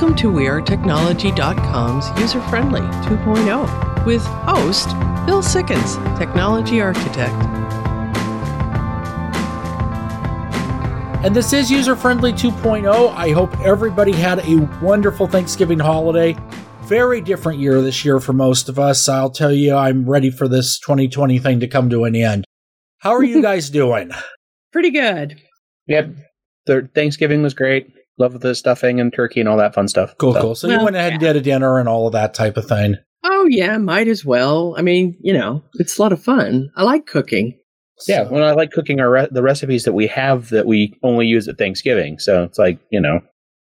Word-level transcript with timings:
Welcome 0.00 0.16
to 0.16 0.32
WeAreTechnology.com's 0.32 2.18
user 2.18 2.40
friendly 2.48 2.80
2.0 2.80 4.06
with 4.06 4.24
host 4.24 4.88
Bill 5.26 5.42
Sikkens, 5.42 6.18
Technology 6.18 6.80
Architect. 6.80 7.34
And 11.22 11.36
this 11.36 11.52
is 11.52 11.70
user 11.70 11.94
friendly 11.94 12.32
2.0. 12.32 13.14
I 13.14 13.32
hope 13.32 13.54
everybody 13.60 14.12
had 14.12 14.38
a 14.38 14.66
wonderful 14.82 15.26
Thanksgiving 15.26 15.78
holiday. 15.78 16.34
Very 16.84 17.20
different 17.20 17.58
year 17.58 17.82
this 17.82 18.02
year 18.02 18.20
for 18.20 18.32
most 18.32 18.70
of 18.70 18.78
us. 18.78 19.06
I'll 19.06 19.28
tell 19.28 19.52
you, 19.52 19.74
I'm 19.74 20.08
ready 20.08 20.30
for 20.30 20.48
this 20.48 20.78
2020 20.78 21.38
thing 21.40 21.60
to 21.60 21.68
come 21.68 21.90
to 21.90 22.04
an 22.04 22.16
end. 22.16 22.46
How 23.00 23.10
are 23.10 23.22
you 23.22 23.42
guys 23.42 23.68
doing? 23.68 24.12
Pretty 24.72 24.92
good. 24.92 25.38
Yep. 25.88 26.14
The 26.64 26.88
Thanksgiving 26.94 27.42
was 27.42 27.52
great. 27.52 27.92
Love 28.20 28.38
the 28.40 28.54
stuffing 28.54 29.00
and 29.00 29.10
turkey 29.14 29.40
and 29.40 29.48
all 29.48 29.56
that 29.56 29.74
fun 29.74 29.88
stuff. 29.88 30.14
Cool, 30.18 30.34
so. 30.34 30.40
cool. 30.42 30.54
So 30.54 30.68
well, 30.68 30.78
you 30.78 30.84
went 30.84 30.96
ahead 30.96 31.12
and 31.12 31.20
did 31.20 31.36
a 31.36 31.40
dinner 31.40 31.78
and 31.78 31.88
all 31.88 32.06
of 32.06 32.12
that 32.12 32.34
type 32.34 32.58
of 32.58 32.68
thing. 32.68 32.96
Oh 33.24 33.46
yeah, 33.48 33.78
might 33.78 34.08
as 34.08 34.26
well. 34.26 34.74
I 34.76 34.82
mean, 34.82 35.16
you 35.22 35.32
know, 35.32 35.64
it's 35.76 35.96
a 35.96 36.02
lot 36.02 36.12
of 36.12 36.22
fun. 36.22 36.70
I 36.76 36.82
like 36.82 37.06
cooking. 37.06 37.58
Yeah, 38.06 38.28
well, 38.28 38.44
I 38.44 38.52
like 38.52 38.72
cooking 38.72 39.00
our 39.00 39.10
re- 39.10 39.28
the 39.30 39.42
recipes 39.42 39.84
that 39.84 39.94
we 39.94 40.06
have 40.08 40.50
that 40.50 40.66
we 40.66 40.98
only 41.02 41.26
use 41.26 41.48
at 41.48 41.56
Thanksgiving. 41.56 42.18
So 42.18 42.44
it's 42.44 42.58
like 42.58 42.78
you 42.90 43.00
know, 43.00 43.20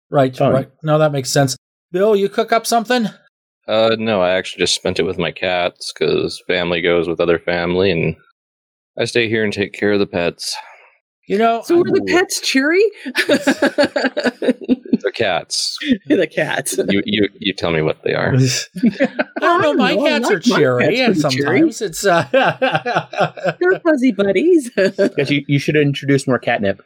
right, 0.10 0.36
fun. 0.36 0.52
right. 0.52 0.72
No, 0.82 0.98
that 0.98 1.12
makes 1.12 1.30
sense. 1.30 1.56
Bill, 1.92 2.16
you 2.16 2.28
cook 2.28 2.52
up 2.52 2.66
something? 2.66 3.06
Uh, 3.68 3.96
no, 4.00 4.20
I 4.20 4.32
actually 4.32 4.62
just 4.62 4.74
spent 4.74 5.00
it 5.00 5.04
with 5.04 5.20
my 5.20 5.32
cats 5.32 5.94
because 5.94 6.42
family 6.48 6.82
goes 6.82 7.08
with 7.08 7.20
other 7.20 7.38
family, 7.38 7.92
and 7.92 8.16
I 8.98 9.06
stay 9.06 9.30
here 9.30 9.44
and 9.44 9.54
take 9.54 9.74
care 9.74 9.92
of 9.92 10.00
the 10.00 10.08
pets. 10.08 10.56
You 11.30 11.38
know, 11.38 11.62
so 11.62 11.78
were 11.78 11.84
the 11.84 12.04
pets 12.08 12.42
cheery? 12.42 12.84
the 13.06 14.42
cats. 15.14 15.78
the 16.08 16.26
cats. 16.26 16.76
You 16.90 17.04
you 17.06 17.30
you 17.38 17.54
tell 17.54 17.70
me 17.70 17.84
what 17.84 18.02
they 18.04 18.16
are. 18.16 18.34
I 18.34 18.40
don't 19.40 19.62
know. 19.62 19.76
My 19.76 19.96
cats 19.96 20.26
like 20.26 20.38
are 20.38 20.40
cheery, 20.40 20.96
cats 20.96 21.00
and 21.00 21.18
sometimes 21.20 21.78
cheery. 21.78 21.88
it's 21.88 22.04
uh, 22.04 23.56
they're 23.60 23.80
fuzzy 23.82 24.12
buddies. 24.12 24.72
yes, 24.76 25.30
you, 25.30 25.46
you 25.48 25.60
should 25.60 25.76
introduce 25.76 26.26
more 26.26 26.40
catnip. 26.40 26.82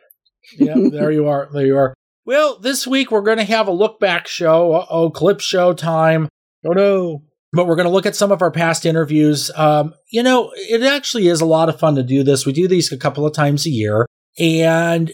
yeah, 0.57 0.75
there 0.91 1.11
you 1.11 1.29
are. 1.29 1.47
There 1.53 1.65
you 1.65 1.77
are. 1.77 1.93
Well, 2.25 2.59
this 2.59 2.85
week 2.85 3.11
we're 3.11 3.21
going 3.21 3.37
to 3.37 3.45
have 3.45 3.69
a 3.69 3.71
look 3.71 4.01
back 4.01 4.27
show. 4.27 4.85
oh, 4.89 5.09
clip 5.09 5.39
show 5.39 5.71
time. 5.71 6.27
Oh 6.65 6.73
no. 6.73 7.21
But 7.53 7.67
we're 7.67 7.75
going 7.75 7.87
to 7.87 7.93
look 7.93 8.07
at 8.07 8.15
some 8.15 8.31
of 8.31 8.41
our 8.41 8.51
past 8.51 8.83
interviews. 8.83 9.51
Um, 9.55 9.93
you 10.11 10.23
know, 10.23 10.51
it 10.55 10.81
actually 10.81 11.27
is 11.27 11.39
a 11.39 11.45
lot 11.45 11.69
of 11.69 11.79
fun 11.79 11.95
to 11.95 12.03
do 12.03 12.23
this. 12.23 12.47
We 12.47 12.51
do 12.51 12.67
these 12.67 12.91
a 12.91 12.97
couple 12.97 13.27
of 13.27 13.33
times 13.33 13.67
a 13.67 13.69
year, 13.69 14.07
and 14.37 15.11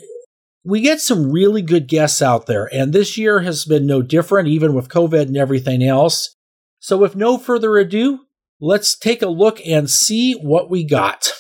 we 0.64 0.81
get 0.81 1.02
some 1.02 1.31
really 1.31 1.62
good 1.62 1.88
guests 1.88 2.22
out 2.22 2.45
there. 2.45 2.70
And 2.73 2.94
this 2.94 3.17
year 3.17 3.39
has 3.42 3.66
been 3.66 3.86
no 3.86 4.02
different, 4.02 4.48
even 4.50 4.73
with 4.73 4.89
COVID 4.89 5.23
and 5.23 5.38
everything 5.38 5.84
else. 5.84 6.36
So, 6.80 6.98
with 6.98 7.16
no 7.16 7.38
further 7.38 7.78
ado, 7.78 8.22
let's 8.59 8.98
take 8.98 9.22
a 9.22 9.28
look 9.28 9.59
and 9.66 9.89
see 9.89 10.34
what 10.34 10.70
we 10.70 10.84
got. 10.84 11.31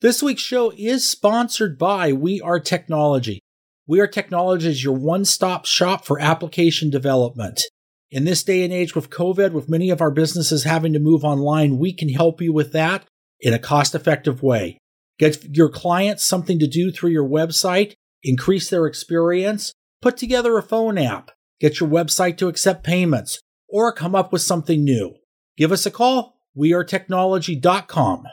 This 0.00 0.22
week's 0.22 0.42
show 0.42 0.72
is 0.76 1.08
sponsored 1.08 1.76
by 1.76 2.12
We 2.12 2.40
Are 2.40 2.60
Technology. 2.60 3.40
We 3.86 4.00
Are 4.00 4.06
Technology 4.06 4.68
is 4.68 4.84
your 4.84 4.94
one 4.94 5.24
stop 5.24 5.66
shop 5.66 6.04
for 6.04 6.20
application 6.20 6.88
development. 6.88 7.62
In 8.10 8.24
this 8.24 8.42
day 8.42 8.62
and 8.62 8.72
age 8.72 8.94
with 8.94 9.10
COVID, 9.10 9.52
with 9.52 9.68
many 9.68 9.90
of 9.90 10.00
our 10.00 10.10
businesses 10.10 10.64
having 10.64 10.92
to 10.92 10.98
move 10.98 11.24
online, 11.24 11.78
we 11.78 11.92
can 11.92 12.08
help 12.08 12.40
you 12.40 12.52
with 12.52 12.72
that 12.72 13.04
in 13.40 13.52
a 13.52 13.58
cost 13.58 13.94
effective 13.94 14.42
way. 14.42 14.78
Get 15.18 15.56
your 15.56 15.68
clients 15.68 16.24
something 16.24 16.58
to 16.60 16.68
do 16.68 16.92
through 16.92 17.10
your 17.10 17.28
website, 17.28 17.94
increase 18.22 18.70
their 18.70 18.86
experience, 18.86 19.72
put 20.00 20.16
together 20.16 20.56
a 20.56 20.62
phone 20.62 20.96
app, 20.96 21.32
get 21.60 21.80
your 21.80 21.88
website 21.88 22.36
to 22.38 22.48
accept 22.48 22.84
payments, 22.84 23.40
or 23.68 23.92
come 23.92 24.14
up 24.14 24.32
with 24.32 24.42
something 24.42 24.84
new. 24.84 25.14
Give 25.56 25.72
us 25.72 25.86
a 25.86 25.90
call. 25.90 26.36
WeAreTechnology.com. 26.56 28.24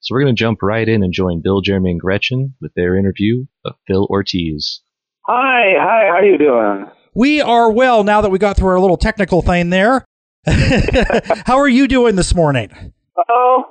So 0.00 0.14
we're 0.14 0.22
going 0.22 0.36
to 0.36 0.38
jump 0.38 0.62
right 0.62 0.86
in 0.86 1.02
and 1.02 1.12
join 1.12 1.40
Bill, 1.42 1.62
Jeremy, 1.62 1.92
and 1.92 2.00
Gretchen 2.00 2.54
with 2.60 2.72
their 2.74 2.96
interview 2.96 3.46
of 3.64 3.74
Phil 3.86 4.06
Ortiz. 4.10 4.82
Hi, 5.26 5.72
hi, 5.78 6.08
how 6.08 6.18
are 6.18 6.24
you 6.24 6.36
doing? 6.36 6.90
We 7.14 7.40
are 7.40 7.70
well 7.70 8.04
now 8.04 8.20
that 8.20 8.30
we 8.30 8.38
got 8.38 8.58
through 8.58 8.68
our 8.68 8.80
little 8.80 8.98
technical 8.98 9.40
thing 9.40 9.70
there. 9.70 10.04
how 10.46 11.56
are 11.56 11.68
you 11.68 11.88
doing 11.88 12.16
this 12.16 12.34
morning? 12.34 12.92
Oh, 13.30 13.64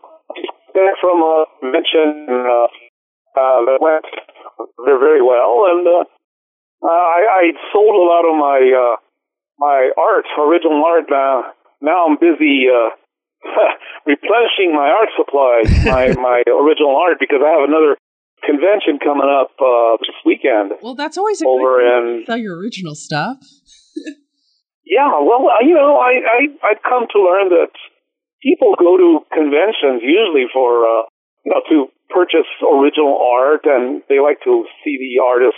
back 0.73 0.97
from 0.99 1.21
a 1.21 1.45
convention 1.61 2.27
uh, 2.29 2.67
uh, 3.37 3.59
that 3.65 3.77
went 3.81 4.05
very, 4.85 5.21
well, 5.21 5.65
and 5.69 5.87
uh, 5.87 6.03
I, 6.85 7.19
I 7.29 7.43
sold 7.71 7.95
a 7.95 8.05
lot 8.05 8.25
of 8.27 8.35
my 8.37 8.59
uh, 8.59 8.95
my 9.59 9.91
art, 9.97 10.25
original 10.37 10.83
art. 10.85 11.05
Now, 11.09 11.53
now 11.81 12.05
I'm 12.07 12.17
busy 12.19 12.67
uh, 12.67 12.89
replenishing 14.05 14.73
my 14.73 14.89
art 14.89 15.09
supply, 15.15 15.63
my 15.85 16.13
my 16.19 16.43
original 16.47 16.95
art, 16.97 17.17
because 17.19 17.39
I 17.43 17.49
have 17.59 17.69
another 17.69 17.97
convention 18.45 18.99
coming 18.99 19.29
up 19.29 19.51
uh, 19.59 19.97
this 19.99 20.15
weekend. 20.25 20.73
Well, 20.81 20.95
that's 20.95 21.17
always 21.17 21.41
a 21.41 21.47
over 21.47 21.79
in 21.81 22.23
sell 22.25 22.37
your 22.37 22.57
original 22.57 22.95
stuff. 22.95 23.37
yeah, 24.85 25.09
well, 25.21 25.47
you 25.61 25.75
know, 25.75 25.97
I, 25.97 26.21
I 26.21 26.69
I've 26.71 26.83
come 26.83 27.07
to 27.11 27.19
learn 27.21 27.49
that 27.49 27.71
people 28.43 28.75
go 28.77 28.99
to 28.99 29.23
conventions 29.31 30.03
usually 30.03 30.45
for 30.51 30.83
uh, 30.83 31.07
you 31.47 31.51
know 31.55 31.63
to 31.71 31.87
purchase 32.11 32.47
original 32.61 33.17
art, 33.17 33.63
and 33.65 34.03
they 34.11 34.19
like 34.19 34.43
to 34.43 34.67
see 34.83 34.99
the 34.99 35.23
artist 35.23 35.57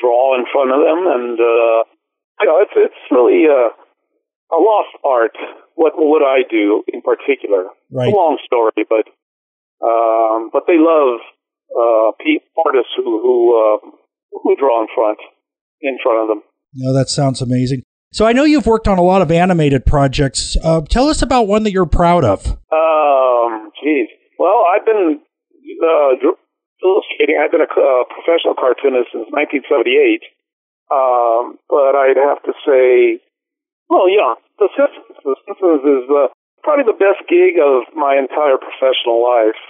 draw 0.00 0.34
in 0.34 0.48
front 0.50 0.72
of 0.72 0.80
them, 0.80 1.06
and 1.06 1.36
uh, 1.38 1.80
you 2.40 2.46
know, 2.46 2.58
it's 2.64 2.74
it's 2.74 3.02
really 3.10 3.46
uh, 3.46 3.70
a 4.54 4.58
lost 4.58 4.94
art. 5.04 5.36
What 5.74 5.92
would 5.96 6.24
I 6.24 6.42
do 6.48 6.82
in 6.88 7.02
particular? 7.02 7.70
Right. 7.92 8.08
It's 8.08 8.14
a 8.14 8.16
long 8.16 8.38
story, 8.44 8.82
but 8.88 9.06
um, 9.84 10.50
but 10.52 10.64
they 10.66 10.78
love 10.78 11.20
uh, 11.70 12.10
artists 12.66 12.92
who 12.96 13.20
who 13.22 13.36
uh, 13.54 13.78
who 14.42 14.56
draw 14.56 14.82
in 14.82 14.88
front 14.94 15.18
in 15.80 15.98
front 16.02 16.22
of 16.22 16.28
them. 16.28 16.42
No, 16.74 16.92
that 16.92 17.08
sounds 17.08 17.40
amazing. 17.40 17.82
So 18.10 18.24
I 18.24 18.32
know 18.32 18.44
you've 18.44 18.66
worked 18.66 18.88
on 18.88 18.98
a 18.98 19.02
lot 19.02 19.20
of 19.20 19.30
animated 19.30 19.84
projects. 19.84 20.56
Uh, 20.64 20.80
tell 20.80 21.08
us 21.08 21.20
about 21.20 21.46
one 21.46 21.62
that 21.64 21.72
you're 21.72 21.86
proud 21.86 22.24
of. 22.24 22.46
Um, 22.72 23.70
geez. 23.82 24.08
Well, 24.38 24.64
I've 24.74 24.86
been 24.86 25.20
uh, 25.20 26.10
illustrating. 26.82 27.36
I've 27.36 27.50
been 27.52 27.60
a 27.60 27.68
uh, 27.68 28.04
professional 28.08 28.54
cartoonist 28.54 29.12
since 29.12 29.28
1978. 29.28 30.22
Um, 30.90 31.60
but 31.68 31.92
I'd 31.92 32.16
have 32.16 32.42
to 32.48 32.52
say, 32.64 33.20
well, 33.90 34.08
yeah, 34.08 34.40
The 34.58 34.68
Simpsons. 34.72 35.20
The 35.22 35.36
Simpsons 35.44 35.84
is 35.84 36.04
uh, 36.08 36.28
probably 36.62 36.88
the 36.88 36.96
best 36.96 37.28
gig 37.28 37.60
of 37.60 37.92
my 37.94 38.16
entire 38.16 38.56
professional 38.56 39.20
life 39.20 39.60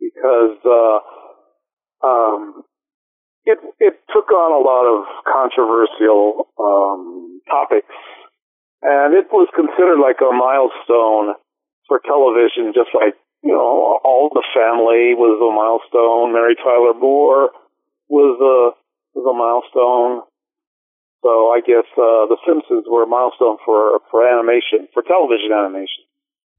because 0.00 0.58
uh, 0.66 0.98
um, 2.06 2.64
it 3.44 3.58
it 3.78 3.94
took 4.12 4.30
on 4.32 4.50
a 4.52 4.62
lot 4.62 4.90
of 4.90 5.06
controversial 5.22 6.48
um, 6.58 7.33
topics, 7.48 7.92
and 8.82 9.14
it 9.14 9.28
was 9.32 9.48
considered 9.54 10.00
like 10.00 10.20
a 10.20 10.32
milestone 10.32 11.36
for 11.88 12.00
television, 12.04 12.72
just 12.74 12.90
like 12.94 13.14
you 13.44 13.52
know, 13.52 14.00
all 14.04 14.30
the 14.32 14.42
family 14.56 15.12
was 15.12 15.36
a 15.36 15.52
milestone. 15.52 16.32
Mary 16.32 16.56
Tyler 16.56 16.96
Moore 16.96 17.50
was 18.08 18.36
a 18.40 18.72
was 19.12 19.24
a 19.28 19.36
milestone. 19.36 20.24
So 21.22 21.52
I 21.52 21.60
guess 21.60 21.88
uh, 21.96 22.28
the 22.28 22.36
Simpsons 22.48 22.84
were 22.88 23.04
a 23.04 23.06
milestone 23.06 23.58
for 23.64 24.00
for 24.10 24.24
animation, 24.24 24.88
for 24.92 25.02
television 25.02 25.52
animation. 25.52 26.08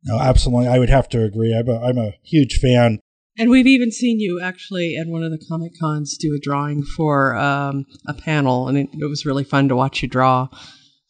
No, 0.06 0.20
absolutely, 0.20 0.68
I 0.68 0.78
would 0.78 0.90
have 0.90 1.10
to 1.10 1.24
agree. 1.24 1.58
I'm 1.58 1.68
a, 1.68 1.82
I'm 1.82 1.98
a 1.98 2.14
huge 2.22 2.60
fan 2.60 3.00
and 3.38 3.50
we've 3.50 3.68
even 3.68 3.92
seen 3.92 4.20
you 4.20 4.40
actually 4.42 4.96
at 4.96 5.08
one 5.08 5.24
of 5.24 5.32
the 5.32 5.44
Comic 5.50 5.74
Cons 5.80 6.18
do 6.18 6.34
a 6.34 6.40
drawing 6.40 6.84
for 6.84 7.36
um, 7.36 7.86
a 8.08 8.14
panel, 8.14 8.68
and 8.68 8.78
it, 8.78 8.88
it, 8.94 9.10
was 9.10 9.26
really 9.26 9.44
fun 9.44 9.68
to 9.68 9.76
watch 9.76 10.02
you 10.02 10.08
draw. 10.08 10.48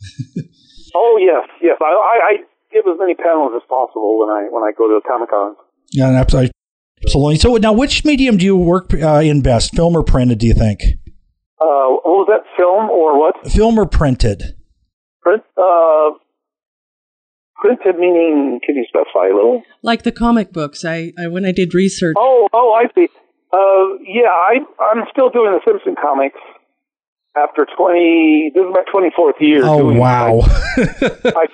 oh 0.95 1.17
yes, 1.19 1.47
yes. 1.61 1.77
I, 1.81 1.85
I, 1.85 2.19
I, 2.29 2.37
give 2.73 2.85
as 2.91 2.99
many 2.99 3.15
panels 3.15 3.53
as 3.55 3.61
possible 3.69 4.19
when 4.19 4.29
I 4.29 4.47
when 4.49 4.63
I 4.63 4.71
go 4.77 4.87
to 4.87 4.99
the 5.01 5.07
Comic 5.07 5.29
Cons. 5.29 5.57
Yeah, 5.91 6.09
absolutely. 6.09 6.51
Absolutely. 7.03 7.37
So 7.37 7.55
now, 7.57 7.73
which 7.73 8.03
medium 8.03 8.37
do 8.37 8.45
you 8.45 8.57
work 8.57 8.93
uh, 8.93 9.21
in 9.23 9.41
best, 9.41 9.75
film 9.75 9.95
or 9.95 10.03
printed? 10.03 10.39
Do 10.39 10.47
you 10.47 10.53
think? 10.53 10.81
Uh, 11.59 11.99
what 12.03 12.05
was 12.05 12.27
that? 12.29 12.43
Film 12.57 12.89
or 12.89 13.19
what? 13.19 13.35
Film 13.51 13.79
or 13.79 13.85
printed? 13.85 14.55
Print. 15.21 15.43
Uh, 15.57 16.11
Printed 17.55 17.97
meaning, 17.97 18.59
can 18.63 18.75
you 18.75 18.85
specify 18.87 19.27
a 19.27 19.33
little? 19.33 19.63
Like 19.81 20.03
the 20.03 20.11
comic 20.11 20.51
books. 20.51 20.83
I, 20.83 21.13
I 21.17 21.27
when 21.27 21.45
I 21.45 21.51
did 21.51 21.73
research. 21.73 22.15
Oh, 22.17 22.47
oh, 22.51 22.73
I 22.73 22.93
see. 22.93 23.07
Uh, 23.53 23.97
yeah, 24.03 24.27
I, 24.27 24.59
I'm 24.91 25.05
still 25.11 25.29
doing 25.29 25.51
the 25.53 25.61
Simpson 25.65 25.95
comics 26.01 26.39
after 27.37 27.65
20. 27.77 28.51
This 28.53 28.61
is 28.61 28.71
my 28.71 28.83
24th 28.93 29.39
year. 29.39 29.61
Oh, 29.63 29.93
wow. 29.93 30.39
I, 30.77 31.47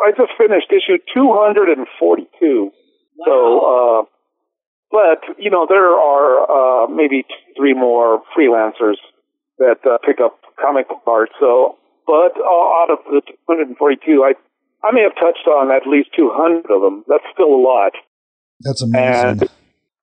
I 0.00 0.10
just 0.16 0.32
finished 0.38 0.70
issue 0.70 0.98
242. 1.14 2.70
Wow. 3.18 3.24
So, 3.24 3.60
uh, 3.60 4.10
but 4.90 5.38
you 5.38 5.50
know, 5.50 5.66
there 5.68 5.88
are 5.88 6.84
uh, 6.84 6.86
maybe 6.88 7.24
three 7.56 7.74
more 7.74 8.22
freelancers 8.36 8.96
that 9.58 9.78
uh, 9.84 9.98
pick 10.06 10.20
up 10.20 10.38
comic 10.60 10.86
art. 11.06 11.30
So 11.40 11.76
but 12.06 12.38
uh, 12.38 12.66
out 12.80 12.88
of 12.90 12.98
the 13.10 13.20
242, 13.50 14.22
I 14.22 14.34
I 14.86 14.92
may 14.92 15.02
have 15.02 15.18
touched 15.18 15.46
on 15.50 15.74
at 15.74 15.86
least 15.86 16.10
200 16.14 16.70
of 16.70 16.80
them. 16.80 17.04
That's 17.08 17.26
still 17.34 17.50
a 17.50 17.58
lot. 17.58 17.92
That's 18.60 18.82
amazing. 18.82 19.02
And 19.02 19.42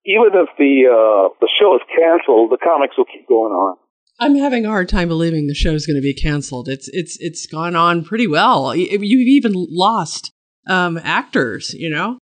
even 0.04 0.36
if 0.36 0.52
the 0.60 0.84
uh, 0.84 1.32
the 1.40 1.48
show 1.58 1.74
is 1.76 1.82
canceled, 1.88 2.52
the 2.52 2.60
comics 2.60 2.96
will 2.96 3.08
keep 3.08 3.26
going 3.26 3.52
on. 3.52 3.76
I'm 4.20 4.36
having 4.36 4.64
a 4.64 4.68
hard 4.68 4.88
time 4.88 5.08
believing 5.08 5.46
the 5.46 5.54
show's 5.54 5.86
going 5.86 5.96
to 5.96 6.02
be 6.02 6.14
canceled. 6.14 6.68
It's 6.68 6.88
it's 6.92 7.16
it's 7.20 7.46
gone 7.46 7.74
on 7.74 8.04
pretty 8.04 8.26
well. 8.26 8.74
You've 8.74 9.02
even 9.02 9.52
lost 9.54 10.32
um, 10.68 10.98
actors, 11.02 11.74
you 11.74 11.90
know, 11.90 12.18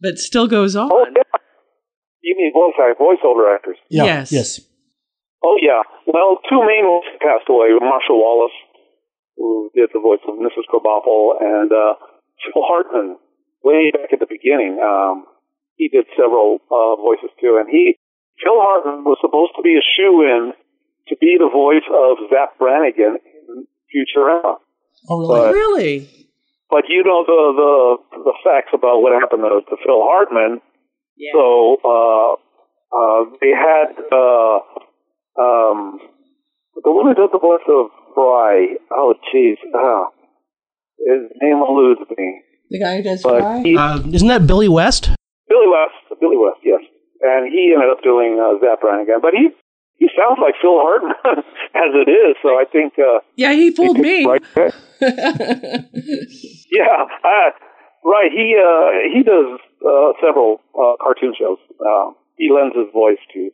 but 0.00 0.18
still 0.18 0.46
goes 0.46 0.74
on. 0.74 0.90
Oh 0.92 1.06
yeah, 1.14 1.38
you 2.22 2.36
mean 2.38 2.52
voice 2.52 2.74
act- 2.80 3.00
voiceover 3.00 3.54
actors? 3.54 3.76
yeah, 3.90 4.04
yes. 4.04 4.32
yes. 4.32 4.60
Oh 5.44 5.58
yeah. 5.60 5.82
Well, 6.06 6.38
two 6.48 6.60
main 6.64 6.88
ones 6.88 7.04
passed 7.20 7.48
away: 7.48 7.68
Marcia 7.80 8.16
Wallace, 8.16 8.56
who 9.36 9.70
did 9.74 9.90
the 9.92 10.00
voice 10.00 10.24
of 10.26 10.36
Mrs. 10.36 10.64
Krabappel, 10.72 11.36
and 11.40 11.70
uh, 11.70 11.94
Phil 12.40 12.64
Hartman, 12.64 13.18
way 13.62 13.90
back 13.92 14.12
at 14.12 14.20
the 14.20 14.26
beginning. 14.28 14.80
Um, 14.82 15.26
he 15.76 15.88
did 15.88 16.06
several 16.16 16.60
uh, 16.72 16.96
voices 16.96 17.28
too, 17.38 17.60
and 17.60 17.68
he 17.70 17.96
Phil 18.42 18.56
Hartman 18.56 19.04
was 19.04 19.18
supposed 19.20 19.52
to 19.56 19.62
be 19.62 19.76
a 19.76 19.84
shoe 19.84 20.22
in 20.22 20.52
to 21.08 21.16
be 21.20 21.36
the 21.38 21.48
voice 21.52 21.86
of 21.92 22.18
Zapp 22.30 22.58
Brannigan 22.58 23.18
in 23.48 23.66
Futurama. 23.90 24.56
Oh, 25.08 25.18
really? 25.20 25.38
But- 25.42 25.52
Really? 25.54 26.10
But 26.68 26.84
you 26.88 27.04
know 27.04 27.22
the 27.24 27.40
the 27.62 28.22
the 28.24 28.32
facts 28.42 28.70
about 28.74 29.00
what 29.00 29.12
happened 29.12 29.42
to, 29.46 29.60
to 29.70 29.76
Phil 29.86 30.02
Hartman. 30.02 30.60
Yeah. 31.16 31.30
So 31.32 31.78
uh, 31.86 32.32
uh, 32.90 33.20
they 33.40 33.54
had 33.54 33.94
uh, 34.10 34.58
um, 35.38 36.00
the 36.82 36.90
one 36.90 37.06
who 37.06 37.14
did 37.14 37.30
the 37.32 37.38
voice 37.38 37.62
of 37.68 37.86
Fry. 38.14 38.74
Oh, 38.90 39.14
jeez, 39.32 39.56
ah, 39.76 40.10
his 40.98 41.30
name 41.40 41.62
eludes 41.62 42.00
me. 42.18 42.40
the 42.70 42.80
guy 42.80 42.96
who 42.96 43.02
does 43.04 43.22
But 43.22 43.40
Fry? 43.40 43.62
he, 43.62 43.76
Uh, 43.76 44.00
isn't 44.12 44.28
that 44.28 44.46
Billy 44.46 44.68
West? 44.68 45.10
Billy 45.48 45.68
West, 45.68 46.20
Billy 46.20 46.36
West, 46.36 46.58
yes, 46.64 46.80
and 47.22 47.46
he 47.52 47.72
ended 47.74 47.90
up 47.90 48.02
doing 48.02 48.40
uh, 48.42 48.58
Zapp 48.58 48.80
Brannigan. 48.80 49.20
But 49.22 49.34
he 49.34 49.50
he 49.98 50.08
sounds 50.18 50.38
like 50.40 50.54
Phil 50.60 50.78
Hartman 50.78 51.14
as 51.74 51.90
it 51.94 52.08
is. 52.10 52.36
So 52.42 52.50
I 52.50 52.64
think 52.70 52.94
uh, 52.98 53.20
yeah, 53.36 53.52
he 53.52 53.70
he 53.70 53.70
fooled 53.72 53.96
picked 53.96 54.06
me. 54.06 54.26
right. 54.26 54.42
Yeah, 56.70 57.04
uh, 57.24 57.50
right. 58.04 58.30
He 58.32 58.56
uh, 58.56 59.14
he 59.14 59.22
does 59.22 59.58
uh, 59.86 60.12
several 60.24 60.60
uh, 60.74 60.96
cartoon 61.02 61.34
shows. 61.38 61.58
Uh, 61.80 62.10
he 62.36 62.50
lends 62.52 62.74
his 62.76 62.86
voice 62.92 63.18
to 63.34 63.50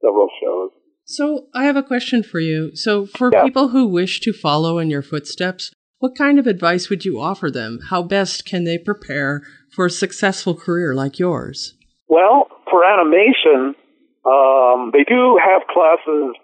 several 0.00 0.28
shows. 0.42 0.70
so 1.04 1.46
I 1.54 1.64
have 1.64 1.76
a 1.76 1.82
question 1.82 2.22
for 2.22 2.40
you. 2.40 2.74
So 2.76 3.06
for 3.06 3.30
Yeah. 3.32 3.42
people 3.42 3.68
who 3.68 3.86
wish 3.86 4.20
to 4.20 4.32
follow 4.32 4.78
in 4.78 4.90
your 4.90 5.02
footsteps, 5.02 5.72
what 5.98 6.16
kind 6.16 6.38
of 6.38 6.46
advice 6.46 6.88
would 6.90 7.04
you 7.04 7.20
offer 7.20 7.50
them? 7.50 7.78
How 7.90 8.02
best 8.02 8.44
can 8.44 8.64
they 8.64 8.78
prepare 8.78 9.42
for 9.74 9.86
a 9.86 9.90
successful 9.90 10.54
career 10.54 10.94
like 10.94 11.18
yours? 11.18 11.74
Well, 12.08 12.48
for 12.70 12.84
animation, 12.84 13.74
um, 14.24 14.90
they 14.92 15.04
do 15.04 15.38
have 15.38 15.66
classes, 15.66 16.34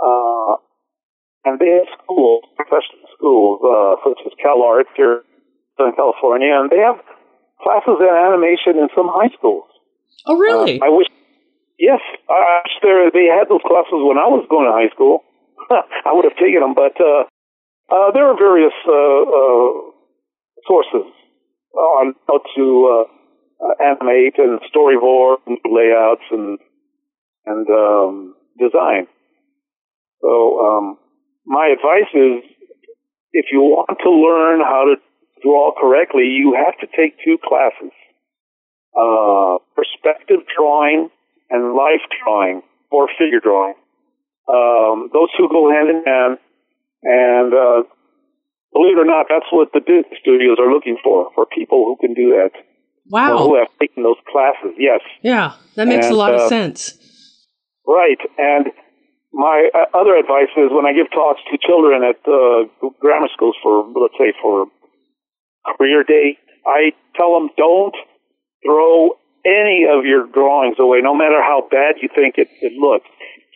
uh, 0.00 0.56
and 1.44 1.58
they 1.58 1.68
have 1.80 1.88
schools, 2.02 2.44
professional 2.56 3.04
schools, 3.16 3.60
uh, 3.64 3.96
such 4.04 4.20
as 4.26 4.32
CalArts 4.44 4.92
here 4.96 5.22
in 5.78 5.92
California, 5.96 6.52
and 6.52 6.70
they 6.70 6.80
have 6.80 7.00
classes 7.62 8.00
in 8.00 8.08
animation 8.08 8.80
in 8.80 8.88
some 8.96 9.08
high 9.08 9.32
schools. 9.36 9.68
Oh, 10.26 10.36
really? 10.36 10.80
Uh, 10.80 10.86
I 10.86 10.88
wish, 10.88 11.08
yes, 11.78 12.00
I 12.28 12.60
wish 12.64 12.76
there, 12.82 13.10
they 13.10 13.28
had 13.28 13.48
those 13.48 13.64
classes 13.64 14.00
when 14.00 14.16
I 14.16 14.28
was 14.28 14.44
going 14.48 14.66
to 14.66 14.72
high 14.72 14.92
school. 14.92 15.24
I 15.70 16.12
would 16.12 16.24
have 16.24 16.36
taken 16.36 16.60
them, 16.60 16.74
but 16.74 16.96
uh, 17.00 17.24
uh, 17.92 18.12
there 18.12 18.24
are 18.24 18.36
various 18.36 18.74
uh, 18.88 18.92
uh, 18.92 19.92
sources 20.66 21.08
on 21.74 22.14
how 22.28 22.40
to 22.56 22.64
uh, 22.88 23.04
uh, 23.64 23.74
animate 23.80 24.38
and 24.38 24.60
storyboard 24.72 25.38
and 25.46 25.58
layouts 25.64 26.24
and 26.30 26.58
and 27.46 27.66
um, 27.68 28.34
design. 28.58 29.06
So 30.20 30.60
um, 30.60 30.98
my 31.46 31.72
advice 31.72 32.10
is, 32.14 32.44
if 33.32 33.46
you 33.52 33.60
want 33.60 33.98
to 34.02 34.10
learn 34.10 34.60
how 34.60 34.84
to 34.84 34.96
draw 35.42 35.72
correctly, 35.80 36.24
you 36.24 36.54
have 36.54 36.76
to 36.80 36.86
take 36.96 37.16
two 37.24 37.38
classes 37.42 37.92
uh, 38.96 39.58
perspective 39.76 40.40
drawing 40.56 41.08
and 41.50 41.74
life 41.74 42.02
drawing 42.22 42.62
or 42.90 43.08
figure 43.18 43.40
drawing. 43.40 43.74
Um, 44.48 45.10
those 45.12 45.28
two 45.38 45.48
go 45.48 45.70
hand 45.70 45.88
in 45.90 46.02
hand, 46.04 46.38
and 47.04 47.54
uh, 47.54 47.82
believe 48.72 48.98
it 48.98 49.00
or 49.00 49.04
not, 49.04 49.26
that's 49.28 49.46
what 49.52 49.68
the 49.72 49.80
studios 50.20 50.58
are 50.58 50.72
looking 50.72 50.98
for 51.02 51.30
for 51.34 51.46
people 51.46 51.84
who 51.84 51.96
can 52.00 52.14
do 52.14 52.30
that, 52.30 52.50
or 53.12 53.38
who 53.38 53.58
have 53.58 53.68
taken 53.80 54.02
those 54.02 54.16
classes. 54.30 54.74
Yes, 54.76 55.00
Yeah, 55.22 55.54
that 55.76 55.86
makes 55.86 56.06
a 56.06 56.08
And, 56.08 56.18
lot 56.18 56.34
of 56.34 56.40
uh, 56.40 56.48
sense. 56.48 56.98
Right. 57.86 58.18
And 58.38 58.66
my 59.32 59.68
uh, 59.74 59.98
other 59.98 60.16
advice 60.16 60.50
is 60.56 60.70
when 60.70 60.86
I 60.86 60.92
give 60.92 61.10
talks 61.12 61.40
to 61.50 61.58
children 61.60 62.02
at 62.02 62.16
uh, 62.26 62.64
grammar 63.00 63.28
schools 63.32 63.56
for, 63.62 63.86
let's 63.94 64.14
say, 64.18 64.32
for 64.42 64.66
career 65.76 66.02
day, 66.04 66.38
I 66.66 66.92
tell 67.16 67.34
them 67.34 67.50
don't 67.56 67.94
throw 68.64 69.10
any 69.44 69.86
of 69.88 70.04
your 70.04 70.26
drawings 70.26 70.76
away, 70.78 70.98
no 71.02 71.14
matter 71.14 71.42
how 71.42 71.66
bad 71.70 71.96
you 72.02 72.08
think 72.14 72.34
it, 72.36 72.48
it 72.60 72.72
looks. 72.78 73.06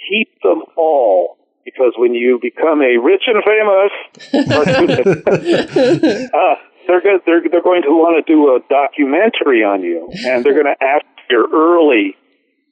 Keep 0.09 0.29
them 0.43 0.63
all, 0.77 1.37
because 1.65 1.93
when 1.97 2.15
you 2.15 2.39
become 2.41 2.81
a 2.81 2.97
rich 3.03 3.23
and 3.27 3.43
famous 3.45 3.93
uh, 6.35 6.55
they're, 6.87 7.01
go- 7.01 7.21
they're 7.27 7.43
they're 7.51 7.63
going 7.63 7.83
to 7.83 7.91
want 7.91 8.25
to 8.25 8.33
do 8.33 8.55
a 8.55 8.61
documentary 8.69 9.65
on 9.65 9.83
you, 9.83 10.09
and 10.27 10.45
they're 10.45 10.55
going 10.55 10.67
to 10.67 10.85
ask 10.85 11.05
your 11.31 11.47
early 11.53 12.15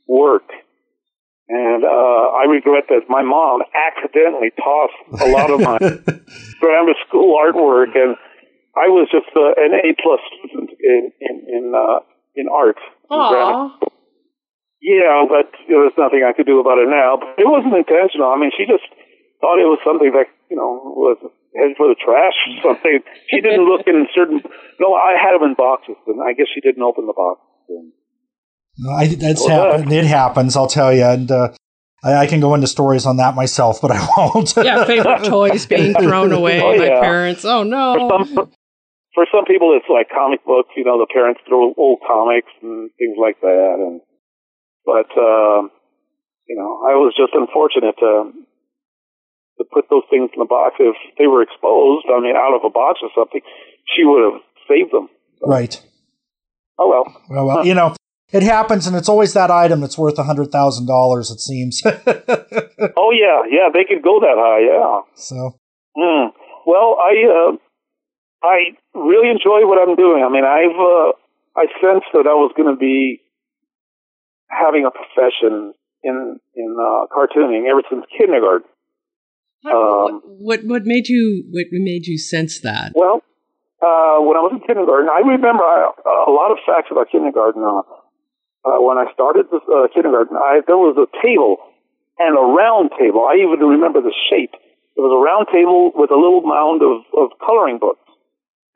work. 0.07 0.45
And 1.53 1.85
uh, 1.85 2.25
I 2.33 2.49
regret 2.49 2.89
that 2.89 3.13
my 3.13 3.21
mom 3.21 3.61
accidentally 3.77 4.57
tossed 4.57 5.21
a 5.21 5.29
lot 5.29 5.53
of 5.53 5.61
my 5.61 5.77
grammar 6.65 6.97
school 7.05 7.37
artwork, 7.37 7.93
and 7.93 8.17
I 8.73 8.89
was 8.89 9.13
just 9.13 9.29
uh, 9.37 9.53
an 9.61 9.77
A 9.77 9.93
plus 10.01 10.21
student 10.33 10.71
in 10.81 11.13
in 11.21 11.35
in, 11.53 11.65
uh, 11.77 12.01
in 12.41 12.49
art. 12.49 12.81
in 13.13 13.37
yeah, 14.81 15.29
but 15.29 15.53
there 15.69 15.85
was 15.85 15.93
nothing 16.01 16.25
I 16.25 16.33
could 16.33 16.49
do 16.49 16.57
about 16.57 16.81
it 16.81 16.89
now. 16.89 17.21
But 17.21 17.37
it 17.37 17.45
wasn't 17.45 17.77
intentional. 17.77 18.33
I 18.33 18.41
mean, 18.41 18.51
she 18.57 18.65
just 18.65 18.89
thought 19.45 19.61
it 19.61 19.69
was 19.69 19.79
something 19.85 20.09
that 20.17 20.33
you 20.49 20.57
know 20.57 20.97
was 20.97 21.21
headed 21.53 21.77
for 21.77 21.85
the 21.85 22.01
trash 22.01 22.35
or 22.49 22.73
something. 22.73 23.05
She 23.29 23.45
didn't 23.45 23.69
look 23.69 23.85
in 23.85 24.09
certain. 24.17 24.41
No, 24.81 24.97
I 24.97 25.21
had 25.21 25.37
them 25.37 25.53
in 25.53 25.55
boxes, 25.55 26.01
and 26.09 26.25
I 26.25 26.33
guess 26.33 26.49
she 26.49 26.65
didn't 26.65 26.83
open 26.83 27.05
the 27.05 27.13
box. 27.13 27.45
And, 27.69 27.93
I, 28.91 29.07
that's 29.09 29.41
Well, 29.47 29.73
happened. 29.73 29.93
It 29.93 30.05
happens, 30.05 30.57
I'll 30.57 30.67
tell 30.67 30.93
you. 30.95 31.05
And 31.05 31.31
uh, 31.31 31.53
I, 32.03 32.25
I 32.25 32.27
can 32.27 32.41
go 32.41 32.55
into 32.55 32.67
stories 32.67 33.05
on 33.07 33.17
that 33.19 33.35
myself, 33.35 33.81
but 33.81 33.91
I 33.91 34.01
won't. 34.17 34.55
yeah, 34.57 34.85
favorite 34.85 35.25
toys 35.29 35.67
being 35.67 35.95
thrown 35.95 36.33
away 36.33 36.61
Oh, 36.61 36.79
by 36.79 36.87
yeah. 36.87 37.01
parents. 37.01 37.45
Oh 37.45 37.63
for 37.63 37.65
no. 37.69 38.09
some 38.09 38.53
for 39.15 39.27
some 39.31 39.45
people, 39.45 39.77
it's 39.77 39.85
like 39.93 40.09
comic 40.09 40.43
books. 40.47 40.71
You 40.77 40.85
know, 40.85 40.99
the 40.99 41.07
parents 41.13 41.41
throw 41.47 41.75
old 41.77 42.01
comics 42.07 42.49
and 42.63 42.91
things 42.99 43.17
like 43.21 43.41
that. 43.43 43.77
And 43.79 44.01
but 44.87 45.11
um, 45.21 45.71
you 46.49 46.57
know, 46.57 46.81
I 46.89 46.95
was 46.97 47.13
just 47.17 47.35
unfortunate 47.35 47.95
to 48.01 48.33
to 49.59 49.65
put 49.71 49.85
those 49.91 50.05
things 50.09 50.31
in 50.33 50.41
the 50.41 50.47
box. 50.49 50.77
If 50.81 50.97
they 51.19 51.27
were 51.27 51.43
exposed, 51.43 52.07
I 52.09 52.21
mean, 52.21 52.35
out 52.37 52.55
of 52.57 52.63
a 52.65 52.71
box 52.71 53.01
or 53.03 53.11
something, 53.15 53.43
she 53.95 54.05
would 54.05 54.33
have 54.33 54.41
saved 54.67 54.93
them. 54.93 55.09
right. 55.45 55.79
Oh 56.79 56.89
well. 56.89 57.23
Well, 57.29 57.47
well, 57.47 57.67
you 57.67 57.75
know, 57.75 57.95
it 58.33 58.43
happens, 58.43 58.87
and 58.87 58.97
it's 58.97 59.09
always 59.09 59.35
that 59.35 59.51
item 59.51 59.81
that's 59.81 59.99
worth 59.99 60.19
a 60.19 60.25
hundred 60.25 60.51
thousand 60.51 60.87
dollars. 60.87 61.31
It 61.31 61.41
seems. 61.41 61.83
Oh 62.97 63.13
yeah, 63.13 63.43
yeah, 63.49 63.69
they 63.73 63.85
could 63.85 64.03
go 64.03 64.19
that 64.19 64.35
high. 64.35 64.67
Yeah. 64.67 65.03
so 65.15 65.55
Hmm. 65.97 66.35
Well, 66.67 66.97
I 66.99 67.13
uh, 67.29 67.53
I 68.43 68.57
really 68.95 69.31
enjoy 69.31 69.67
what 69.69 69.79
I'm 69.79 69.95
doing. 69.97 70.25
I 70.25 70.31
mean, 70.31 70.45
I've 70.45 70.75
uh, 70.75 71.13
I 71.57 71.67
sensed 71.81 72.11
that 72.15 72.27
I 72.27 72.35
was 72.35 72.53
going 72.57 72.73
to 72.73 72.79
be 72.79 73.21
having 74.49 74.87
a 74.87 74.91
profession 74.91 75.75
in 76.03 76.39
in 76.55 76.77
uh, 76.79 77.07
cartooning 77.15 77.69
ever 77.71 77.83
since 77.91 78.05
kindergarten. 78.17 78.69
Um, 79.65 80.23
what 80.25 80.61
what 80.65 80.83
made 80.85 81.09
you 81.09 81.45
what 81.51 81.67
made 81.71 82.07
you 82.07 82.19
sense 82.19 82.61
that? 82.63 82.93
Well, 82.95 83.23
uh, 83.81 84.19
when 84.27 84.37
I 84.37 84.43
was 84.43 84.53
in 84.55 84.67
kindergarten, 84.67 85.09
I 85.09 85.21
remember 85.21 85.63
I, 85.63 85.93
a 86.27 86.33
lot 86.33 86.51
of 86.51 86.59
facts 86.67 86.89
about 86.91 87.11
kindergarten. 87.13 87.63
Uh, 87.63 87.83
uh, 88.65 88.79
when 88.81 88.99
I 88.99 89.07
started 89.13 89.47
this, 89.51 89.63
uh, 89.69 89.89
kindergarten, 89.95 90.37
I, 90.37 90.61
there 90.67 90.79
was 90.79 90.97
a 90.99 91.09
table 91.25 91.57
and 92.19 92.37
a 92.37 92.45
round 92.45 92.91
table. 92.99 93.27
I 93.27 93.41
even 93.43 93.59
remember 93.67 94.01
the 94.01 94.15
shape. 94.31 94.53
It 94.95 95.01
was 95.01 95.11
a 95.11 95.19
round 95.23 95.49
table 95.51 95.91
with 95.95 96.11
a 96.13 96.19
little 96.21 96.43
mound 96.43 96.83
of, 96.85 97.03
of 97.17 97.33
coloring 97.45 97.79
books. 97.79 98.05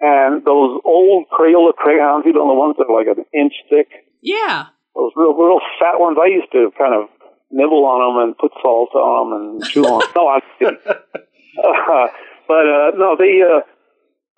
And 0.01 0.45
those 0.45 0.81
old 0.85 1.25
Crayola 1.33 1.73
crayons, 1.77 2.25
you 2.27 2.33
know, 2.33 2.49
the 2.49 2.57
ones 2.59 2.77
that 2.79 2.89
are 2.89 2.97
like 2.97 3.09
an 3.09 3.25
inch 3.33 3.55
thick, 3.71 3.89
Yeah. 4.21 4.69
those 4.95 5.13
real, 5.17 5.33
real 5.37 5.61
fat 5.81 6.01
ones. 6.01 6.19
I 6.21 6.27
used 6.27 6.51
to 6.53 6.73
kind 6.77 6.93
of 6.93 7.09
nibble 7.51 7.85
on 7.85 7.99
them 8.05 8.17
and 8.29 8.37
put 8.39 8.53
salt 8.61 8.91
on 8.95 9.31
them 9.31 9.31
and 9.39 9.65
chew 9.71 9.85
on 9.85 10.01
them. 10.01 10.11
No, 10.17 10.29
I'm 10.29 10.45
kidding. 10.59 10.81
Uh, 10.85 12.07
But 12.49 12.65
uh, 12.69 12.91
no, 12.97 13.17
they. 13.19 13.43
Uh, 13.43 13.61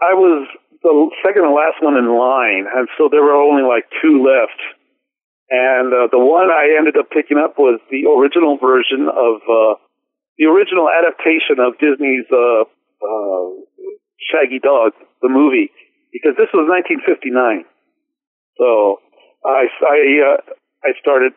I 0.00 0.14
was 0.14 0.46
the 0.82 1.10
second 1.26 1.44
and 1.44 1.52
last 1.54 1.82
one 1.82 1.96
in 1.98 2.06
line, 2.08 2.64
and 2.72 2.88
so 2.96 3.08
there 3.10 3.22
were 3.22 3.34
only 3.34 3.62
like 3.66 3.84
two 4.00 4.22
left. 4.24 4.56
And 5.50 5.92
uh, 5.94 6.08
the 6.12 6.20
one 6.20 6.52
I 6.52 6.76
ended 6.76 6.96
up 6.98 7.08
picking 7.10 7.38
up 7.38 7.56
was 7.56 7.80
the 7.90 8.04
original 8.04 8.58
version 8.60 9.08
of 9.08 9.40
uh, 9.48 9.80
the 10.36 10.44
original 10.44 10.88
adaptation 10.92 11.56
of 11.56 11.80
Disney's 11.80 12.28
uh, 12.30 12.68
uh, 12.68 13.44
Shaggy 14.28 14.60
Dog, 14.60 14.92
the 15.22 15.28
movie, 15.28 15.70
because 16.12 16.36
this 16.36 16.52
was 16.52 16.68
1959. 16.68 17.64
So 18.58 19.00
I 19.44 19.72
I 19.80 19.98
uh, 20.20 20.40
I 20.84 20.92
started, 21.00 21.32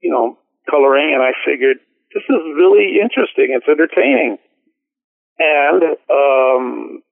you 0.00 0.10
know, 0.10 0.38
coloring, 0.70 1.12
and 1.12 1.22
I 1.22 1.32
figured 1.44 1.78
this 2.14 2.22
is 2.22 2.42
really 2.54 3.02
interesting. 3.02 3.50
It's 3.50 3.66
entertaining, 3.66 4.38
and 5.38 5.82
um, 6.06 7.02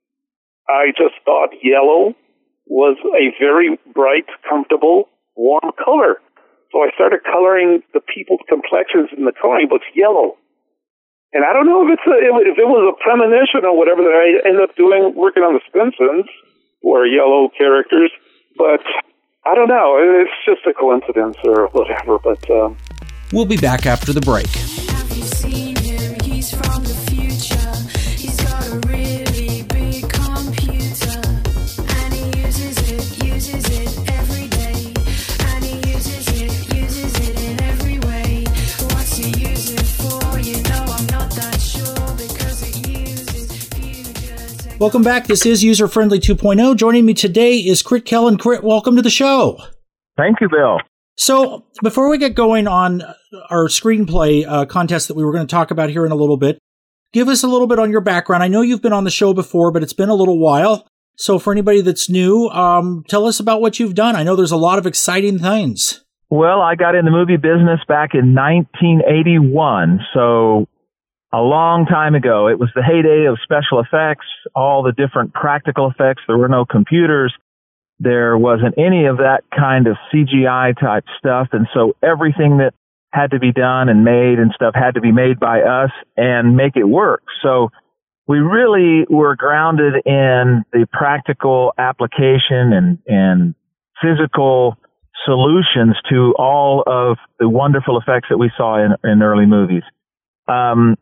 I 0.69 0.93
just 0.97 1.19
thought 1.25 1.51
yellow 1.63 2.15
was 2.67 2.97
a 3.13 3.35
very 3.43 3.79
bright, 3.93 4.27
comfortable, 4.49 5.09
warm 5.37 5.73
color. 5.83 6.21
So 6.75 6.83
I 6.83 6.91
started 6.99 7.23
coloring 7.23 7.87
the 7.95 8.01
people's 8.03 8.43
complexions 8.49 9.09
in 9.17 9.25
the 9.25 9.33
coloring 9.41 9.69
books 9.71 9.87
yellow. 9.95 10.35
And 11.33 11.47
I 11.47 11.53
don't 11.53 11.67
know 11.67 11.87
if 11.87 11.95
it's 11.95 12.03
a, 12.03 12.19
if 12.19 12.59
it 12.59 12.67
was 12.67 12.83
a 12.91 12.99
premonition 12.99 13.63
or 13.63 13.79
whatever 13.79 14.03
that 14.03 14.11
I 14.11 14.43
ended 14.43 14.69
up 14.69 14.75
doing 14.75 15.15
working 15.15 15.45
on 15.45 15.55
the 15.55 15.63
Simpsons, 15.71 16.27
who 16.83 16.93
are 16.97 17.07
yellow 17.07 17.49
characters, 17.57 18.11
but 18.59 18.83
I 19.47 19.55
don't 19.55 19.69
know. 19.69 20.03
It's 20.03 20.35
just 20.45 20.67
a 20.67 20.75
coincidence 20.75 21.37
or 21.45 21.69
whatever. 21.69 22.19
But 22.19 22.43
um, 22.51 22.77
we'll 23.33 23.47
be 23.47 23.57
back 23.57 23.87
after 23.87 24.13
the 24.13 24.21
break. 24.21 24.51
Welcome 44.81 45.03
back. 45.03 45.29
This 45.29 45.47
is 45.47 45.63
User 45.63 45.87
Friendly 45.87 46.19
2.0. 46.19 46.77
Joining 46.77 47.07
me 47.07 47.15
today 47.15 47.59
is 47.59 47.81
Crit 47.81 48.05
Kellen. 48.05 48.37
Crit, 48.37 48.65
welcome 48.65 48.97
to 48.97 49.03
the 49.03 49.09
show. 49.09 49.57
Thank 50.17 50.41
you, 50.41 50.49
Bill. 50.49 50.79
So, 51.17 51.65
before 51.81 52.09
we 52.09 52.19
get 52.19 52.35
going 52.35 52.67
on 52.67 53.03
our 53.51 53.69
screenplay 53.69 54.45
uh, 54.45 54.67
contest 54.67 55.07
that 55.07 55.15
we 55.15 55.25
were 55.25 55.33
going 55.33 55.47
to 55.47 55.51
talk 55.51 55.71
about 55.71 55.91
here 55.91 56.05
in 56.05 56.11
a 56.11 56.17
little 56.17 56.37
bit, 56.37 56.59
give 57.13 57.29
us 57.29 57.45
a 57.45 57.47
little 57.47 57.69
bit 57.69 57.79
on 57.79 57.93
your 57.93 58.01
background. 58.01 58.43
I 58.43 58.49
know 58.49 58.63
you've 58.63 58.83
been 58.83 58.93
on 58.93 59.05
the 59.05 59.13
show 59.13 59.33
before, 59.33 59.71
but 59.71 59.85
it's 59.85 59.93
been 59.93 60.09
a 60.09 60.15
little 60.15 60.41
while. 60.41 60.89
So, 61.17 61.39
for 61.39 61.53
anybody 61.53 61.81
that's 61.81 62.11
new, 62.11 62.49
um, 62.49 63.05
tell 63.09 63.27
us 63.27 63.39
about 63.39 63.61
what 63.61 63.79
you've 63.79 63.95
done. 63.95 64.17
I 64.17 64.25
know 64.25 64.35
there's 64.35 64.51
a 64.51 64.57
lot 64.57 64.81
of 64.81 64.87
exciting 64.87 65.39
things. 65.39 66.05
Well, 66.31 66.61
I 66.61 66.75
got 66.75 66.97
in 66.97 67.05
the 67.05 67.13
movie 67.13 67.37
business 67.37 67.79
back 67.87 68.11
in 68.15 68.35
1981. 68.35 70.01
So, 70.13 70.67
a 71.35 71.43
long 71.43 71.85
time 71.87 72.15
ago. 72.15 72.47
It 72.47 72.61
was 72.61 72.71
the 72.77 72.83
heyday 72.83 73.27
of 73.27 73.39
special 73.43 73.81
effects, 73.81 74.27
all 74.55 74.85
the 74.85 74.93
different 74.93 75.35
practical 75.35 75.91
effects. 75.91 76.23
There 76.29 76.39
were 76.39 76.49
no 76.49 76.65
computers. 76.65 77.35
There 77.99 78.39
wasn't 78.39 78.79
any 78.79 79.07
of 79.07 79.17
that 79.17 79.43
kind 79.57 79.89
of 79.89 79.97
CGI 80.13 80.79
type 80.79 81.05
stuff. 81.19 81.49
And 81.51 81.67
so 81.75 81.97
everything 82.03 82.59
that 82.59 82.73
had 83.13 83.33
to 83.33 83.41
be 83.41 83.53
done 83.53 83.89
and 83.89 84.05
made 84.05 84.39
and 84.39 84.53
stuff 84.55 84.75
had 84.77 84.95
to 84.95 85.01
be 85.01 85.11
made 85.11 85.41
by 85.41 85.63
us 85.63 85.91
and 86.17 86.57
make 86.57 86.77
it 86.77 86.85
work. 86.85 87.23
So 87.43 87.71
we 88.29 88.39
really 88.39 89.05
were 89.11 89.35
grounded 89.35 89.95
in 90.07 90.63
the 90.73 90.87
practical 90.93 91.73
application 91.79 92.73
and, 92.73 92.99
and 93.07 93.55
physical 94.01 94.77
solutions 95.25 95.97
to 96.11 96.35
all 96.39 96.85
of 96.87 97.19
the 97.41 97.49
wonderful 97.49 97.99
effects 97.99 98.29
that 98.31 98.39
we 98.39 98.53
saw 98.57 98.85
in, 98.85 98.93
in 99.03 99.23
early 99.23 99.47
movies. 99.47 99.83
Um, 100.47 100.97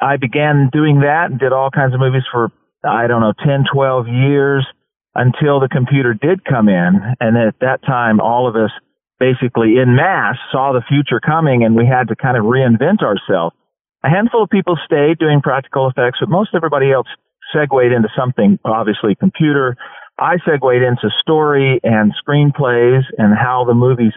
I 0.00 0.16
began 0.16 0.68
doing 0.72 1.00
that 1.00 1.30
and 1.30 1.40
did 1.40 1.52
all 1.52 1.70
kinds 1.70 1.94
of 1.94 2.00
movies 2.00 2.24
for, 2.30 2.52
I 2.84 3.06
don't 3.06 3.20
know, 3.20 3.32
10, 3.44 3.64
12 3.72 4.06
years 4.08 4.66
until 5.14 5.60
the 5.60 5.68
computer 5.68 6.12
did 6.12 6.44
come 6.44 6.68
in. 6.68 7.00
And 7.20 7.36
at 7.36 7.58
that 7.60 7.80
time, 7.86 8.20
all 8.20 8.48
of 8.48 8.56
us 8.56 8.70
basically 9.18 9.78
in 9.80 9.96
mass 9.96 10.36
saw 10.52 10.72
the 10.72 10.84
future 10.86 11.20
coming 11.20 11.64
and 11.64 11.74
we 11.74 11.86
had 11.86 12.08
to 12.08 12.16
kind 12.16 12.36
of 12.36 12.44
reinvent 12.44 13.00
ourselves. 13.02 13.56
A 14.04 14.10
handful 14.10 14.44
of 14.44 14.50
people 14.50 14.78
stayed 14.84 15.18
doing 15.18 15.40
practical 15.40 15.88
effects, 15.88 16.18
but 16.20 16.28
most 16.28 16.50
everybody 16.54 16.92
else 16.92 17.08
segued 17.52 17.92
into 17.92 18.08
something, 18.16 18.58
obviously 18.64 19.14
computer. 19.14 19.76
I 20.18 20.36
segued 20.44 20.82
into 20.82 21.10
story 21.20 21.80
and 21.82 22.12
screenplays 22.20 23.02
and 23.16 23.34
how 23.34 23.64
the 23.66 23.74
movies 23.74 24.12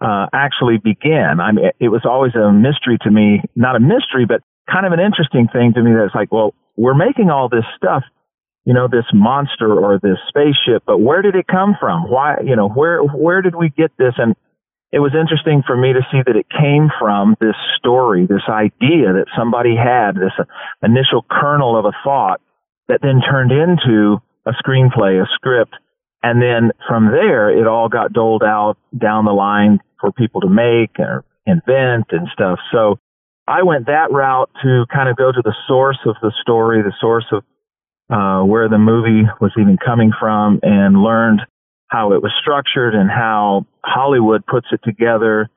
uh, 0.00 0.26
actually 0.32 0.78
begin. 0.78 1.38
I 1.40 1.52
mean, 1.52 1.66
it 1.78 1.88
was 1.88 2.02
always 2.04 2.34
a 2.34 2.52
mystery 2.52 2.98
to 3.02 3.10
me, 3.10 3.42
not 3.54 3.76
a 3.76 3.80
mystery, 3.80 4.26
but 4.26 4.40
kind 4.72 4.86
of 4.86 4.92
an 4.92 5.00
interesting 5.00 5.48
thing 5.52 5.74
to 5.74 5.82
me 5.82 5.92
that's 5.92 6.14
like, 6.14 6.32
well, 6.32 6.54
we're 6.76 6.94
making 6.94 7.28
all 7.30 7.48
this 7.48 7.64
stuff, 7.76 8.02
you 8.64 8.72
know, 8.72 8.88
this 8.88 9.04
monster 9.12 9.78
or 9.78 9.98
this 10.02 10.18
spaceship, 10.28 10.82
but 10.86 10.98
where 10.98 11.20
did 11.20 11.34
it 11.34 11.46
come 11.46 11.76
from? 11.78 12.08
Why, 12.08 12.36
you 12.44 12.56
know, 12.56 12.68
where, 12.68 13.02
where 13.02 13.42
did 13.42 13.54
we 13.54 13.68
get 13.68 13.92
this? 13.98 14.14
And 14.16 14.34
it 14.92 14.98
was 14.98 15.12
interesting 15.18 15.62
for 15.66 15.76
me 15.76 15.92
to 15.92 16.00
see 16.10 16.20
that 16.24 16.36
it 16.36 16.46
came 16.48 16.88
from 16.98 17.36
this 17.40 17.56
story, 17.78 18.26
this 18.26 18.48
idea 18.48 19.12
that 19.12 19.26
somebody 19.36 19.74
had, 19.76 20.16
this 20.16 20.36
initial 20.82 21.24
kernel 21.30 21.78
of 21.78 21.84
a 21.84 21.92
thought 22.04 22.40
that 22.88 23.00
then 23.02 23.20
turned 23.20 23.52
into 23.52 24.20
a 24.46 24.52
screenplay, 24.52 25.22
a 25.22 25.26
script. 25.34 25.74
And 26.22 26.40
then 26.40 26.72
from 26.86 27.06
there, 27.06 27.50
it 27.50 27.66
all 27.66 27.88
got 27.88 28.12
doled 28.12 28.42
out 28.42 28.76
down 28.96 29.24
the 29.24 29.32
line 29.32 29.80
for 30.00 30.12
people 30.12 30.42
to 30.42 30.48
make 30.48 30.98
or 30.98 31.24
invent 31.46 32.06
and 32.10 32.28
stuff. 32.32 32.58
So 32.70 32.98
I 33.46 33.62
went 33.62 33.86
that 33.86 34.12
route 34.12 34.50
to 34.62 34.84
kind 34.92 35.08
of 35.08 35.16
go 35.16 35.32
to 35.32 35.42
the 35.42 35.54
source 35.66 35.98
of 36.06 36.16
the 36.22 36.32
story, 36.40 36.82
the 36.82 36.94
source 37.00 37.26
of 37.32 37.44
uh, 38.10 38.44
where 38.44 38.68
the 38.68 38.78
movie 38.78 39.26
was 39.40 39.52
even 39.58 39.78
coming 39.84 40.12
from, 40.18 40.60
and 40.62 41.02
learned 41.02 41.40
how 41.88 42.12
it 42.12 42.22
was 42.22 42.32
structured 42.40 42.94
and 42.94 43.10
how 43.10 43.66
Hollywood 43.84 44.46
puts 44.46 44.66
it 44.72 44.80
together 44.84 45.48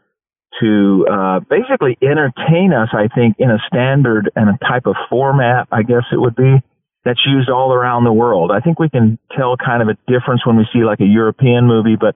to 0.59 1.05
uh, 1.11 1.39
basically 1.49 1.97
entertain 2.01 2.73
us. 2.73 2.89
I 2.93 3.07
think 3.13 3.35
in 3.39 3.51
a 3.51 3.57
standard 3.67 4.31
and 4.35 4.49
a 4.49 4.57
type 4.65 4.85
of 4.85 4.95
format, 5.09 5.67
I 5.71 5.83
guess 5.83 6.03
it 6.11 6.17
would 6.17 6.35
be 6.35 6.63
that's 7.03 7.21
used 7.25 7.49
all 7.49 7.71
around 7.71 8.03
the 8.03 8.13
world. 8.13 8.51
I 8.51 8.61
think 8.61 8.79
we 8.79 8.89
can 8.89 9.19
tell 9.37 9.55
kind 9.57 9.81
of 9.81 9.89
a 9.89 10.11
difference 10.11 10.45
when 10.45 10.57
we 10.57 10.65
see 10.73 10.83
like 10.83 10.99
a 11.01 11.05
European 11.05 11.67
movie, 11.67 11.95
but 11.99 12.15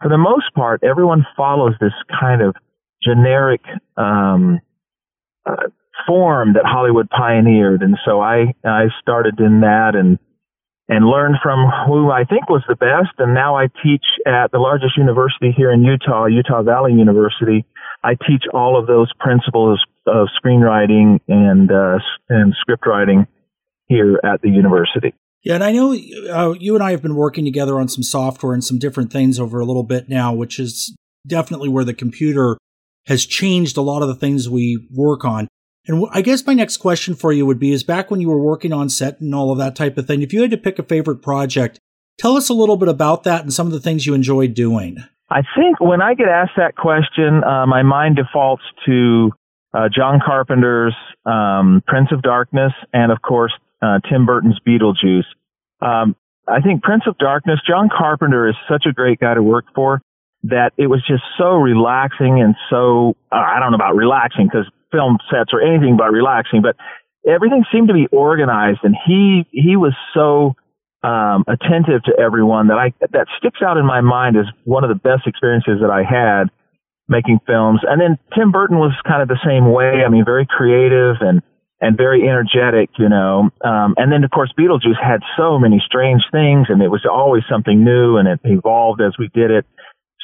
for 0.00 0.08
the 0.08 0.18
most 0.18 0.54
part, 0.54 0.82
everyone 0.82 1.26
follows 1.36 1.74
this 1.78 1.92
kind 2.18 2.40
of 2.40 2.54
generic 3.02 3.60
um, 3.98 4.60
uh, 5.50 5.68
form 6.06 6.54
that 6.54 6.64
Hollywood 6.64 7.08
pioneered, 7.10 7.82
and 7.82 7.96
so 8.04 8.20
I 8.20 8.54
I 8.64 8.86
started 9.00 9.38
in 9.40 9.60
that 9.60 9.92
and 9.94 10.18
and 10.88 11.06
learned 11.06 11.36
from 11.40 11.70
who 11.86 12.10
I 12.10 12.24
think 12.24 12.50
was 12.50 12.64
the 12.68 12.74
best. 12.74 13.14
And 13.18 13.32
now 13.32 13.56
I 13.56 13.68
teach 13.82 14.04
at 14.26 14.50
the 14.50 14.58
largest 14.58 14.96
university 14.96 15.54
here 15.56 15.72
in 15.72 15.84
Utah, 15.84 16.26
Utah 16.26 16.62
Valley 16.62 16.92
University. 16.92 17.64
I 18.02 18.14
teach 18.14 18.44
all 18.52 18.78
of 18.78 18.88
those 18.88 19.10
principles 19.20 19.80
of 20.06 20.28
screenwriting 20.42 21.20
and 21.28 21.70
uh, 21.70 21.98
and 22.28 22.54
script 22.60 22.86
writing 22.86 23.26
here 23.86 24.20
at 24.24 24.42
the 24.42 24.48
university. 24.48 25.14
Yeah, 25.42 25.54
and 25.54 25.64
I 25.64 25.72
know 25.72 25.92
uh, 25.92 26.54
you 26.58 26.74
and 26.74 26.82
I 26.82 26.90
have 26.90 27.02
been 27.02 27.14
working 27.14 27.44
together 27.44 27.78
on 27.78 27.88
some 27.88 28.02
software 28.02 28.52
and 28.52 28.62
some 28.62 28.78
different 28.78 29.12
things 29.12 29.38
over 29.38 29.60
a 29.60 29.64
little 29.64 29.84
bit 29.84 30.08
now, 30.08 30.34
which 30.34 30.58
is 30.58 30.94
definitely 31.26 31.68
where 31.68 31.84
the 31.84 31.94
computer 31.94 32.58
has 33.06 33.26
changed 33.26 33.76
a 33.76 33.82
lot 33.82 34.02
of 34.02 34.08
the 34.08 34.14
things 34.14 34.48
we 34.48 34.86
work 34.90 35.24
on. 35.24 35.48
And 35.86 36.04
I 36.12 36.20
guess 36.20 36.46
my 36.46 36.54
next 36.54 36.76
question 36.76 37.14
for 37.14 37.32
you 37.32 37.46
would 37.46 37.58
be 37.58 37.72
is 37.72 37.82
back 37.82 38.10
when 38.10 38.20
you 38.20 38.28
were 38.28 38.42
working 38.42 38.72
on 38.72 38.88
set 38.88 39.20
and 39.20 39.34
all 39.34 39.50
of 39.50 39.58
that 39.58 39.74
type 39.74 39.96
of 39.98 40.06
thing, 40.06 40.22
if 40.22 40.32
you 40.32 40.42
had 40.42 40.50
to 40.50 40.58
pick 40.58 40.78
a 40.78 40.82
favorite 40.82 41.22
project, 41.22 41.78
tell 42.18 42.36
us 42.36 42.48
a 42.48 42.54
little 42.54 42.76
bit 42.76 42.88
about 42.88 43.24
that 43.24 43.42
and 43.42 43.52
some 43.52 43.66
of 43.66 43.72
the 43.72 43.80
things 43.80 44.06
you 44.06 44.14
enjoyed 44.14 44.54
doing. 44.54 44.98
I 45.30 45.42
think 45.56 45.80
when 45.80 46.02
I 46.02 46.14
get 46.14 46.28
asked 46.28 46.56
that 46.56 46.76
question, 46.76 47.42
uh, 47.44 47.66
my 47.66 47.82
mind 47.82 48.16
defaults 48.16 48.64
to 48.86 49.30
uh, 49.72 49.88
John 49.94 50.20
Carpenter's 50.24 50.94
um, 51.24 51.82
Prince 51.86 52.08
of 52.12 52.22
Darkness 52.22 52.72
and, 52.92 53.12
of 53.12 53.22
course, 53.22 53.52
uh, 53.80 54.00
Tim 54.10 54.26
Burton's 54.26 54.58
Beetlejuice. 54.66 55.24
Um, 55.80 56.16
I 56.48 56.60
think 56.60 56.82
Prince 56.82 57.04
of 57.06 57.16
Darkness, 57.18 57.60
John 57.66 57.88
Carpenter 57.96 58.48
is 58.48 58.56
such 58.68 58.84
a 58.86 58.92
great 58.92 59.20
guy 59.20 59.34
to 59.34 59.42
work 59.42 59.66
for 59.74 60.02
that 60.44 60.72
it 60.76 60.86
was 60.86 61.04
just 61.06 61.22
so 61.38 61.54
relaxing 61.56 62.40
and 62.40 62.54
so, 62.70 63.16
uh, 63.30 63.36
I 63.36 63.60
don't 63.60 63.72
know 63.72 63.76
about 63.76 63.96
relaxing 63.96 64.46
because 64.46 64.70
film 64.90 65.18
sets 65.30 65.52
are 65.52 65.60
anything 65.60 65.96
but 65.96 66.10
relaxing, 66.10 66.62
but 66.62 66.76
everything 67.28 67.64
seemed 67.72 67.88
to 67.88 67.94
be 67.94 68.06
organized 68.10 68.80
and 68.82 68.96
he, 69.06 69.44
he 69.52 69.76
was 69.76 69.94
so, 70.14 70.54
um, 71.02 71.44
attentive 71.48 72.02
to 72.04 72.12
everyone 72.18 72.68
that 72.68 72.78
I, 72.78 72.92
that 73.12 73.26
sticks 73.38 73.60
out 73.64 73.76
in 73.76 73.86
my 73.86 74.00
mind 74.00 74.36
as 74.36 74.44
one 74.64 74.84
of 74.84 74.88
the 74.88 75.00
best 75.00 75.26
experiences 75.26 75.80
that 75.80 75.90
I 75.90 76.04
had 76.04 76.50
making 77.10 77.40
films. 77.46 77.80
And 77.82 78.00
then 78.00 78.16
Tim 78.38 78.52
Burton 78.52 78.78
was 78.78 78.94
kind 79.06 79.20
of 79.20 79.28
the 79.28 79.40
same 79.44 79.72
way. 79.72 80.06
I 80.06 80.08
mean, 80.08 80.24
very 80.24 80.46
creative 80.46 81.16
and, 81.20 81.42
and 81.80 81.96
very 81.96 82.22
energetic, 82.22 82.90
you 82.98 83.08
know. 83.08 83.50
Um, 83.64 83.94
and 83.98 84.12
then 84.12 84.22
of 84.22 84.30
course 84.30 84.52
Beetlejuice 84.58 85.02
had 85.02 85.20
so 85.36 85.58
many 85.58 85.82
strange 85.84 86.22
things, 86.30 86.68
and 86.70 86.80
it 86.80 86.88
was 86.88 87.04
always 87.10 87.42
something 87.50 87.84
new, 87.84 88.16
and 88.16 88.28
it 88.28 88.40
evolved 88.44 89.02
as 89.02 89.12
we 89.18 89.28
did 89.34 89.50
it. 89.50 89.66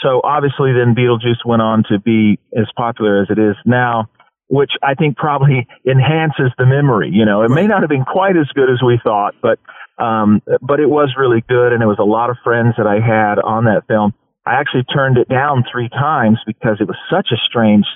So 0.03 0.21
obviously, 0.25 0.73
then 0.73 0.95
Beetlejuice 0.95 1.45
went 1.45 1.63
on 1.63 1.83
to 1.91 1.99
be 1.99 2.39
as 2.57 2.67
popular 2.77 3.23
as 3.23 3.29
it 3.31 3.39
is 3.39 3.57
now, 3.65 4.09
which 4.49 4.73
I 4.83 4.95
think 4.95 5.17
probably 5.17 5.67
enhances 5.87 6.53
the 6.59 6.67
memory. 6.67 7.11
You 7.13 7.25
know, 7.25 7.43
it 7.43 7.51
may 7.51 7.67
not 7.67 7.81
have 7.81 7.89
been 7.91 8.05
quite 8.05 8.37
as 8.37 8.47
good 8.55 8.71
as 8.71 8.83
we 8.85 9.01
thought, 9.03 9.35
but 9.41 9.59
um, 9.99 10.43
but 10.61 10.79
it 10.81 10.91
was 10.91 11.15
really 11.17 11.43
good, 11.49 11.73
and 11.73 11.83
it 11.83 11.87
was 11.87 11.99
a 11.99 12.05
lot 12.05 12.29
of 12.29 12.37
friends 12.45 12.75
that 12.77 12.87
I 12.87 13.01
had 13.01 13.39
on 13.39 13.65
that 13.65 13.87
film. 13.89 14.13
I 14.45 14.61
actually 14.61 14.85
turned 14.85 15.17
it 15.17 15.29
down 15.29 15.65
three 15.73 15.89
times 15.89 16.39
because 16.47 16.77
it 16.81 16.87
was 16.87 16.97
such 17.11 17.29
a 17.33 17.37
strange 17.49 17.87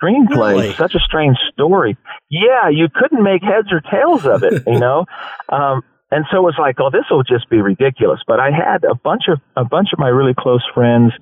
screenplay, 0.00 0.52
Really? 0.52 0.72
such 0.74 0.94
a 0.94 1.00
strange 1.00 1.36
story. 1.52 1.96
Yeah, 2.30 2.68
you 2.70 2.88
couldn't 2.94 3.22
make 3.22 3.42
heads 3.42 3.68
or 3.72 3.80
tails 3.80 4.26
of 4.26 4.42
it, 4.42 4.62
you 4.66 4.78
know. 4.78 5.06
Um, 5.48 5.82
and 6.12 6.26
so 6.30 6.36
it 6.36 6.42
was 6.42 6.56
like, 6.58 6.76
oh, 6.78 6.90
this 6.92 7.08
will 7.10 7.24
just 7.24 7.48
be 7.48 7.62
ridiculous. 7.62 8.20
But 8.26 8.38
I 8.38 8.50
had 8.52 8.84
a 8.84 8.94
bunch 8.94 9.24
of 9.32 9.40
a 9.56 9.64
bunch 9.64 9.88
of 9.94 9.98
my 9.98 10.08
really 10.08 10.34
close 10.38 10.62
friends 10.74 11.12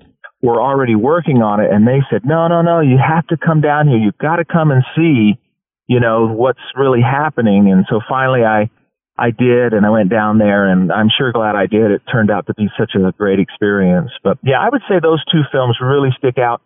were 0.42 0.60
already 0.60 0.96
working 0.96 1.42
on 1.42 1.60
it, 1.60 1.70
and 1.70 1.86
they 1.86 2.00
said, 2.10 2.22
no, 2.24 2.48
no, 2.48 2.60
no, 2.60 2.80
you 2.80 2.98
have 2.98 3.26
to 3.28 3.36
come 3.36 3.60
down 3.60 3.86
here. 3.86 3.98
You've 3.98 4.18
got 4.18 4.36
to 4.36 4.44
come 4.44 4.72
and 4.72 4.82
see, 4.96 5.38
you 5.86 6.00
know, 6.00 6.26
what's 6.26 6.64
really 6.74 7.02
happening. 7.02 7.70
And 7.70 7.86
so 7.88 8.00
finally, 8.08 8.42
I 8.42 8.68
I 9.16 9.30
did, 9.30 9.74
and 9.74 9.86
I 9.86 9.90
went 9.90 10.10
down 10.10 10.38
there, 10.38 10.66
and 10.66 10.90
I'm 10.90 11.08
sure 11.16 11.30
glad 11.30 11.54
I 11.54 11.66
did. 11.66 11.92
It 11.92 12.02
turned 12.10 12.30
out 12.30 12.46
to 12.48 12.54
be 12.54 12.66
such 12.76 12.96
a 12.96 13.12
great 13.12 13.38
experience. 13.38 14.10
But 14.24 14.38
yeah, 14.42 14.58
I 14.58 14.70
would 14.70 14.82
say 14.88 14.98
those 15.00 15.22
two 15.30 15.42
films 15.52 15.76
really 15.80 16.10
stick 16.18 16.38
out. 16.38 16.62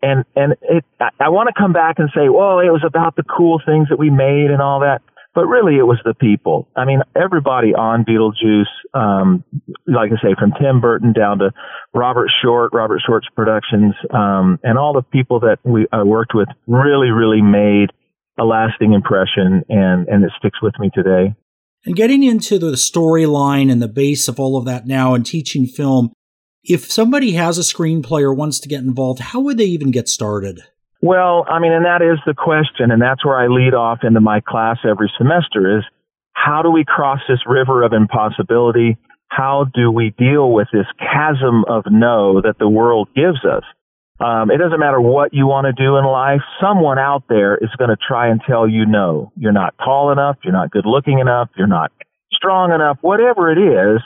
And 0.00 0.24
and 0.34 0.56
it, 0.62 0.84
I, 0.98 1.10
I 1.20 1.28
want 1.28 1.48
to 1.52 1.60
come 1.60 1.74
back 1.74 1.96
and 1.98 2.08
say, 2.14 2.30
well, 2.30 2.60
it 2.60 2.72
was 2.72 2.84
about 2.86 3.16
the 3.16 3.24
cool 3.24 3.60
things 3.66 3.88
that 3.90 3.98
we 3.98 4.08
made 4.08 4.48
and 4.48 4.62
all 4.62 4.80
that. 4.80 5.02
But 5.36 5.48
really, 5.48 5.76
it 5.76 5.82
was 5.82 6.00
the 6.02 6.14
people. 6.14 6.66
I 6.74 6.86
mean, 6.86 7.02
everybody 7.14 7.74
on 7.74 8.06
Beetlejuice, 8.06 8.72
um, 8.94 9.44
like 9.86 10.10
I 10.10 10.16
say, 10.22 10.34
from 10.38 10.54
Tim 10.58 10.80
Burton 10.80 11.12
down 11.12 11.40
to 11.40 11.52
Robert 11.92 12.30
Short, 12.42 12.72
Robert 12.72 13.02
Short's 13.06 13.28
Productions, 13.36 13.94
um, 14.14 14.58
and 14.62 14.78
all 14.78 14.94
the 14.94 15.02
people 15.02 15.40
that 15.40 15.58
we 15.62 15.86
uh, 15.92 16.06
worked 16.06 16.32
with 16.34 16.48
really, 16.66 17.10
really 17.10 17.42
made 17.42 17.90
a 18.40 18.44
lasting 18.44 18.94
impression, 18.94 19.62
and 19.68 20.08
and 20.08 20.24
it 20.24 20.32
sticks 20.38 20.62
with 20.62 20.72
me 20.78 20.90
today. 20.94 21.34
And 21.84 21.94
getting 21.94 22.22
into 22.22 22.58
the 22.58 22.72
storyline 22.72 23.70
and 23.70 23.82
the 23.82 23.88
base 23.88 24.28
of 24.28 24.40
all 24.40 24.56
of 24.56 24.64
that 24.64 24.86
now 24.86 25.12
and 25.12 25.24
teaching 25.24 25.66
film, 25.66 26.12
if 26.64 26.90
somebody 26.90 27.32
has 27.32 27.58
a 27.58 27.60
screenplay 27.60 28.22
or 28.22 28.32
wants 28.32 28.58
to 28.60 28.70
get 28.70 28.80
involved, 28.80 29.20
how 29.20 29.40
would 29.40 29.58
they 29.58 29.66
even 29.66 29.90
get 29.90 30.08
started? 30.08 30.62
Well, 31.02 31.44
I 31.48 31.58
mean, 31.58 31.72
and 31.72 31.84
that 31.84 32.02
is 32.02 32.18
the 32.26 32.34
question, 32.34 32.90
and 32.90 33.00
that's 33.00 33.24
where 33.24 33.38
I 33.38 33.48
lead 33.48 33.74
off 33.74 34.00
into 34.02 34.20
my 34.20 34.40
class 34.40 34.78
every 34.88 35.10
semester 35.18 35.78
is 35.78 35.84
how 36.32 36.62
do 36.62 36.70
we 36.70 36.84
cross 36.86 37.20
this 37.28 37.40
river 37.46 37.82
of 37.82 37.92
impossibility? 37.92 38.96
How 39.28 39.66
do 39.74 39.90
we 39.90 40.14
deal 40.16 40.52
with 40.52 40.68
this 40.72 40.86
chasm 40.98 41.64
of 41.68 41.84
no 41.90 42.40
that 42.40 42.58
the 42.58 42.68
world 42.68 43.08
gives 43.14 43.44
us? 43.44 43.64
Um, 44.18 44.50
it 44.50 44.56
doesn't 44.56 44.80
matter 44.80 45.00
what 45.00 45.34
you 45.34 45.46
want 45.46 45.66
to 45.66 45.72
do 45.72 45.96
in 45.96 46.04
life. 46.04 46.40
Someone 46.60 46.98
out 46.98 47.24
there 47.28 47.56
is 47.56 47.68
going 47.76 47.90
to 47.90 47.96
try 47.96 48.28
and 48.28 48.40
tell 48.46 48.66
you 48.66 48.86
no. 48.86 49.32
You're 49.36 49.52
not 49.52 49.74
tall 49.78 50.10
enough. 50.10 50.38
You're 50.42 50.54
not 50.54 50.70
good 50.70 50.86
looking 50.86 51.18
enough. 51.18 51.50
You're 51.56 51.66
not 51.66 51.92
strong 52.32 52.72
enough. 52.72 52.98
Whatever 53.02 53.52
it 53.52 53.58
is, 53.58 54.00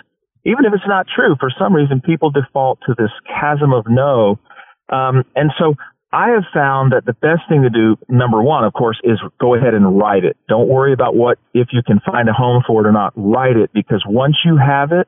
even 0.45 0.65
if 0.65 0.73
it's 0.75 0.89
not 0.89 1.07
true, 1.15 1.37
for 1.39 1.51
some 1.57 1.75
reason 1.75 2.01
people 2.01 2.31
default 2.31 2.81
to 2.87 2.95
this 2.99 3.11
chasm 3.27 3.73
of 3.73 3.87
no. 3.89 4.41
Um, 4.89 5.25
and 5.37 5.53
so 5.59 5.75
I 6.13 6.31
have 6.31 6.45
found 6.53 6.93
that 6.93 7.07
the 7.07 7.13
best 7.13 7.43
thing 7.49 7.63
to 7.63 7.71
do, 7.71 7.97
number 8.09 8.43
one, 8.43 8.65
of 8.65 8.73
course, 8.73 8.99
is 9.05 9.19
go 9.41 9.55
ahead 9.55 9.75
and 9.75 9.99
write 9.99 10.25
it. 10.25 10.37
Don't 10.49 10.69
worry 10.69 10.93
about 10.93 11.15
what, 11.15 11.39
if 11.55 11.69
you 11.73 11.83
can 11.87 12.01
find 12.05 12.29
a 12.29 12.33
home 12.33 12.65
for 12.67 12.85
it 12.85 12.89
or 12.89 12.93
not. 12.93 13.13
Write 13.15 13.57
it 13.57 13.71
because 13.73 14.03
once 14.07 14.37
you 14.45 14.57
have 14.57 14.91
it, 14.91 15.07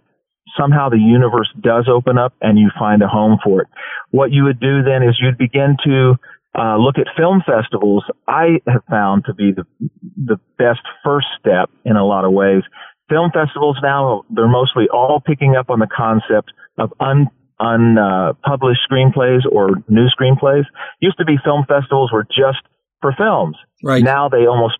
somehow 0.59 0.89
the 0.89 0.99
universe 0.99 1.49
does 1.61 1.89
open 1.93 2.19
up 2.19 2.35
and 2.41 2.59
you 2.59 2.71
find 2.79 3.03
a 3.03 3.09
home 3.09 3.39
for 3.43 3.63
it. 3.63 3.69
What 4.11 4.31
you 4.31 4.45
would 4.45 4.61
do 4.61 4.83
then 4.83 5.03
is 5.03 5.19
you'd 5.21 5.39
begin 5.39 5.77
to 5.85 6.15
uh, 6.57 6.77
look 6.77 6.99
at 6.99 7.07
film 7.17 7.43
festivals. 7.45 8.05
I 8.29 8.61
have 8.67 8.85
found 8.89 9.25
to 9.27 9.35
be 9.35 9.53
the 9.53 9.65
the 10.17 10.39
best 10.59 10.81
first 11.03 11.27
step 11.41 11.71
in 11.85 11.97
a 11.97 12.05
lot 12.05 12.25
of 12.25 12.33
ways. 12.33 12.63
Film 13.09 13.31
festivals 13.33 13.79
now 13.83 14.25
they're 14.31 14.49
mostly 14.49 14.85
all 14.93 15.21
picking 15.25 15.57
up 15.57 15.71
on 15.71 15.79
the 15.79 15.89
concept 15.89 16.53
of 16.79 16.93
un 17.01 17.29
unpublished 17.63 18.81
screenplays 18.91 19.41
or 19.51 19.71
new 19.89 20.09
screenplays. 20.09 20.65
Used 21.01 21.19
to 21.19 21.25
be 21.25 21.37
film 21.45 21.65
festivals 21.69 22.11
were 22.13 22.25
just 22.25 22.59
for 23.01 23.15
films. 23.17 23.57
Right. 23.83 24.03
Now 24.03 24.29
they 24.29 24.47
almost 24.47 24.79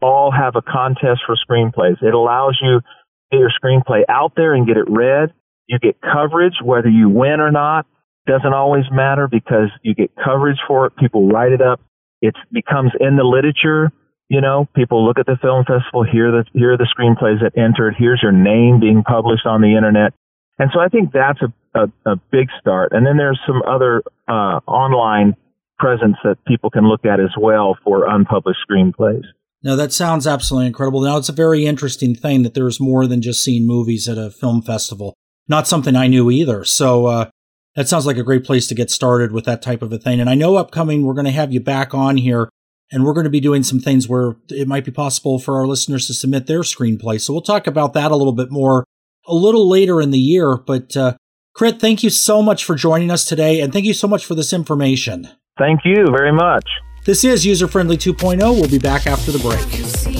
all 0.00 0.30
have 0.30 0.56
a 0.56 0.62
contest 0.62 1.20
for 1.26 1.36
screenplays. 1.36 2.02
It 2.02 2.14
allows 2.14 2.58
you 2.62 2.80
to 2.80 2.86
get 3.30 3.40
your 3.40 3.50
screenplay 3.50 4.02
out 4.08 4.32
there 4.36 4.54
and 4.54 4.66
get 4.66 4.76
it 4.76 4.88
read. 4.88 5.32
You 5.66 5.78
get 5.78 6.00
coverage, 6.00 6.54
whether 6.62 6.88
you 6.88 7.08
win 7.08 7.40
or 7.40 7.50
not. 7.50 7.86
Doesn't 8.26 8.52
always 8.52 8.84
matter 8.90 9.28
because 9.28 9.70
you 9.82 9.94
get 9.94 10.10
coverage 10.14 10.58
for 10.66 10.86
it. 10.86 10.96
People 10.96 11.28
write 11.28 11.52
it 11.52 11.60
up. 11.60 11.80
It 12.20 12.34
becomes 12.52 12.92
in 13.00 13.16
the 13.16 13.24
literature. 13.24 13.90
You 14.28 14.40
know, 14.40 14.68
people 14.76 15.04
look 15.04 15.18
at 15.18 15.26
the 15.26 15.36
film 15.42 15.64
festival, 15.64 16.04
hear 16.04 16.30
the 16.30 16.44
here 16.52 16.74
are 16.74 16.76
the 16.76 16.86
screenplays 16.86 17.42
that 17.42 17.58
entered. 17.58 17.96
Here's 17.98 18.20
your 18.22 18.30
name 18.30 18.78
being 18.78 19.02
published 19.02 19.44
on 19.44 19.60
the 19.60 19.74
internet. 19.74 20.14
And 20.58 20.70
so 20.72 20.78
I 20.78 20.88
think 20.88 21.10
that's 21.12 21.40
a, 21.42 21.52
a, 21.74 21.88
a 22.06 22.16
big 22.30 22.48
start. 22.60 22.92
And 22.92 23.06
then 23.06 23.16
there's 23.16 23.40
some 23.46 23.62
other 23.66 24.02
uh, 24.28 24.60
online 24.66 25.36
presence 25.78 26.16
that 26.24 26.36
people 26.46 26.70
can 26.70 26.88
look 26.88 27.04
at 27.04 27.20
as 27.20 27.30
well 27.38 27.76
for 27.84 28.08
unpublished 28.08 28.60
screenplays. 28.70 29.24
Now 29.62 29.76
that 29.76 29.92
sounds 29.92 30.26
absolutely 30.26 30.68
incredible. 30.68 31.02
Now 31.02 31.16
it's 31.16 31.28
a 31.28 31.32
very 31.32 31.66
interesting 31.66 32.14
thing 32.14 32.42
that 32.42 32.54
there's 32.54 32.80
more 32.80 33.06
than 33.06 33.22
just 33.22 33.44
seeing 33.44 33.66
movies 33.66 34.08
at 34.08 34.18
a 34.18 34.30
film 34.30 34.62
festival. 34.62 35.14
Not 35.48 35.68
something 35.68 35.96
I 35.96 36.06
knew 36.06 36.30
either. 36.30 36.64
So 36.64 37.06
uh, 37.06 37.30
that 37.76 37.88
sounds 37.88 38.06
like 38.06 38.16
a 38.16 38.22
great 38.22 38.44
place 38.44 38.66
to 38.68 38.74
get 38.74 38.90
started 38.90 39.32
with 39.32 39.44
that 39.44 39.62
type 39.62 39.82
of 39.82 39.92
a 39.92 39.98
thing. 39.98 40.20
And 40.20 40.30
I 40.30 40.34
know 40.34 40.56
upcoming 40.56 41.04
we're 41.04 41.14
going 41.14 41.26
to 41.26 41.30
have 41.30 41.52
you 41.52 41.60
back 41.60 41.94
on 41.94 42.16
here, 42.16 42.48
and 42.92 43.04
we're 43.04 43.12
going 43.12 43.24
to 43.24 43.30
be 43.30 43.40
doing 43.40 43.62
some 43.62 43.78
things 43.78 44.08
where 44.08 44.36
it 44.48 44.66
might 44.66 44.84
be 44.84 44.90
possible 44.90 45.38
for 45.38 45.56
our 45.56 45.66
listeners 45.66 46.06
to 46.06 46.14
submit 46.14 46.46
their 46.46 46.60
screenplay. 46.60 47.20
So 47.20 47.32
we'll 47.32 47.42
talk 47.42 47.66
about 47.66 47.92
that 47.94 48.10
a 48.10 48.16
little 48.16 48.32
bit 48.32 48.50
more 48.50 48.84
a 49.26 49.34
little 49.34 49.68
later 49.68 50.00
in 50.00 50.10
the 50.10 50.18
year. 50.18 50.56
But 50.56 50.96
uh, 50.96 51.16
Crit, 51.60 51.78
thank 51.78 52.02
you 52.02 52.08
so 52.08 52.40
much 52.40 52.64
for 52.64 52.74
joining 52.74 53.10
us 53.10 53.26
today, 53.26 53.60
and 53.60 53.70
thank 53.70 53.84
you 53.84 53.92
so 53.92 54.08
much 54.08 54.24
for 54.24 54.34
this 54.34 54.54
information. 54.54 55.28
Thank 55.58 55.80
you 55.84 56.06
very 56.06 56.32
much. 56.32 56.64
This 57.04 57.22
is 57.22 57.44
User 57.44 57.68
Friendly 57.68 57.98
2.0. 57.98 58.38
We'll 58.38 58.66
be 58.66 58.78
back 58.78 59.06
after 59.06 59.30
the 59.30 59.40
break. 59.40 60.19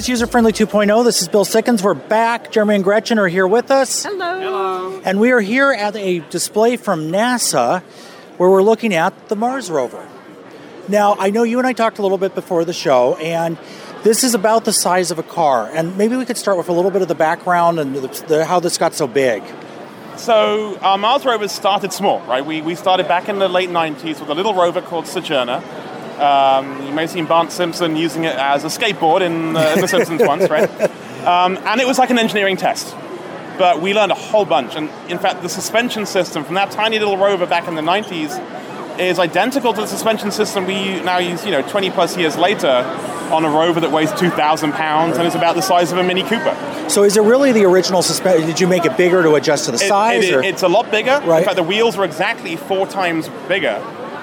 This 0.00 0.04
is 0.04 0.08
User 0.08 0.26
Friendly 0.26 0.52
2.0. 0.52 1.04
This 1.04 1.22
is 1.22 1.28
Bill 1.28 1.44
Sikkens. 1.44 1.82
We're 1.82 1.94
back. 1.94 2.50
Jeremy 2.50 2.76
and 2.76 2.84
Gretchen 2.84 3.18
are 3.18 3.28
here 3.28 3.46
with 3.46 3.70
us. 3.70 4.04
Hello. 4.04 4.40
Hello. 4.40 5.02
And 5.04 5.20
we 5.20 5.32
are 5.32 5.40
here 5.40 5.72
at 5.72 5.94
a 5.96 6.20
display 6.30 6.76
from 6.76 7.10
NASA 7.10 7.82
where 8.38 8.48
we're 8.48 8.62
looking 8.62 8.94
at 8.94 9.28
the 9.28 9.36
Mars 9.36 9.70
rover. 9.70 10.08
Now, 10.88 11.16
I 11.18 11.30
know 11.30 11.42
you 11.42 11.58
and 11.58 11.66
I 11.66 11.72
talked 11.72 11.98
a 11.98 12.02
little 12.02 12.18
bit 12.18 12.34
before 12.34 12.64
the 12.64 12.72
show, 12.72 13.16
and 13.16 13.58
this 14.02 14.24
is 14.24 14.34
about 14.34 14.64
the 14.64 14.72
size 14.72 15.10
of 15.10 15.18
a 15.18 15.22
car. 15.22 15.70
And 15.70 15.96
maybe 15.98 16.16
we 16.16 16.24
could 16.24 16.38
start 16.38 16.56
with 16.56 16.68
a 16.68 16.72
little 16.72 16.90
bit 16.90 17.02
of 17.02 17.08
the 17.08 17.14
background 17.14 17.78
and 17.78 17.94
the, 17.94 18.24
the, 18.28 18.44
how 18.44 18.60
this 18.60 18.78
got 18.78 18.94
so 18.94 19.06
big. 19.06 19.42
So 20.16 20.78
our 20.80 20.98
Mars 20.98 21.24
rovers 21.24 21.52
started 21.52 21.92
small, 21.92 22.20
right? 22.20 22.44
We, 22.44 22.62
we 22.62 22.74
started 22.74 23.06
back 23.06 23.28
in 23.28 23.38
the 23.38 23.48
late 23.48 23.70
90s 23.70 24.20
with 24.20 24.28
a 24.28 24.34
little 24.34 24.54
rover 24.54 24.80
called 24.80 25.06
Sojourner. 25.06 25.62
Um, 26.20 26.86
you 26.86 26.92
may 26.92 27.02
have 27.02 27.10
seen 27.10 27.24
Bart 27.26 27.50
Simpson 27.50 27.96
using 27.96 28.24
it 28.24 28.36
as 28.36 28.62
a 28.64 28.66
skateboard 28.68 29.22
in, 29.22 29.56
uh, 29.56 29.72
in 29.74 29.80
The 29.80 29.88
Simpsons 29.88 30.22
once, 30.24 30.48
right? 30.50 30.70
Um, 31.20 31.58
and 31.66 31.82
it 31.82 31.86
was 31.86 31.98
like 31.98 32.08
an 32.08 32.18
engineering 32.18 32.56
test. 32.56 32.96
But 33.58 33.82
we 33.82 33.92
learned 33.92 34.10
a 34.10 34.14
whole 34.14 34.46
bunch. 34.46 34.74
And 34.74 34.88
in 35.10 35.18
fact, 35.18 35.42
the 35.42 35.50
suspension 35.50 36.06
system 36.06 36.44
from 36.44 36.54
that 36.54 36.70
tiny 36.70 36.98
little 36.98 37.18
rover 37.18 37.44
back 37.44 37.68
in 37.68 37.74
the 37.74 37.82
90s 37.82 38.40
is 38.98 39.18
identical 39.18 39.74
to 39.74 39.82
the 39.82 39.86
suspension 39.86 40.30
system 40.30 40.64
we 40.64 40.98
now 41.02 41.18
use, 41.18 41.44
you 41.44 41.50
know, 41.50 41.60
20 41.60 41.90
plus 41.90 42.16
years 42.16 42.38
later 42.38 42.68
on 43.30 43.44
a 43.44 43.50
rover 43.50 43.80
that 43.80 43.90
weighs 43.92 44.10
2,000 44.14 44.72
pounds 44.72 45.18
and 45.18 45.26
is 45.26 45.34
about 45.34 45.56
the 45.56 45.60
size 45.60 45.92
of 45.92 45.98
a 45.98 46.02
Mini 46.02 46.22
Cooper. 46.22 46.56
So, 46.88 47.04
is 47.04 47.18
it 47.18 47.22
really 47.22 47.52
the 47.52 47.64
original 47.66 48.00
suspension? 48.00 48.46
Did 48.46 48.58
you 48.58 48.66
make 48.66 48.86
it 48.86 48.96
bigger 48.96 49.22
to 49.22 49.34
adjust 49.34 49.66
to 49.66 49.72
the 49.72 49.76
It- 49.76 49.88
size? 49.88 50.24
it- 50.24 50.34
or? 50.34 50.42
it's 50.42 50.62
a 50.62 50.68
lot 50.68 50.90
bigger. 50.90 51.20
Right. 51.26 51.40
In 51.40 51.44
fact, 51.44 51.56
the 51.56 51.62
wheels 51.62 51.98
are 51.98 52.04
exactly 52.04 52.56
four 52.56 52.86
times 52.86 53.28
bigger. 53.46 53.78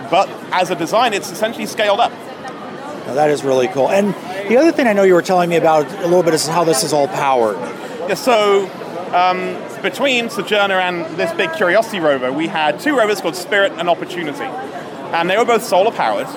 But 0.10 0.30
as 0.52 0.70
a 0.70 0.76
design, 0.76 1.14
it's 1.14 1.32
essentially 1.32 1.66
scaled 1.66 2.00
up. 2.00 2.12
Now, 2.12 3.14
that 3.14 3.30
is 3.30 3.44
really 3.44 3.68
cool. 3.70 3.90
And 3.90 4.14
the 4.50 4.58
other 4.58 4.72
thing 4.72 4.88
I 4.88 4.94
know 4.94 5.04
you 5.04 5.14
were 5.14 5.22
telling 5.22 5.50
me 5.50 5.56
about 5.56 5.90
a 6.04 6.08
little 6.08 6.24
bit 6.24 6.34
is 6.34 6.48
how 6.48 6.64
this 6.64 6.84
is 6.84 6.94
all 6.94 7.08
powered. 7.08 7.58
Yeah, 8.10 8.16
so 8.16 8.70
um, 9.14 9.56
between 9.82 10.30
Sojourner 10.30 10.76
and 10.76 11.06
this 11.18 11.32
big 11.34 11.54
Curiosity 11.54 12.00
rover, 12.00 12.32
we 12.32 12.48
had 12.48 12.80
two 12.80 12.98
rovers 12.98 13.22
called 13.22 13.36
Spirit 13.36 13.74
and 13.78 13.90
Opportunity. 13.90 14.44
and 15.14 15.30
they 15.30 15.38
were 15.38 15.46
both 15.46 15.64
solar 15.64 15.92
powered. 15.92 16.28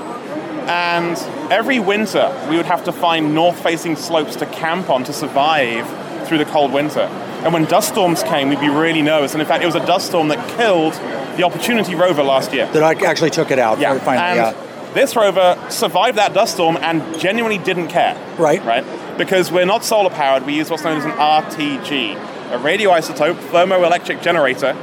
And 0.68 1.16
every 1.50 1.80
winter, 1.80 2.33
we 2.48 2.56
would 2.56 2.66
have 2.66 2.85
to 2.85 2.92
find 2.92 3.35
north-facing 3.35 3.96
slopes 3.96 4.37
to 4.37 4.46
camp 4.46 4.88
on 4.90 5.02
to 5.04 5.12
survive 5.12 5.87
through 6.28 6.38
the 6.38 6.44
cold 6.44 6.72
winter. 6.72 7.09
And 7.44 7.55
when 7.55 7.64
dust 7.64 7.88
storms 7.88 8.22
came, 8.22 8.50
we'd 8.50 8.61
be 8.61 8.68
really 8.68 9.03
nervous. 9.03 9.33
And 9.33 9.40
in 9.40 9.48
fact, 9.48 9.62
it 9.62 9.66
was 9.66 9.74
a 9.74 9.87
dust 9.87 10.09
storm 10.09 10.29
that 10.29 10.57
killed 10.57 10.92
the 11.37 11.44
Opportunity 11.44 11.94
rover 11.94 12.22
last 12.22 12.53
year. 12.53 12.66
That 12.72 12.83
I 12.83 12.92
actually 13.07 13.31
took 13.31 13.50
it 13.50 13.59
out. 13.59 13.79
Yeah, 13.79 13.98
Finally, 13.98 14.37
yeah. 14.37 14.92
this 14.92 15.16
rover 15.16 15.59
survived 15.70 16.18
that 16.18 16.35
dust 16.35 16.55
storm 16.55 16.76
and 16.76 17.18
genuinely 17.18 17.57
didn't 17.59 17.88
care. 17.88 18.14
Right. 18.37 18.62
Right? 18.64 18.85
Because 19.16 19.50
we're 19.50 19.64
not 19.64 19.85
solar 19.85 20.11
powered, 20.11 20.44
we 20.44 20.55
use 20.55 20.68
what's 20.70 20.85
known 20.85 20.98
as 20.98 21.05
an 21.05 21.12
RTG, 21.12 22.14
a 22.53 22.59
radioisotope 22.59 23.37
thermoelectric 23.50 24.22
generator. 24.22 24.76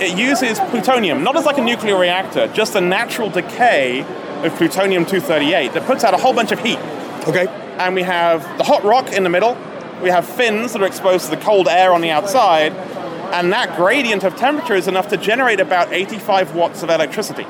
It 0.00 0.16
uses 0.18 0.58
plutonium, 0.70 1.24
not 1.24 1.36
as 1.36 1.44
like 1.46 1.58
a 1.58 1.64
nuclear 1.64 1.98
reactor, 1.98 2.48
just 2.48 2.74
a 2.74 2.80
natural 2.80 3.30
decay 3.30 4.00
of 4.44 4.54
plutonium 4.56 5.04
238 5.06 5.72
that 5.72 5.84
puts 5.86 6.04
out 6.04 6.14
a 6.14 6.18
whole 6.18 6.34
bunch 6.34 6.52
of 6.52 6.60
heat. 6.60 6.78
Okay. 7.26 7.46
And 7.78 7.94
we 7.94 8.02
have 8.02 8.42
the 8.58 8.64
hot 8.64 8.84
rock 8.84 9.12
in 9.12 9.22
the 9.22 9.30
middle, 9.30 9.56
we 10.02 10.10
have 10.10 10.26
fins 10.26 10.72
that 10.72 10.82
are 10.82 10.86
exposed 10.86 11.26
to 11.26 11.30
the 11.30 11.42
cold 11.42 11.68
air 11.68 11.92
on 11.92 12.00
the 12.00 12.10
outside, 12.10 12.72
and 13.32 13.52
that 13.52 13.76
gradient 13.76 14.24
of 14.24 14.36
temperature 14.36 14.74
is 14.74 14.88
enough 14.88 15.08
to 15.08 15.16
generate 15.16 15.60
about 15.60 15.92
85 15.92 16.54
watts 16.54 16.82
of 16.82 16.90
electricity. 16.90 17.46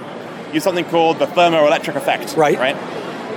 Use 0.53 0.65
something 0.65 0.85
called 0.87 1.19
the 1.19 1.27
thermoelectric 1.27 1.95
effect. 1.95 2.37
Right. 2.37 2.59
Right. 2.59 2.77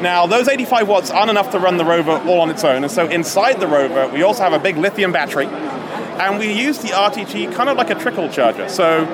Now, 0.01 0.25
those 0.25 0.47
85 0.47 0.87
watts 0.87 1.11
aren't 1.11 1.29
enough 1.29 1.51
to 1.51 1.59
run 1.59 1.77
the 1.77 1.85
rover 1.85 2.11
all 2.11 2.41
on 2.41 2.49
its 2.49 2.63
own, 2.63 2.83
and 2.83 2.91
so 2.91 3.07
inside 3.07 3.59
the 3.59 3.67
rover, 3.67 4.07
we 4.07 4.23
also 4.23 4.41
have 4.41 4.53
a 4.53 4.59
big 4.59 4.77
lithium 4.77 5.11
battery, 5.11 5.45
and 5.45 6.39
we 6.39 6.51
use 6.51 6.79
the 6.79 6.89
RTG 6.89 7.53
kind 7.53 7.69
of 7.69 7.77
like 7.77 7.91
a 7.91 7.95
trickle 7.95 8.27
charger. 8.29 8.67
So 8.67 9.05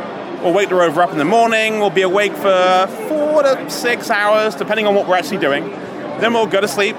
we'll 0.42 0.54
wake 0.54 0.70
the 0.70 0.76
rover 0.76 1.02
up 1.02 1.12
in 1.12 1.18
the 1.18 1.26
morning, 1.26 1.80
we'll 1.80 1.90
be 1.90 2.04
awake 2.04 2.34
for 2.34 2.88
four 3.10 3.44
to 3.44 3.70
six 3.70 4.10
hours, 4.10 4.56
depending 4.56 4.88
on 4.88 4.96
what 4.96 5.10
we're 5.10 5.18
actually 5.18 5.40
doing. 5.40 5.70
Then 6.22 6.34
we'll 6.34 6.48
go 6.48 6.62
to 6.62 6.68
sleep, 6.70 6.96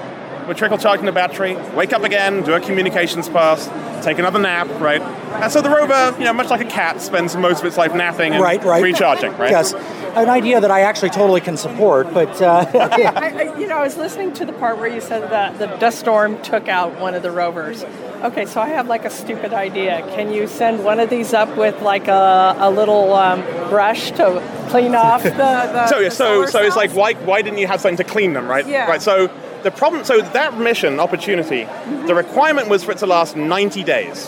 we'll 0.49 0.57
trickle 0.57 0.79
charging 0.79 1.05
the 1.05 1.11
battery, 1.11 1.55
wake 1.75 1.93
up 1.93 2.03
again, 2.03 2.41
do 2.41 2.53
a 2.53 2.59
communications 2.59 3.29
pass, 3.29 3.69
take 4.03 4.17
another 4.17 4.39
nap, 4.39 4.67
right? 4.81 4.99
And 4.99 5.51
so 5.51 5.61
the 5.61 5.69
rover, 5.69 6.15
you 6.17 6.25
know, 6.25 6.33
much 6.33 6.49
like 6.49 6.61
a 6.61 6.65
cat, 6.65 6.99
spends 7.01 7.35
most 7.35 7.59
of 7.59 7.65
its 7.65 7.77
life 7.77 7.93
napping 7.93 8.33
and 8.33 8.41
Right, 8.41 8.63
right. 8.63 8.81
recharging, 8.81 9.31
right? 9.37 9.51
Yes. 9.51 9.73
An 10.15 10.27
idea 10.27 10.59
that 10.59 10.71
I 10.71 10.81
actually 10.81 11.11
totally 11.11 11.39
can 11.39 11.55
support, 11.55 12.11
but 12.15 12.41
uh, 12.41 12.65
okay, 12.91 13.05
I, 13.05 13.51
I, 13.51 13.59
you 13.59 13.67
know, 13.67 13.77
I 13.77 13.83
was 13.83 13.95
listening 13.95 14.33
to 14.33 14.45
the 14.45 14.53
part 14.53 14.79
where 14.79 14.87
you 14.87 15.01
said 15.01 15.29
that 15.29 15.59
the 15.59 15.67
dust 15.77 15.99
storm 15.99 16.41
took 16.41 16.67
out 16.67 16.99
one 16.99 17.13
of 17.13 17.21
the 17.21 17.29
rovers. 17.29 17.83
Okay, 18.23 18.47
so 18.47 18.59
I 18.59 18.69
have 18.69 18.87
like 18.87 19.05
a 19.05 19.11
stupid 19.11 19.53
idea. 19.53 20.01
Can 20.15 20.33
you 20.33 20.47
send 20.47 20.83
one 20.83 20.99
of 20.99 21.11
these 21.11 21.31
up 21.31 21.55
with 21.55 21.79
like 21.83 22.07
a, 22.07 22.55
a 22.57 22.71
little 22.71 23.13
um, 23.13 23.41
brush 23.69 24.09
to 24.13 24.41
clean 24.71 24.95
off 24.95 25.21
the? 25.21 25.29
the 25.29 25.87
so 25.89 25.99
yeah, 25.99 26.09
the 26.09 26.15
so 26.15 26.33
solar 26.33 26.47
so 26.47 26.63
it's 26.63 26.75
like 26.75 26.91
why 26.91 27.13
why 27.13 27.43
didn't 27.43 27.59
you 27.59 27.67
have 27.67 27.79
something 27.79 27.97
to 27.97 28.03
clean 28.03 28.33
them, 28.33 28.47
right? 28.47 28.67
Yeah. 28.67 28.87
Right. 28.87 29.01
So 29.01 29.29
the 29.63 29.71
problem, 29.71 30.03
so 30.03 30.21
that 30.21 30.57
mission 30.57 30.99
opportunity, 30.99 31.65
the 32.07 32.15
requirement 32.15 32.69
was 32.69 32.83
for 32.83 32.91
it 32.91 32.97
to 32.99 33.05
last 33.05 33.35
90 33.35 33.83
days. 33.83 34.27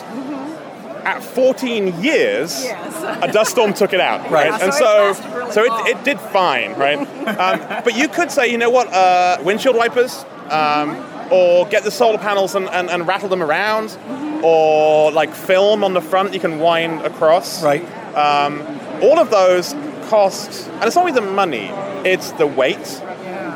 At 1.04 1.24
14 1.24 2.04
years, 2.04 2.63
a 2.63 3.30
dust 3.32 3.52
storm 3.52 3.74
took 3.74 3.94
it 3.94 4.00
out, 4.00 4.22
right? 4.32 4.52
Right. 4.52 4.62
And 4.62 4.74
So 4.74 4.78
it 4.78 4.80
so, 4.80 4.86
lasted 4.86 5.36
really 5.36 5.52
so 5.52 5.63
it, 5.63 5.98
it 5.98 6.04
did 6.04 6.20
fine, 6.20 6.74
right? 6.74 6.98
um, 7.28 7.84
but 7.84 7.96
you 7.96 8.08
could 8.08 8.32
say, 8.32 8.52
you 8.52 8.58
know 8.58 8.70
what, 8.70 8.88
uh, 8.94 9.38
windshield 9.41 9.76
wipers, 9.76 10.26
um, 10.50 10.96
or 11.32 11.65
get 11.67 11.84
the 11.84 11.91
solar 11.91 12.17
panels 12.17 12.56
and, 12.56 12.70
and, 12.70 12.89
and 12.89 13.08
rattle 13.08 13.30
them 13.30 13.41
around, 13.41 13.98
or 14.44 15.12
like 15.12 15.34
film 15.34 15.84
on 15.84 15.94
the 15.94 16.02
front 16.02 16.34
you 16.34 16.39
can 16.39 16.60
wind 16.60 17.02
across. 17.02 17.63
Right. 17.63 17.84
Um, 18.15 18.62
all 19.02 19.17
of 19.17 19.32
those 19.32 19.74
cost, 20.10 20.67
and 20.67 20.84
it's 20.84 20.96
not 20.96 21.08
only 21.08 21.13
the 21.13 21.22
money, 21.22 21.70
it's 22.04 22.32
the 22.34 22.46
weight, 22.46 23.02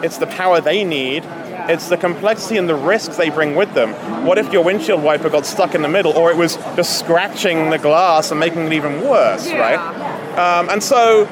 it's 0.03 0.17
the 0.17 0.27
power 0.27 0.61
they 0.61 0.83
need, 0.83 1.23
it's 1.69 1.89
the 1.89 1.97
complexity 1.97 2.57
and 2.57 2.67
the 2.69 2.75
risks 2.75 3.17
they 3.17 3.29
bring 3.29 3.55
with 3.55 3.73
them. 3.73 3.91
What 4.25 4.37
if 4.37 4.51
your 4.51 4.63
windshield 4.63 5.01
wiper 5.03 5.29
got 5.29 5.45
stuck 5.45 5.75
in 5.75 5.81
the 5.81 5.89
middle, 5.89 6.13
or 6.13 6.31
it 6.31 6.37
was 6.37 6.55
just 6.75 6.99
scratching 6.99 7.69
the 7.69 7.77
glass 7.77 8.31
and 8.31 8.39
making 8.39 8.65
it 8.67 8.73
even 8.73 9.01
worse, 9.01 9.47
right? 9.51 9.79
Um, 10.37 10.69
and 10.69 10.83
so, 10.83 11.25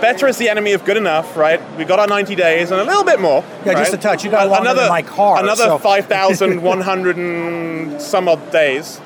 better 0.00 0.26
is 0.26 0.38
the 0.38 0.48
enemy 0.48 0.72
of 0.72 0.84
good 0.84 0.96
enough, 0.96 1.36
right? 1.36 1.60
We 1.76 1.84
got 1.84 1.98
our 1.98 2.06
90 2.06 2.34
days 2.34 2.70
and 2.70 2.80
a 2.80 2.84
little 2.84 3.04
bit 3.04 3.20
more. 3.20 3.44
Yeah, 3.64 3.74
just 3.74 3.90
right? 3.90 3.98
a 3.98 4.02
touch. 4.02 4.24
You 4.24 4.30
got 4.30 4.48
longer 4.48 4.70
another 4.70 4.88
my 4.88 5.02
car, 5.02 5.42
Another 5.42 5.64
so- 5.64 5.78
5,100 5.78 7.16
and 7.16 8.00
some 8.00 8.28
odd 8.28 8.50
days. 8.50 9.00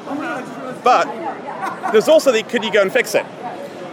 But 0.83 1.07
there's 1.93 2.09
also 2.09 2.33
the 2.33 2.43
could 2.43 2.65
you 2.65 2.73
go 2.73 2.83
and 2.83 2.93
fix 2.93 3.15
it? 3.15 3.25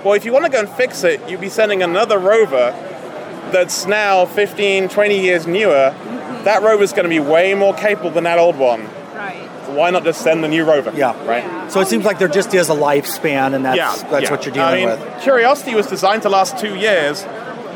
Well, 0.03 0.13
if 0.15 0.25
you 0.25 0.33
want 0.33 0.45
to 0.45 0.51
go 0.51 0.59
and 0.59 0.69
fix 0.69 1.03
it, 1.03 1.21
you'd 1.29 1.41
be 1.41 1.49
sending 1.49 1.83
another 1.83 2.17
rover 2.17 2.71
that's 3.51 3.85
now 3.85 4.25
15, 4.25 4.89
20 4.89 5.19
years 5.21 5.45
newer. 5.45 5.93
That 6.45 6.63
rover's 6.63 6.91
going 6.93 7.03
to 7.03 7.09
be 7.09 7.19
way 7.19 7.53
more 7.53 7.73
capable 7.73 8.11
than 8.11 8.23
that 8.25 8.39
old 8.39 8.57
one. 8.57 8.85
Right. 9.13 9.47
So 9.65 9.73
why 9.73 9.89
not 9.91 10.03
just 10.03 10.21
send 10.21 10.43
the 10.43 10.47
new 10.47 10.63
rover? 10.65 10.91
yeah. 10.95 11.15
Right? 11.27 11.71
So 11.71 11.79
it 11.79 11.87
seems 11.87 12.03
like 12.05 12.19
there 12.19 12.27
just 12.27 12.53
is 12.53 12.69
a 12.69 12.73
lifespan, 12.73 13.53
and 13.53 13.63
that's 13.65 13.77
yeah, 13.77 13.95
that's 14.09 14.25
yeah. 14.25 14.31
what 14.31 14.45
you're 14.45 14.53
dealing 14.53 14.87
I 14.87 14.95
mean, 14.95 14.99
with. 14.99 15.21
Curiosity 15.21 15.75
was 15.75 15.87
designed 15.87 16.23
to 16.23 16.29
last 16.29 16.57
two 16.57 16.75
years. 16.75 17.23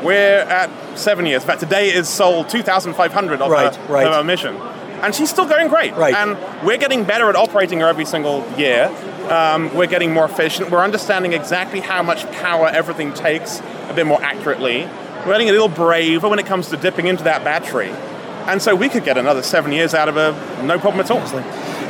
We're 0.02 0.40
at 0.40 0.70
seven 0.98 1.24
years. 1.26 1.42
In 1.42 1.46
fact, 1.46 1.60
today 1.60 1.88
is 1.92 2.08
sol 2.08 2.44
2,500 2.44 3.40
of, 3.40 3.50
Right, 3.50 3.74
her, 3.74 3.92
right. 3.92 4.06
of 4.06 4.14
her 4.14 4.24
mission. 4.24 4.54
And 4.56 5.14
she's 5.14 5.30
still 5.30 5.46
going 5.46 5.68
great. 5.68 5.94
Right. 5.94 6.14
And 6.14 6.36
we're 6.66 6.78
getting 6.78 7.04
better 7.04 7.28
at 7.28 7.36
operating 7.36 7.80
her 7.80 7.86
every 7.86 8.04
single 8.04 8.46
year. 8.58 8.86
Um, 9.30 9.74
we're 9.74 9.86
getting 9.86 10.12
more 10.12 10.24
efficient. 10.24 10.70
We're 10.70 10.82
understanding 10.84 11.32
exactly 11.32 11.80
how 11.80 12.02
much 12.02 12.30
power 12.32 12.68
everything 12.68 13.12
takes 13.14 13.60
a 13.88 13.92
bit 13.94 14.06
more 14.06 14.22
accurately. 14.22 14.82
We're 15.26 15.32
getting 15.32 15.48
a 15.48 15.52
little 15.52 15.68
braver 15.68 16.28
when 16.28 16.38
it 16.38 16.46
comes 16.46 16.68
to 16.68 16.76
dipping 16.76 17.06
into 17.08 17.24
that 17.24 17.42
battery. 17.44 17.90
And 18.46 18.62
so 18.62 18.74
we 18.74 18.88
could 18.88 19.04
get 19.04 19.18
another 19.18 19.42
seven 19.42 19.72
years 19.72 19.94
out 19.94 20.08
of 20.08 20.14
her, 20.14 20.62
no 20.62 20.78
problem 20.78 21.04
at 21.04 21.10
all. 21.10 21.20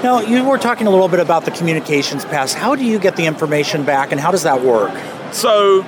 Now, 0.03 0.21
you 0.21 0.45
were 0.45 0.59
talking 0.59 0.87
a 0.87 0.91
little 0.91 1.09
bit 1.09 1.21
about 1.21 1.45
the 1.45 1.51
communications 1.51 2.25
pass. 2.25 2.53
How 2.53 2.75
do 2.75 2.85
you 2.85 2.99
get 2.99 3.17
the 3.17 3.27
information 3.27 3.85
back, 3.85 4.13
and 4.13 4.21
how 4.21 4.31
does 4.31 4.43
that 4.45 4.63
work? 4.63 4.93
So, 5.33 5.83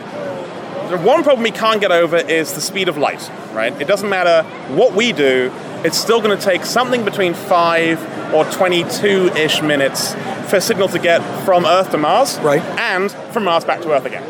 the 0.90 0.98
one 0.98 1.22
problem 1.22 1.42
we 1.44 1.50
can't 1.50 1.80
get 1.80 1.92
over 1.92 2.16
is 2.16 2.54
the 2.54 2.60
speed 2.60 2.88
of 2.88 2.96
light, 2.96 3.30
right? 3.52 3.78
It 3.80 3.86
doesn't 3.86 4.08
matter 4.08 4.48
what 4.74 4.94
we 4.94 5.12
do, 5.12 5.52
it's 5.84 5.96
still 5.96 6.20
going 6.20 6.36
to 6.36 6.44
take 6.44 6.64
something 6.64 7.04
between 7.04 7.34
5 7.34 8.34
or 8.34 8.44
22 8.46 9.28
ish 9.36 9.62
minutes 9.62 10.14
for 10.50 10.56
a 10.56 10.60
signal 10.60 10.88
to 10.88 10.98
get 10.98 11.20
from 11.44 11.64
Earth 11.64 11.90
to 11.92 11.98
Mars, 11.98 12.38
right. 12.40 12.62
and 12.62 13.12
from 13.12 13.44
Mars 13.44 13.64
back 13.64 13.82
to 13.82 13.92
Earth 13.92 14.04
again. 14.04 14.24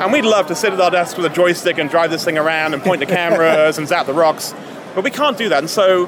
And 0.00 0.12
we'd 0.12 0.24
love 0.24 0.46
to 0.46 0.54
sit 0.54 0.72
at 0.72 0.80
our 0.80 0.90
desk 0.90 1.16
with 1.16 1.26
a 1.26 1.34
joystick 1.34 1.76
and 1.78 1.90
drive 1.90 2.10
this 2.10 2.24
thing 2.24 2.38
around 2.38 2.72
and 2.72 2.82
point 2.82 3.00
the 3.00 3.06
cameras 3.14 3.78
and 3.78 3.88
zap 3.88 4.06
the 4.06 4.14
rocks, 4.14 4.54
but 4.98 5.04
we 5.04 5.12
can't 5.12 5.38
do 5.38 5.48
that. 5.48 5.58
And 5.58 5.70
so, 5.70 6.06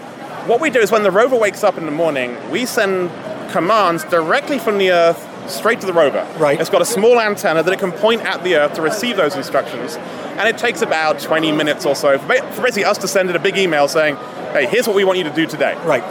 what 0.49 0.61
we 0.61 0.69
do 0.69 0.81
is 0.81 0.91
when 0.91 1.05
the 1.05 1.13
rover 1.13 1.37
wakes 1.37 1.63
up 1.63 1.79
in 1.79 1.87
the 1.87 1.93
morning, 1.93 2.37
we 2.51 2.67
send 2.67 3.09
commands 3.53 4.03
directly 4.03 4.59
from 4.59 4.79
the 4.79 4.91
Earth 4.91 5.49
straight 5.49 5.81
to 5.83 5.87
the 5.87 5.93
rover. 5.93 6.27
Right. 6.41 6.61
It's 6.61 6.71
got 6.71 6.83
a 6.83 6.85
small 6.85 7.21
antenna 7.21 7.63
that 7.63 7.73
it 7.73 7.79
can 7.79 7.93
point 7.93 8.23
at 8.23 8.43
the 8.43 8.57
Earth 8.57 8.75
to 8.75 8.83
receive 8.83 9.17
those 9.17 9.37
instructions, 9.37 9.95
and 9.95 10.49
it 10.49 10.59
takes 10.59 10.83
about 10.83 11.21
20 11.21 11.53
minutes 11.53 11.87
or 11.87 11.95
so 11.95 12.19
for 12.19 12.27
basically 12.27 12.85
us 12.85 12.99
to 12.99 13.07
send 13.07 13.31
it 13.31 13.37
a 13.37 13.39
big 13.39 13.57
email 13.57 13.87
saying, 13.87 14.17
"Hey, 14.53 14.67
here's 14.67 14.89
what 14.89 14.97
we 14.97 15.05
want 15.05 15.19
you 15.19 15.25
to 15.25 15.31
do 15.31 15.47
today." 15.47 15.77
Right. 15.85 16.03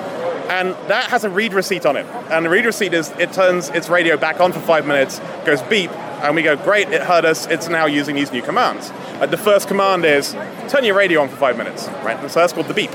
And 0.48 0.70
that 0.88 1.10
has 1.10 1.26
a 1.26 1.30
read 1.30 1.52
receipt 1.52 1.86
on 1.86 1.98
it. 1.98 2.06
And 2.32 2.46
the 2.46 2.50
read 2.50 2.66
receipt 2.66 2.94
is 2.94 3.12
it 3.20 3.34
turns 3.34 3.68
its 3.72 3.90
radio 3.90 4.16
back 4.16 4.40
on 4.40 4.54
for 4.54 4.62
five 4.62 4.88
minutes, 4.88 5.20
goes 5.46 5.62
beep, 5.64 5.92
and 6.22 6.36
we 6.36 6.42
go, 6.42 6.56
great, 6.56 6.90
it 6.90 7.02
heard 7.02 7.26
us, 7.26 7.48
it's 7.48 7.70
now 7.70 7.86
using 7.86 8.16
these 8.16 8.32
new 8.32 8.42
commands. 8.42 8.92
Uh, 9.22 9.26
the 9.26 9.38
first 9.38 9.68
command 9.68 10.06
is 10.06 10.34
turn 10.68 10.84
your 10.84 10.96
radio 10.96 11.22
on 11.22 11.30
for 11.30 11.36
five 11.38 11.58
minutes, 11.58 11.88
right? 12.04 12.18
And 12.20 12.30
so 12.30 12.40
that's 12.40 12.54
called 12.54 12.68
the 12.68 12.74
beep. 12.74 12.92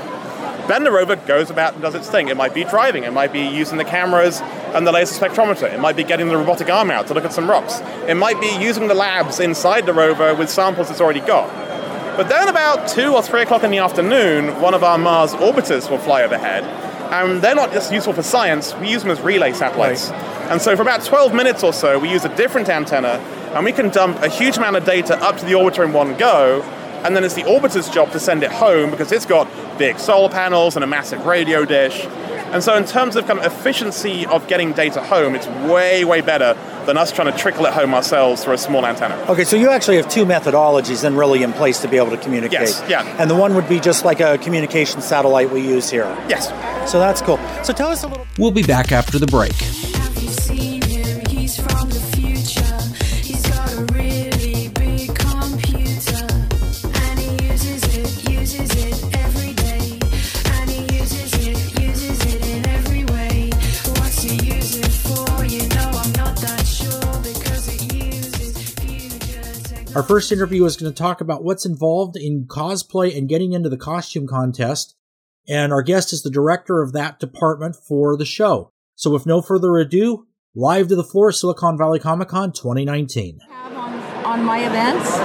Then 0.67 0.83
the 0.83 0.91
rover 0.91 1.15
goes 1.15 1.51
about 1.51 1.73
and 1.73 1.81
does 1.81 1.93
its 1.93 2.09
thing. 2.09 2.27
It 2.27 2.37
might 2.37 2.53
be 2.53 2.63
driving, 2.63 3.03
it 3.03 3.13
might 3.13 3.31
be 3.31 3.41
using 3.41 3.77
the 3.77 3.85
cameras 3.85 4.41
and 4.73 4.85
the 4.85 4.91
laser 4.91 5.13
spectrometer, 5.23 5.71
it 5.71 5.79
might 5.79 5.95
be 5.95 6.03
getting 6.03 6.27
the 6.27 6.37
robotic 6.37 6.69
arm 6.69 6.89
out 6.89 7.07
to 7.07 7.13
look 7.13 7.25
at 7.25 7.33
some 7.33 7.49
rocks, 7.49 7.81
it 8.07 8.15
might 8.15 8.39
be 8.41 8.57
using 8.59 8.87
the 8.87 8.95
labs 8.95 9.39
inside 9.39 9.85
the 9.85 9.93
rover 9.93 10.33
with 10.33 10.49
samples 10.49 10.89
it's 10.89 11.01
already 11.01 11.19
got. 11.21 11.47
But 12.17 12.29
then 12.29 12.47
about 12.47 12.87
2 12.87 13.13
or 13.13 13.21
3 13.21 13.41
o'clock 13.41 13.63
in 13.63 13.71
the 13.71 13.79
afternoon, 13.79 14.61
one 14.61 14.73
of 14.73 14.83
our 14.83 14.97
Mars 14.97 15.33
orbiters 15.33 15.89
will 15.89 15.97
fly 15.97 16.23
overhead. 16.23 16.84
And 17.11 17.41
they're 17.41 17.55
not 17.55 17.71
just 17.71 17.91
useful 17.91 18.13
for 18.13 18.23
science, 18.23 18.73
we 18.75 18.89
use 18.89 19.01
them 19.01 19.11
as 19.11 19.21
relay 19.21 19.53
satellites. 19.53 20.09
And 20.49 20.61
so 20.61 20.75
for 20.75 20.81
about 20.81 21.03
12 21.03 21.33
minutes 21.33 21.63
or 21.63 21.73
so, 21.73 21.99
we 21.99 22.09
use 22.09 22.25
a 22.25 22.35
different 22.35 22.69
antenna, 22.69 23.19
and 23.53 23.65
we 23.65 23.71
can 23.71 23.89
dump 23.89 24.17
a 24.21 24.29
huge 24.29 24.57
amount 24.57 24.75
of 24.75 24.85
data 24.85 25.17
up 25.23 25.37
to 25.37 25.45
the 25.45 25.53
orbiter 25.53 25.85
in 25.85 25.93
one 25.93 26.15
go, 26.17 26.61
and 27.03 27.15
then 27.15 27.23
it's 27.23 27.35
the 27.35 27.43
orbiter's 27.43 27.89
job 27.89 28.11
to 28.11 28.19
send 28.19 28.43
it 28.43 28.51
home 28.51 28.91
because 28.91 29.11
it's 29.11 29.25
got 29.25 29.47
big 29.77 29.99
solar 29.99 30.29
panels 30.29 30.75
and 30.75 30.83
a 30.83 30.87
massive 30.87 31.25
radio 31.25 31.63
dish. 31.65 32.05
And 32.51 32.63
so, 32.63 32.75
in 32.75 32.85
terms 32.85 33.15
of 33.15 33.27
kind 33.27 33.39
of 33.39 33.45
efficiency 33.45 34.25
of 34.25 34.47
getting 34.47 34.71
data 34.71 35.01
home, 35.01 35.35
it's 35.35 35.47
way, 35.69 36.05
way 36.05 36.21
better 36.21 36.55
than 36.85 36.97
us 36.97 37.11
trying 37.11 37.31
to 37.31 37.37
trickle 37.37 37.65
it 37.65 37.73
home 37.73 37.93
ourselves 37.93 38.43
through 38.43 38.53
a 38.53 38.57
small 38.57 38.85
antenna. 38.85 39.15
Okay, 39.29 39.43
so 39.43 39.55
you 39.55 39.69
actually 39.69 39.97
have 39.97 40.09
two 40.09 40.25
methodologies 40.25 41.01
then 41.01 41.15
really 41.15 41.43
in 41.43 41.53
place 41.53 41.81
to 41.81 41.87
be 41.87 41.97
able 41.97 42.11
to 42.11 42.17
communicate. 42.17 42.61
Yes, 42.61 42.83
yeah. 42.89 43.03
And 43.19 43.29
the 43.29 43.35
one 43.35 43.55
would 43.55 43.69
be 43.69 43.79
just 43.79 44.05
like 44.05 44.19
a 44.19 44.37
communication 44.37 45.01
satellite 45.01 45.51
we 45.51 45.61
use 45.61 45.89
here. 45.89 46.05
Yes. 46.27 46.49
So 46.89 46.99
that's 46.99 47.21
cool. 47.21 47.37
So 47.63 47.73
tell 47.73 47.89
us 47.89 48.03
a 48.03 48.07
little. 48.07 48.27
We'll 48.37 48.51
be 48.51 48.63
back 48.63 48.91
after 48.91 49.19
the 49.19 49.27
break. 49.27 49.55
Our 69.95 70.03
first 70.03 70.33
interview 70.33 70.65
is 70.65 70.75
going 70.75 70.91
to 70.91 70.97
talk 70.97 71.21
about 71.21 71.45
what's 71.45 71.65
involved 71.65 72.17
in 72.17 72.47
cosplay 72.47 73.17
and 73.17 73.29
getting 73.29 73.53
into 73.53 73.69
the 73.69 73.77
costume 73.77 74.27
contest. 74.27 74.93
And 75.47 75.71
our 75.71 75.81
guest 75.81 76.11
is 76.11 76.21
the 76.21 76.29
director 76.29 76.81
of 76.81 76.91
that 76.91 77.17
department 77.17 77.77
for 77.77 78.17
the 78.17 78.25
show. 78.25 78.71
So 78.95 79.09
with 79.09 79.25
no 79.25 79.41
further 79.41 79.77
ado, 79.77 80.27
live 80.53 80.89
to 80.89 80.97
the 80.97 81.03
floor, 81.03 81.31
Silicon 81.31 81.77
Valley 81.77 81.99
Comic 81.99 82.27
Con 82.27 82.51
2019. 82.51 83.39
on 84.25 84.43
my 84.43 84.65
events. 84.65 85.15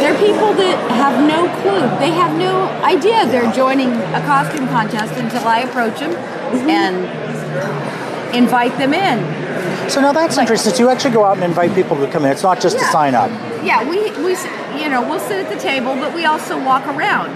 They're 0.00 0.16
people 0.18 0.54
that 0.54 0.90
have 0.92 1.28
no 1.28 1.44
clue. 1.60 1.80
They 1.98 2.12
have 2.12 2.38
no 2.38 2.64
idea 2.82 3.26
they're 3.26 3.52
joining 3.52 3.90
a 3.90 4.22
costume 4.24 4.68
contest 4.68 5.12
until 5.20 5.46
I 5.46 5.60
approach 5.60 6.00
them 6.00 6.12
mm-hmm. 6.12 6.70
and 6.70 8.34
invite 8.34 8.78
them 8.78 8.94
in. 8.94 9.51
So 9.88 10.00
now 10.00 10.12
that's 10.12 10.38
interesting. 10.38 10.72
So 10.72 10.78
you 10.84 10.90
actually 10.90 11.14
go 11.14 11.24
out 11.24 11.36
and 11.36 11.44
invite 11.44 11.74
people 11.74 11.96
to 11.96 12.10
come 12.10 12.24
in. 12.24 12.32
It's 12.32 12.42
not 12.42 12.60
just 12.60 12.78
to 12.78 12.84
sign 12.86 13.14
up. 13.14 13.30
Yeah, 13.64 13.88
we, 13.88 14.10
we 14.22 14.36
you 14.80 14.88
know 14.88 15.02
we'll 15.02 15.20
sit 15.20 15.44
at 15.44 15.52
the 15.52 15.60
table, 15.60 15.94
but 15.94 16.14
we 16.14 16.24
also 16.24 16.62
walk 16.62 16.86
around. 16.86 17.30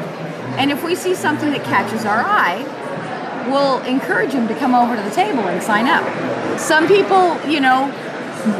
And 0.58 0.70
if 0.70 0.82
we 0.82 0.94
see 0.94 1.14
something 1.14 1.50
that 1.50 1.64
catches 1.64 2.04
our 2.04 2.20
eye, 2.20 2.64
we'll 3.48 3.82
encourage 3.84 4.32
them 4.32 4.48
to 4.48 4.54
come 4.54 4.74
over 4.74 4.96
to 4.96 5.02
the 5.02 5.10
table 5.10 5.40
and 5.40 5.62
sign 5.62 5.86
up. 5.86 6.04
Some 6.58 6.88
people, 6.88 7.38
you 7.48 7.60
know, 7.60 7.92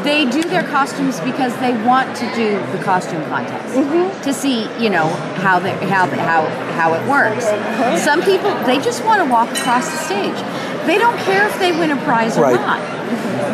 they 0.03 0.25
do 0.29 0.41
their 0.43 0.63
costumes 0.63 1.19
because 1.21 1.55
they 1.59 1.71
want 1.83 2.15
to 2.17 2.25
do 2.35 2.59
the 2.71 2.83
costume 2.83 3.23
contest 3.25 3.73
mm-hmm. 3.75 4.21
to 4.21 4.33
see, 4.33 4.63
you 4.81 4.89
know, 4.89 5.07
how 5.41 5.59
they, 5.59 5.71
how 5.87 6.05
how 6.07 6.45
how 6.73 6.93
it 6.93 7.07
works. 7.09 7.45
Uh-huh. 7.45 7.97
Some 7.97 8.21
people 8.21 8.53
they 8.65 8.79
just 8.79 9.03
want 9.05 9.23
to 9.23 9.31
walk 9.31 9.49
across 9.57 9.89
the 9.89 9.97
stage. 9.97 10.85
They 10.85 10.97
don't 10.97 11.17
care 11.19 11.47
if 11.47 11.57
they 11.59 11.71
win 11.71 11.91
a 11.91 11.97
prize 12.03 12.37
or 12.37 12.51
not. 12.51 12.96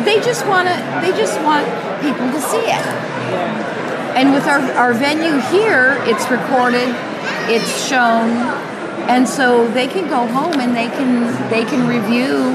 They 0.04 0.20
just 0.20 0.46
want 0.46 0.68
to. 0.68 0.74
They 1.00 1.16
just 1.16 1.40
want 1.42 1.66
people 2.02 2.30
to 2.30 2.40
see 2.40 2.64
it. 2.64 2.84
And 4.14 4.32
with 4.32 4.46
our, 4.46 4.60
our 4.78 4.92
venue 4.94 5.40
here, 5.50 5.96
it's 6.06 6.30
recorded, 6.30 6.88
it's 7.50 7.88
shown, 7.88 8.30
and 9.08 9.28
so 9.28 9.66
they 9.68 9.88
can 9.88 10.08
go 10.08 10.26
home 10.26 10.60
and 10.60 10.74
they 10.76 10.86
can 10.86 11.50
they 11.50 11.64
can 11.64 11.88
review 11.88 12.54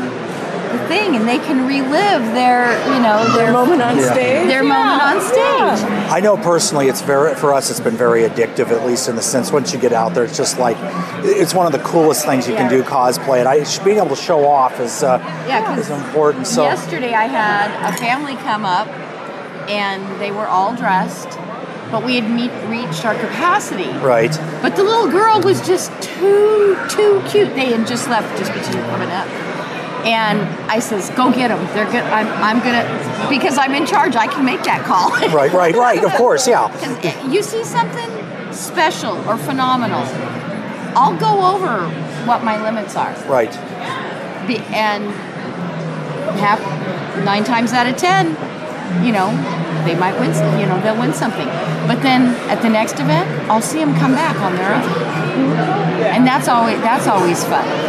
the 0.72 0.88
thing 0.88 1.16
and 1.16 1.28
they 1.28 1.38
can 1.40 1.68
relive 1.68 2.24
their 2.34 2.72
you 2.94 3.02
know 3.02 3.26
their, 3.36 3.52
moment 3.52 3.82
on 3.82 3.98
Yeah. 3.98 4.12
stage. 4.14 4.48
Their 4.48 4.64
moment 4.64 5.02
on 5.02 5.22
stage. 5.22 5.90
I 6.12 6.20
know 6.22 6.38
personally, 6.38 6.88
it's 6.88 7.02
very 7.02 7.36
for 7.36 7.54
us. 7.54 7.70
It's 7.70 7.80
been 7.80 7.98
very 7.98 8.24
addictive, 8.24 8.70
at 8.72 8.86
least 8.86 9.08
in 9.10 9.16
the 9.16 9.22
sense 9.22 9.52
once 9.52 9.74
you 9.74 9.80
get 9.80 9.94
out 9.94 10.14
there, 10.14 10.24
it's 10.24 10.38
just 10.38 10.58
like 10.60 10.78
it's 11.24 11.54
one 11.54 11.66
of 11.66 11.72
the 11.72 11.80
coolest 11.80 12.26
things 12.26 12.48
you 12.48 12.56
can 12.56 12.70
do. 12.70 12.84
Cosplay, 12.84 13.40
and 13.40 13.48
I 13.48 13.64
being 13.84 13.98
able 13.98 14.10
to 14.10 14.16
show 14.16 14.46
off 14.48 14.80
is 14.80 15.04
uh, 15.04 15.20
Yeah, 15.48 15.66
'cause 15.66 15.80
is 15.86 15.90
important. 15.90 16.48
So 16.48 16.64
Yesterday, 16.64 17.14
I 17.14 17.26
had 17.28 17.94
a 17.94 17.96
family 17.98 18.36
come 18.38 18.66
up, 18.66 18.88
and 19.70 20.02
they 20.20 20.32
were 20.32 20.48
all 20.48 20.74
dressed, 20.74 21.30
but 21.92 22.04
we 22.04 22.16
had 22.16 22.30
meet, 22.30 22.52
reached 22.68 23.06
our 23.06 23.16
capacity. 23.16 23.90
right, 24.00 24.32
But 24.62 24.76
the 24.76 24.84
little 24.84 25.10
girl 25.10 25.42
was 25.42 25.60
just 25.66 25.92
too, 26.02 26.78
too 26.90 27.22
cute. 27.28 27.54
They 27.56 27.72
had 27.74 27.86
just 27.88 28.10
left 28.10 28.38
just 28.38 28.52
because 28.54 28.74
you 28.74 28.82
were 28.82 28.88
coming 28.88 29.10
up. 29.12 29.28
And 30.06 30.42
I 30.72 30.80
says, 30.80 31.10
go 31.12 31.32
get 31.32 31.50
them. 31.50 31.66
They're 31.76 31.86
good. 31.86 32.04
I'm, 32.04 32.28
I'm 32.42 32.60
gonna, 32.60 33.30
because 33.30 33.58
I'm 33.58 33.74
in 33.74 33.86
charge. 33.86 34.16
I 34.16 34.28
can 34.28 34.46
make 34.46 34.64
that 34.64 34.84
call. 34.86 35.10
right, 35.36 35.52
right, 35.52 35.76
right. 35.76 36.04
Of 36.04 36.14
course, 36.14 36.48
yeah. 36.48 36.70
you 37.30 37.44
see 37.44 37.64
something 37.64 38.10
special 38.54 39.18
or 39.28 39.38
phenomenal, 39.38 40.02
I'll 40.96 41.18
go 41.18 41.56
over 41.56 41.88
what 42.26 42.44
my 42.44 42.62
limits 42.64 42.96
are. 42.96 43.14
Right. 43.26 43.52
Be, 44.48 44.58
and 44.74 45.12
half, 46.40 46.60
nine 47.24 47.44
times 47.44 47.74
out 47.74 47.88
of 47.88 47.98
ten, 47.98 48.30
you 49.06 49.12
know, 49.12 49.30
they 49.86 49.96
might 49.96 50.20
win. 50.20 50.32
You 50.60 50.66
know, 50.66 50.80
they'll 50.82 51.00
win 51.00 51.14
something. 51.14 51.48
But 51.88 52.02
then 52.02 52.36
at 52.50 52.62
the 52.62 52.70
next 52.70 53.00
event, 53.00 53.30
I'll 53.50 53.62
see 53.62 53.80
them 53.80 53.96
come 53.96 54.14
back 54.14 54.36
on 54.38 54.56
their 54.56 54.74
own, 54.74 54.84
and 56.16 56.26
that's 56.26 56.48
always 56.48 56.80
that's 56.82 57.08
always 57.08 57.44
fun. 57.44 57.89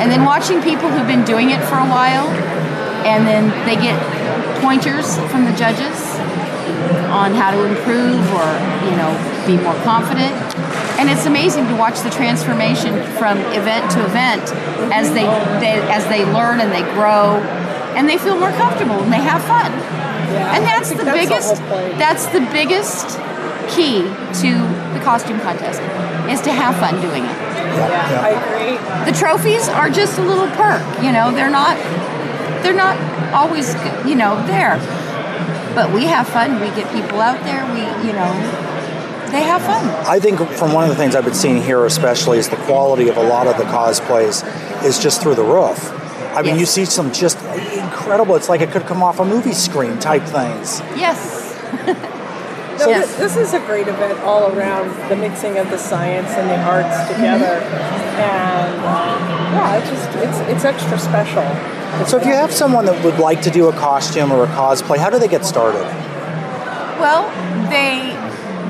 And 0.00 0.10
then 0.10 0.24
watching 0.24 0.62
people 0.62 0.88
who've 0.90 1.06
been 1.06 1.24
doing 1.24 1.50
it 1.50 1.62
for 1.64 1.76
a 1.76 1.88
while, 1.88 2.28
and 3.06 3.26
then 3.26 3.50
they 3.66 3.76
get 3.76 3.98
pointers 4.62 5.18
from 5.30 5.44
the 5.44 5.52
judges 5.52 5.98
on 7.10 7.34
how 7.34 7.50
to 7.50 7.64
improve 7.64 8.22
or 8.32 8.48
you 8.88 8.96
know 8.96 9.10
be 9.46 9.56
more 9.58 9.76
confident. 9.82 10.32
And 10.98 11.10
it's 11.10 11.26
amazing 11.26 11.66
to 11.68 11.76
watch 11.76 12.00
the 12.00 12.10
transformation 12.10 12.94
from 13.18 13.38
event 13.52 13.90
to 13.92 14.04
event 14.04 14.42
as 14.92 15.08
they, 15.10 15.26
they 15.58 15.80
as 15.90 16.06
they 16.06 16.24
learn 16.24 16.60
and 16.60 16.70
they 16.70 16.82
grow 16.94 17.42
and 17.96 18.08
they 18.08 18.18
feel 18.18 18.38
more 18.38 18.52
comfortable 18.52 19.02
and 19.02 19.12
they 19.12 19.20
have 19.20 19.42
fun. 19.44 19.72
And 20.54 20.64
that's 20.64 20.90
the 20.90 21.04
that's 21.04 21.18
biggest 21.18 21.62
point. 21.62 21.98
that's 21.98 22.26
the 22.26 22.40
biggest 22.52 23.18
key 23.68 24.02
to 24.42 24.50
the 24.94 25.00
costume 25.04 25.40
contest 25.40 25.80
is 26.30 26.40
to 26.42 26.52
have 26.52 26.76
fun 26.76 27.00
doing 27.00 27.24
it 27.24 27.51
Yeah, 27.74 28.20
I 28.22 28.30
agree. 28.30 29.10
the 29.12 29.16
trophies 29.18 29.68
are 29.68 29.90
just 29.90 30.18
a 30.18 30.22
little 30.22 30.48
perk 30.48 30.82
you 31.02 31.12
know 31.12 31.32
they're 31.32 31.50
not 31.50 31.76
they're 32.62 32.74
not 32.74 32.96
always 33.32 33.74
you 34.06 34.14
know 34.14 34.44
there 34.46 34.76
but 35.74 35.92
we 35.92 36.04
have 36.04 36.28
fun 36.28 36.60
we 36.60 36.66
get 36.76 36.90
people 36.92 37.20
out 37.20 37.42
there 37.44 37.64
we 37.74 37.80
you 38.06 38.12
know 38.12 38.30
they 39.32 39.42
have 39.42 39.62
fun 39.62 39.84
I 40.06 40.20
think 40.20 40.38
from 40.50 40.72
one 40.74 40.84
of 40.84 40.90
the 40.90 40.96
things 40.96 41.14
I've 41.14 41.24
been 41.24 41.32
seeing 41.32 41.62
here, 41.62 41.86
especially, 41.86 42.36
is 42.36 42.50
the 42.50 42.56
quality 42.56 43.08
of 43.08 43.16
a 43.16 43.22
lot 43.22 43.46
of 43.46 43.56
the 43.56 43.64
cosplays 43.64 44.44
is 44.84 44.98
just 44.98 45.22
through 45.22 45.36
the 45.36 45.42
roof. 45.42 45.90
I 46.36 46.42
mean, 46.42 46.58
you 46.58 46.66
see 46.66 46.84
some 46.84 47.10
just 47.12 47.38
incredible. 47.72 48.36
It's 48.36 48.50
like 48.50 48.60
it 48.60 48.72
could 48.72 48.82
come 48.82 49.02
off 49.02 49.20
a 49.20 49.24
movie 49.24 49.54
screen 49.54 49.98
type 49.98 50.24
things. 50.24 50.80
yes 50.98 51.54
No, 52.82 52.88
Yes. 52.88 53.06
this, 53.16 53.34
this 53.34 53.48
is 53.48 53.54
a 53.54 53.60
great 53.60 53.86
event 53.86 54.18
all 54.20 54.50
around 54.50 54.88
the 55.08 55.14
mixing 55.14 55.56
of 55.56 55.70
the 55.70 55.78
science 55.78 56.30
and 56.30 56.50
the 56.50 56.58
arts 56.62 57.08
together, 57.08 57.62
and 58.18 58.74
um, 58.80 59.22
yeah, 59.54 59.76
it's 59.78 59.88
just 59.88 60.08
it's 60.16 60.38
it's 60.50 60.64
extra 60.64 60.98
special. 60.98 61.44
So, 62.06 62.16
if 62.16 62.26
you 62.26 62.32
have 62.32 62.50
someone 62.50 62.86
that 62.86 63.04
would 63.04 63.20
like 63.20 63.40
to 63.42 63.50
do 63.50 63.68
a 63.68 63.72
costume 63.72 64.32
or 64.32 64.42
a 64.42 64.48
cosplay, 64.48 64.96
how 64.98 65.10
do 65.10 65.20
they 65.20 65.28
get 65.28 65.44
started? 65.44 65.84
Well, 66.98 67.22
they 67.70 68.18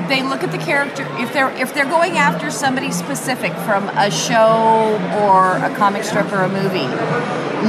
they 0.09 0.21
look 0.21 0.43
at 0.43 0.51
the 0.51 0.59
character 0.59 1.07
if 1.17 1.33
they're 1.33 1.49
if 1.57 1.73
they're 1.73 1.89
going 1.89 2.17
after 2.19 2.51
somebody 2.51 2.91
specific 2.91 3.51
from 3.65 3.89
a 3.97 4.11
show 4.11 4.93
or 5.23 5.57
a 5.57 5.73
comic 5.75 6.03
strip 6.03 6.31
or 6.31 6.43
a 6.43 6.49
movie. 6.49 6.85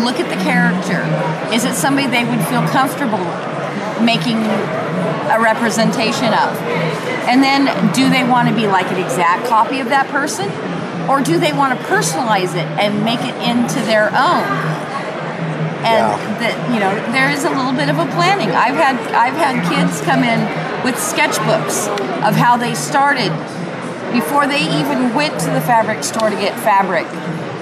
Look 0.04 0.20
at 0.20 0.28
the 0.28 0.42
character. 0.44 1.00
Is 1.54 1.64
it 1.64 1.74
somebody 1.74 2.06
they 2.06 2.24
would 2.24 2.44
feel 2.48 2.66
comfortable 2.68 3.24
making 4.04 4.42
a 5.30 5.40
representation 5.40 6.32
of? 6.32 6.56
And 7.28 7.42
then 7.42 7.92
do 7.92 8.08
they 8.10 8.24
want 8.24 8.48
to 8.48 8.54
be 8.54 8.66
like 8.66 8.86
an 8.86 9.02
exact 9.02 9.46
copy 9.46 9.80
of 9.80 9.88
that 9.88 10.08
person? 10.08 10.50
Or 11.08 11.20
do 11.20 11.38
they 11.38 11.52
want 11.52 11.78
to 11.78 11.84
personalize 11.86 12.54
it 12.54 12.66
and 12.80 13.04
make 13.04 13.20
it 13.20 13.34
into 13.42 13.80
their 13.86 14.08
own? 14.08 14.74
and 15.84 16.40
that 16.40 16.56
you 16.72 16.80
know 16.80 16.88
there 17.12 17.28
is 17.28 17.44
a 17.44 17.50
little 17.50 17.74
bit 17.76 17.90
of 17.90 17.98
a 17.98 18.06
planning. 18.16 18.48
I've 18.48 18.74
had 18.74 18.96
I've 19.12 19.36
had 19.36 19.60
kids 19.68 20.00
come 20.00 20.24
in 20.24 20.40
with 20.82 20.96
sketchbooks 20.96 21.88
of 22.24 22.34
how 22.34 22.56
they 22.56 22.74
started 22.74 23.28
before 24.12 24.46
they 24.46 24.64
even 24.80 25.12
went 25.12 25.38
to 25.40 25.50
the 25.50 25.60
fabric 25.60 26.02
store 26.02 26.30
to 26.30 26.36
get 26.36 26.58
fabric 26.60 27.04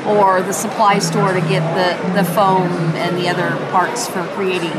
or 0.06 0.42
the 0.42 0.52
supply 0.52 0.98
store 0.98 1.32
to 1.32 1.40
get 1.40 1.62
the, 1.74 2.12
the 2.14 2.24
foam 2.24 2.68
and 2.96 3.16
the 3.16 3.28
other 3.28 3.56
parts 3.70 4.08
for 4.08 4.22
creating 4.34 4.74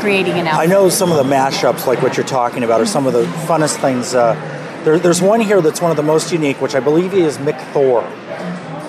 creating 0.00 0.34
an 0.34 0.46
outfit. 0.46 0.68
I 0.68 0.72
know 0.72 0.88
some 0.88 1.10
of 1.10 1.16
the 1.18 1.24
mashups, 1.24 1.86
like 1.86 2.02
what 2.02 2.16
you're 2.16 2.26
talking 2.26 2.62
about, 2.64 2.80
are 2.80 2.86
some 2.86 3.06
of 3.06 3.12
the 3.12 3.24
funnest 3.46 3.80
things. 3.80 4.14
Uh, 4.14 4.34
there, 4.84 4.98
there's 4.98 5.20
one 5.22 5.40
here 5.40 5.60
that's 5.60 5.80
one 5.80 5.90
of 5.90 5.96
the 5.96 6.02
most 6.02 6.32
unique, 6.32 6.60
which 6.60 6.74
I 6.74 6.80
believe 6.80 7.12
is 7.14 7.38
Mick 7.38 7.60
Thor. 7.72 8.02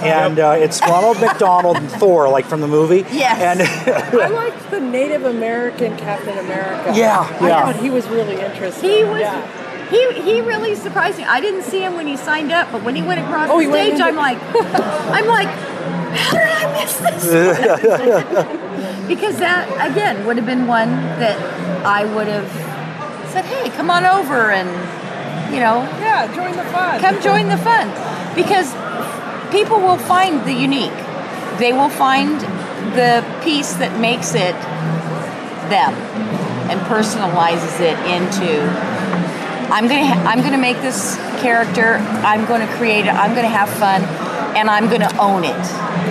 And 0.03 0.37
uh, 0.39 0.55
it's 0.59 0.79
Ronald 0.81 1.19
McDonald 1.19 1.77
and 1.77 1.89
Thor, 1.89 2.29
like 2.29 2.45
from 2.45 2.61
the 2.61 2.67
movie. 2.67 3.03
Yes. 3.11 3.39
And 3.41 4.21
I 4.21 4.27
liked 4.27 4.69
the 4.69 4.79
Native 4.79 5.25
American 5.25 5.97
Captain 5.97 6.37
America. 6.37 6.93
Yeah, 6.95 7.21
I 7.41 7.47
yeah. 7.47 7.65
thought 7.71 7.81
he 7.81 7.89
was 7.89 8.07
really 8.07 8.39
interesting. 8.39 8.89
He 8.91 9.03
was 9.03 9.21
Yeah. 9.21 9.89
he 9.89 10.21
he 10.21 10.41
really 10.41 10.75
surprised 10.75 11.17
me. 11.17 11.23
I 11.23 11.41
didn't 11.41 11.63
see 11.63 11.79
him 11.81 11.95
when 11.95 12.05
he 12.05 12.15
signed 12.15 12.51
up, 12.51 12.71
but 12.71 12.83
when 12.83 12.95
he 12.95 13.01
went 13.01 13.21
across 13.21 13.49
Oh, 13.51 13.59
the 13.59 13.71
stage, 13.71 13.99
I'm 13.99 14.15
like 14.15 14.37
I'm 14.53 15.25
like, 15.25 15.47
how 15.47 16.37
did 16.37 16.47
I 16.47 16.71
miss 16.79 16.97
this? 16.97 17.23
because 19.07 19.37
that 19.39 19.67
again 19.89 20.25
would 20.25 20.37
have 20.37 20.45
been 20.45 20.67
one 20.67 20.89
that 21.19 21.37
I 21.85 22.05
would 22.05 22.27
have 22.27 22.49
said, 23.31 23.45
"Hey, 23.45 23.69
come 23.69 23.89
on 23.89 24.05
over 24.05 24.51
and 24.51 24.69
you 25.53 25.59
know, 25.59 25.83
yeah, 25.99 26.27
join 26.35 26.55
the 26.55 26.65
fun. 26.65 26.99
Come 26.99 27.21
join 27.21 27.49
the 27.49 27.57
fun." 27.57 27.89
Because 28.35 28.73
people 29.51 29.79
will 29.79 29.97
find 29.97 30.45
the 30.45 30.53
unique. 30.53 30.97
They 31.57 31.73
will 31.73 31.89
find 31.89 32.39
the 32.95 33.25
piece 33.43 33.73
that 33.73 33.99
makes 33.99 34.35
it 34.35 34.55
them 35.69 35.93
and 36.69 36.79
personalizes 36.81 37.79
it 37.79 37.97
into 38.07 38.61
I'm 39.69 39.87
going 39.87 39.99
to 39.99 40.07
ha- 40.07 40.23
I'm 40.25 40.39
going 40.39 40.53
to 40.53 40.57
make 40.57 40.77
this 40.81 41.17
character, 41.41 41.95
I'm 42.23 42.45
going 42.45 42.65
to 42.65 42.73
create 42.75 43.05
it, 43.05 43.13
I'm 43.13 43.31
going 43.31 43.43
to 43.43 43.51
have 43.51 43.69
fun 43.69 44.01
and 44.57 44.69
I'm 44.69 44.87
going 44.89 45.01
to 45.01 45.17
own 45.19 45.43
it. 45.43 45.63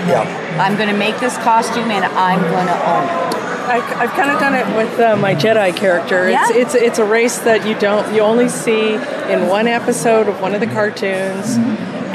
yeah. 0.09 0.25
I'm 0.61 0.77
going 0.77 0.89
to 0.89 0.97
make 0.97 1.19
this 1.19 1.37
costume 1.39 1.91
and 1.91 2.05
I'm 2.05 2.41
going 2.41 2.67
to 2.67 2.79
own 2.93 3.05
it. 3.05 3.37
I, 3.69 3.79
I've 4.03 4.11
kind 4.11 4.31
of 4.31 4.39
done 4.39 4.55
it 4.55 4.67
with 4.77 4.99
uh, 5.01 5.17
my 5.17 5.35
Jedi 5.35 5.77
character. 5.77 6.29
It's, 6.29 6.33
Yeah. 6.51 6.63
it's 6.63 6.75
it's 6.77 6.99
a 7.01 7.05
race 7.05 7.39
that 7.41 7.67
you 7.67 7.75
don't 7.79 8.15
you 8.15 8.21
only 8.21 8.49
see 8.49 8.95
in 8.95 9.49
one 9.49 9.67
episode 9.67 10.29
of 10.29 10.41
one 10.41 10.55
of 10.55 10.61
the 10.61 10.69
cartoons, 10.69 11.57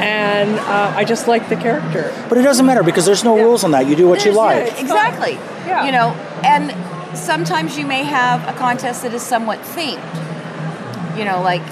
and 0.00 0.58
uh, 0.58 0.94
I 0.96 1.04
just 1.04 1.28
like 1.28 1.50
the 1.50 1.56
character. 1.56 2.10
But 2.30 2.38
it 2.38 2.42
doesn't 2.42 2.64
matter 2.64 2.82
because 2.82 3.04
there's 3.04 3.22
no 3.22 3.36
rules 3.36 3.64
on 3.64 3.72
that. 3.72 3.86
You 3.86 3.94
do 3.96 4.08
what 4.08 4.24
you 4.24 4.32
like. 4.32 4.80
Exactly. 4.80 5.32
Yeah. 5.68 5.84
You 5.84 5.92
know, 5.92 6.08
and 6.42 6.72
sometimes 7.16 7.76
you 7.78 7.86
may 7.86 8.04
have 8.04 8.48
a 8.48 8.58
contest 8.58 9.02
that 9.02 9.12
is 9.12 9.22
somewhat 9.22 9.58
themed. 9.60 11.18
You 11.18 11.26
know, 11.26 11.42
like 11.42 11.62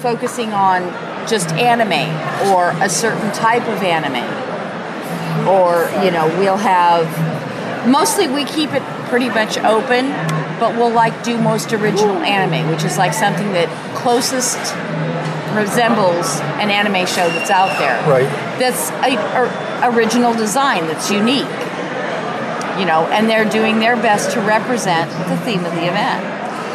focusing 0.00 0.52
on 0.52 0.82
just 1.28 1.50
anime 1.52 2.08
or 2.52 2.70
a 2.82 2.88
certain 2.88 3.30
type 3.32 3.66
of 3.68 3.82
anime. 3.82 4.24
Or, 5.46 5.88
you 6.04 6.10
know, 6.10 6.26
we'll 6.38 6.56
have 6.56 7.06
mostly 7.88 8.26
we 8.28 8.44
keep 8.44 8.72
it 8.72 8.82
pretty 9.08 9.28
much 9.28 9.56
open, 9.58 10.10
but 10.58 10.74
we'll 10.76 10.92
like 10.92 11.22
do 11.22 11.38
most 11.38 11.72
original 11.72 12.16
anime, 12.18 12.70
which 12.70 12.84
is 12.84 12.98
like 12.98 13.14
something 13.14 13.52
that 13.52 13.68
closest 13.96 14.58
resembles 15.54 16.40
an 16.60 16.70
anime 16.70 17.06
show 17.06 17.26
that's 17.30 17.50
out 17.50 17.78
there 17.78 17.96
Right. 18.08 18.28
that's 18.58 18.90
a, 19.02 19.16
a 19.16 19.90
original 19.90 20.34
design 20.34 20.86
that's 20.86 21.10
unique 21.10 21.48
you 22.78 22.84
know 22.84 23.08
and 23.10 23.28
they're 23.30 23.48
doing 23.48 23.80
their 23.80 23.96
best 23.96 24.30
to 24.32 24.40
represent 24.40 25.10
the 25.28 25.36
theme 25.38 25.64
of 25.64 25.72
the 25.72 25.88
event 25.88 26.22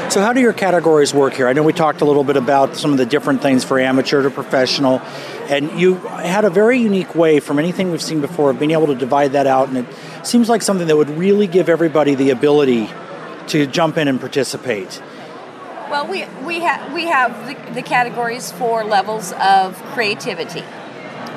So, 0.09 0.21
how 0.21 0.33
do 0.33 0.41
your 0.41 0.53
categories 0.53 1.11
work 1.11 1.33
here? 1.33 1.47
I 1.47 1.53
know 1.53 1.63
we 1.63 1.73
talked 1.73 2.01
a 2.01 2.05
little 2.05 2.23
bit 2.23 2.37
about 2.37 2.75
some 2.75 2.91
of 2.91 2.99
the 2.99 3.05
different 3.05 3.41
things 3.41 3.63
for 3.63 3.79
amateur 3.79 4.21
to 4.21 4.29
professional, 4.29 4.99
and 5.49 5.79
you 5.79 5.95
had 5.95 6.45
a 6.45 6.51
very 6.51 6.77
unique 6.77 7.15
way 7.15 7.39
from 7.39 7.57
anything 7.57 7.89
we've 7.89 8.01
seen 8.01 8.21
before 8.21 8.51
of 8.51 8.59
being 8.59 8.71
able 8.71 8.87
to 8.87 8.95
divide 8.95 9.31
that 9.31 9.47
out, 9.47 9.69
and 9.69 9.77
it 9.77 9.85
seems 10.23 10.49
like 10.49 10.61
something 10.61 10.87
that 10.87 10.95
would 10.97 11.09
really 11.09 11.47
give 11.47 11.67
everybody 11.67 12.13
the 12.13 12.29
ability 12.29 12.89
to 13.47 13.65
jump 13.65 13.97
in 13.97 14.07
and 14.07 14.19
participate. 14.19 15.01
well 15.89 16.05
we 16.07 16.25
we 16.45 16.59
have 16.59 16.93
we 16.93 17.05
have 17.05 17.47
the, 17.47 17.73
the 17.73 17.81
categories 17.81 18.51
for 18.51 18.83
levels 18.83 19.31
of 19.33 19.75
creativity 19.93 20.63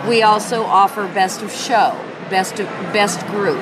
we 0.08 0.22
also 0.22 0.62
offer 0.64 1.06
best 1.08 1.42
of 1.42 1.50
show 1.50 1.98
best 2.30 2.60
of, 2.60 2.66
best 2.92 3.26
group 3.28 3.58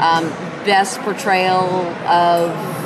um, 0.00 0.24
best 0.64 0.98
portrayal 1.00 1.64
of 2.06 2.79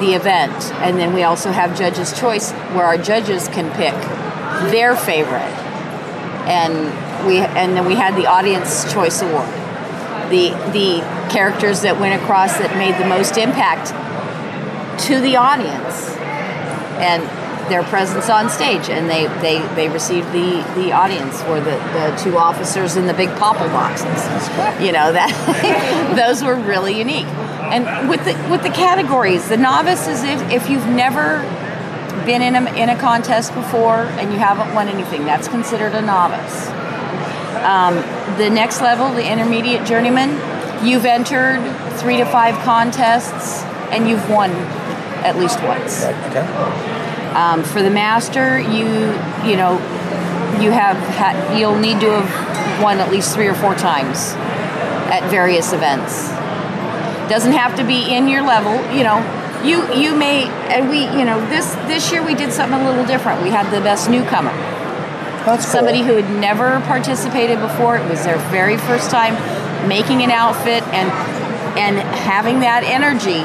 the 0.00 0.14
event. 0.14 0.52
And 0.82 0.98
then 0.98 1.14
we 1.14 1.22
also 1.22 1.50
have 1.50 1.76
judges 1.76 2.18
choice 2.18 2.52
where 2.74 2.84
our 2.84 2.98
judges 2.98 3.48
can 3.48 3.70
pick 3.72 3.94
their 4.70 4.96
favorite. 4.96 5.52
And 6.48 7.26
we 7.26 7.38
and 7.38 7.76
then 7.76 7.86
we 7.86 7.94
had 7.94 8.16
the 8.16 8.26
audience 8.26 8.90
choice 8.92 9.22
award. 9.22 9.48
The 10.30 10.50
the 10.72 11.00
characters 11.30 11.82
that 11.82 11.98
went 12.00 12.20
across 12.20 12.58
that 12.58 12.76
made 12.76 12.96
the 12.96 13.08
most 13.08 13.36
impact 13.36 13.88
to 15.06 15.20
the 15.20 15.36
audience. 15.36 16.16
And 16.98 17.22
their 17.68 17.82
presence 17.84 18.28
on 18.28 18.50
stage 18.50 18.88
and 18.88 19.08
they 19.08 19.26
they, 19.40 19.60
they 19.74 19.88
received 19.88 20.26
the 20.32 20.62
the 20.74 20.92
audience 20.92 21.42
or 21.42 21.60
the, 21.60 21.76
the 21.92 22.20
two 22.22 22.36
officers 22.36 22.96
in 22.96 23.06
the 23.06 23.14
big 23.14 23.28
popple 23.36 23.68
boxes. 23.68 24.08
You 24.84 24.92
know 24.92 25.12
that 25.12 26.14
those 26.16 26.42
were 26.42 26.56
really 26.56 26.98
unique. 26.98 27.26
And 27.26 28.08
with 28.08 28.24
the 28.24 28.34
with 28.50 28.62
the 28.62 28.70
categories 28.70 29.48
the 29.48 29.56
novice 29.56 30.06
is 30.06 30.22
if, 30.22 30.40
if 30.50 30.70
you've 30.70 30.86
never 30.86 31.42
been 32.26 32.42
in 32.42 32.54
a, 32.54 32.74
in 32.74 32.88
a 32.88 32.98
contest 32.98 33.54
before 33.54 34.04
and 34.18 34.32
you 34.32 34.38
haven't 34.38 34.74
won 34.74 34.88
anything 34.88 35.24
that's 35.24 35.48
considered 35.48 35.94
a 35.94 36.02
novice. 36.02 36.68
Um, 37.64 37.96
the 38.38 38.50
next 38.50 38.80
level 38.80 39.12
the 39.12 39.30
intermediate 39.30 39.86
journeyman 39.86 40.30
you've 40.84 41.04
entered 41.04 41.62
three 41.98 42.16
to 42.16 42.24
five 42.24 42.54
contests 42.64 43.62
and 43.92 44.08
you've 44.08 44.28
won 44.28 44.50
at 45.22 45.38
least 45.38 45.62
once 45.62 46.02
um, 47.34 47.62
for 47.62 47.82
the 47.82 47.90
master, 47.90 48.58
you 48.58 48.86
you 49.48 49.56
know 49.56 49.78
you 50.60 50.70
have 50.70 50.96
ha- 51.16 51.56
you'll 51.56 51.78
need 51.78 52.00
to 52.00 52.10
have 52.10 52.82
won 52.82 52.98
at 52.98 53.10
least 53.10 53.34
three 53.34 53.48
or 53.48 53.54
four 53.54 53.74
times 53.74 54.32
at 55.12 55.28
various 55.30 55.72
events. 55.72 56.28
Doesn't 57.28 57.52
have 57.52 57.76
to 57.76 57.84
be 57.84 58.14
in 58.14 58.28
your 58.28 58.42
level. 58.42 58.74
You 58.94 59.04
know, 59.04 59.18
you 59.64 59.92
you 59.94 60.14
may 60.14 60.44
and 60.74 60.88
we 60.88 61.04
you 61.18 61.24
know 61.24 61.40
this 61.48 61.74
this 61.86 62.12
year 62.12 62.24
we 62.24 62.34
did 62.34 62.52
something 62.52 62.80
a 62.80 62.88
little 62.88 63.06
different. 63.06 63.42
We 63.42 63.50
had 63.50 63.70
the 63.70 63.80
best 63.80 64.10
newcomer. 64.10 64.52
That's 65.44 65.66
somebody 65.66 66.02
who 66.02 66.14
had 66.14 66.30
never 66.40 66.80
participated 66.86 67.58
before. 67.58 67.96
It 67.96 68.08
was 68.08 68.24
their 68.24 68.38
very 68.50 68.76
first 68.76 69.10
time 69.10 69.34
making 69.88 70.22
an 70.22 70.30
outfit 70.30 70.82
and 70.88 71.10
and 71.78 71.98
having 71.98 72.60
that 72.60 72.84
energy 72.84 73.42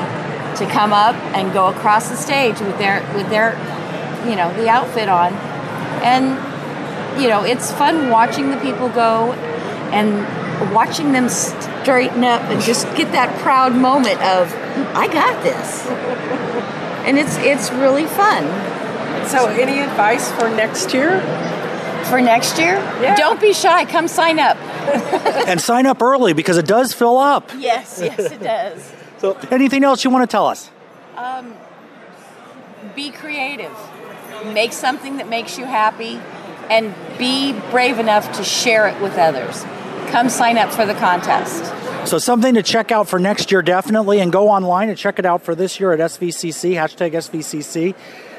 to 0.58 0.72
come 0.72 0.92
up 0.92 1.16
and 1.36 1.54
go 1.54 1.68
across 1.68 2.10
the 2.10 2.16
stage 2.16 2.60
with 2.60 2.78
their 2.78 3.02
with 3.16 3.30
their 3.30 3.56
you 4.30 4.36
know 4.36 4.54
the 4.56 4.70
outfit 4.70 5.10
on. 5.10 5.34
And 6.04 7.22
you 7.22 7.28
know 7.30 7.44
it's 7.44 7.72
fun 7.72 8.10
watching 8.10 8.52
the 8.52 8.58
people 8.58 8.90
go 8.90 9.34
and 9.92 10.74
watching 10.74 11.12
them 11.12 11.30
straighten 11.30 12.24
up 12.24 12.42
and 12.44 12.62
just 12.62 12.86
get 12.96 13.12
that 13.14 13.38
proud 13.40 13.76
moment 13.76 14.22
of 14.22 14.54
I 14.96 15.08
got 15.08 15.44
this. 15.44 15.86
And 17.08 17.18
it's 17.18 17.38
it's 17.38 17.72
really 17.72 18.06
fun. 18.06 18.44
So, 19.28 19.48
any 19.48 19.80
advice 19.80 20.32
for 20.32 20.50
next 20.50 20.94
year? 20.94 21.22
for 22.06 22.22
next 22.22 22.58
year? 22.58 22.76
Don't 23.18 23.42
be 23.42 23.52
shy. 23.52 23.84
Come 23.84 24.08
sign 24.08 24.40
up. 24.40 24.58
And 25.48 25.60
sign 25.60 25.86
up 25.86 26.02
early 26.02 26.32
because 26.34 26.58
it 26.58 26.66
does 26.66 26.94
fill 26.94 27.18
up. 27.18 27.52
yes 27.58 28.00
yes 28.02 28.20
it 28.20 28.42
does. 28.42 28.92
So, 29.18 29.38
anything 29.52 29.84
else 29.84 30.04
you 30.06 30.10
want 30.10 30.30
to 30.30 30.32
tell 30.32 30.48
us? 30.48 30.70
um, 31.18 31.54
be 32.96 33.12
creative 33.12 33.76
make 34.46 34.74
something 34.74 35.18
that 35.18 35.30
makes 35.30 35.58
you 35.58 35.66
happy 35.66 36.20
and 36.70 36.94
be 37.18 37.54
brave 37.72 38.00
enough 38.00 38.32
to 38.38 38.44
share 38.44 38.88
it 38.88 39.02
with 39.02 39.18
others 39.18 39.64
come 40.10 40.30
sign 40.30 40.58
up 40.58 40.72
for 40.72 40.86
the 40.86 40.94
contest 40.96 41.66
So, 42.08 42.18
something 42.18 42.54
to 42.54 42.64
check 42.64 42.92
out 42.92 43.10
for 43.10 43.20
next 43.20 43.52
year, 43.52 43.62
definitely, 43.62 44.22
and 44.22 44.32
go 44.32 44.48
online 44.50 44.88
and 44.88 44.98
check 44.98 45.20
it 45.20 45.26
out 45.26 45.42
for 45.44 45.56
this 45.56 45.78
year 45.80 45.92
at 45.92 46.00
SVCC, 46.00 46.72
hashtag 46.74 47.12
SVCC. 47.12 47.96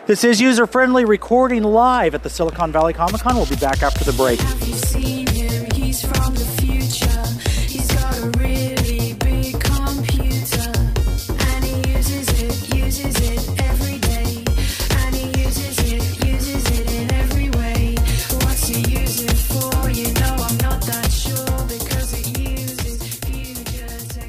This 0.06 0.24
is 0.24 0.40
user 0.40 0.66
friendly 0.66 1.04
recording 1.04 1.62
live 1.62 2.14
at 2.14 2.22
the 2.22 2.30
Silicon 2.30 2.72
Valley 2.72 2.94
Comic 2.94 3.20
Con. 3.20 3.36
We'll 3.36 3.44
be 3.44 3.56
back 3.56 3.82
after 3.82 4.04
the 4.04 4.14
break. 4.14 4.40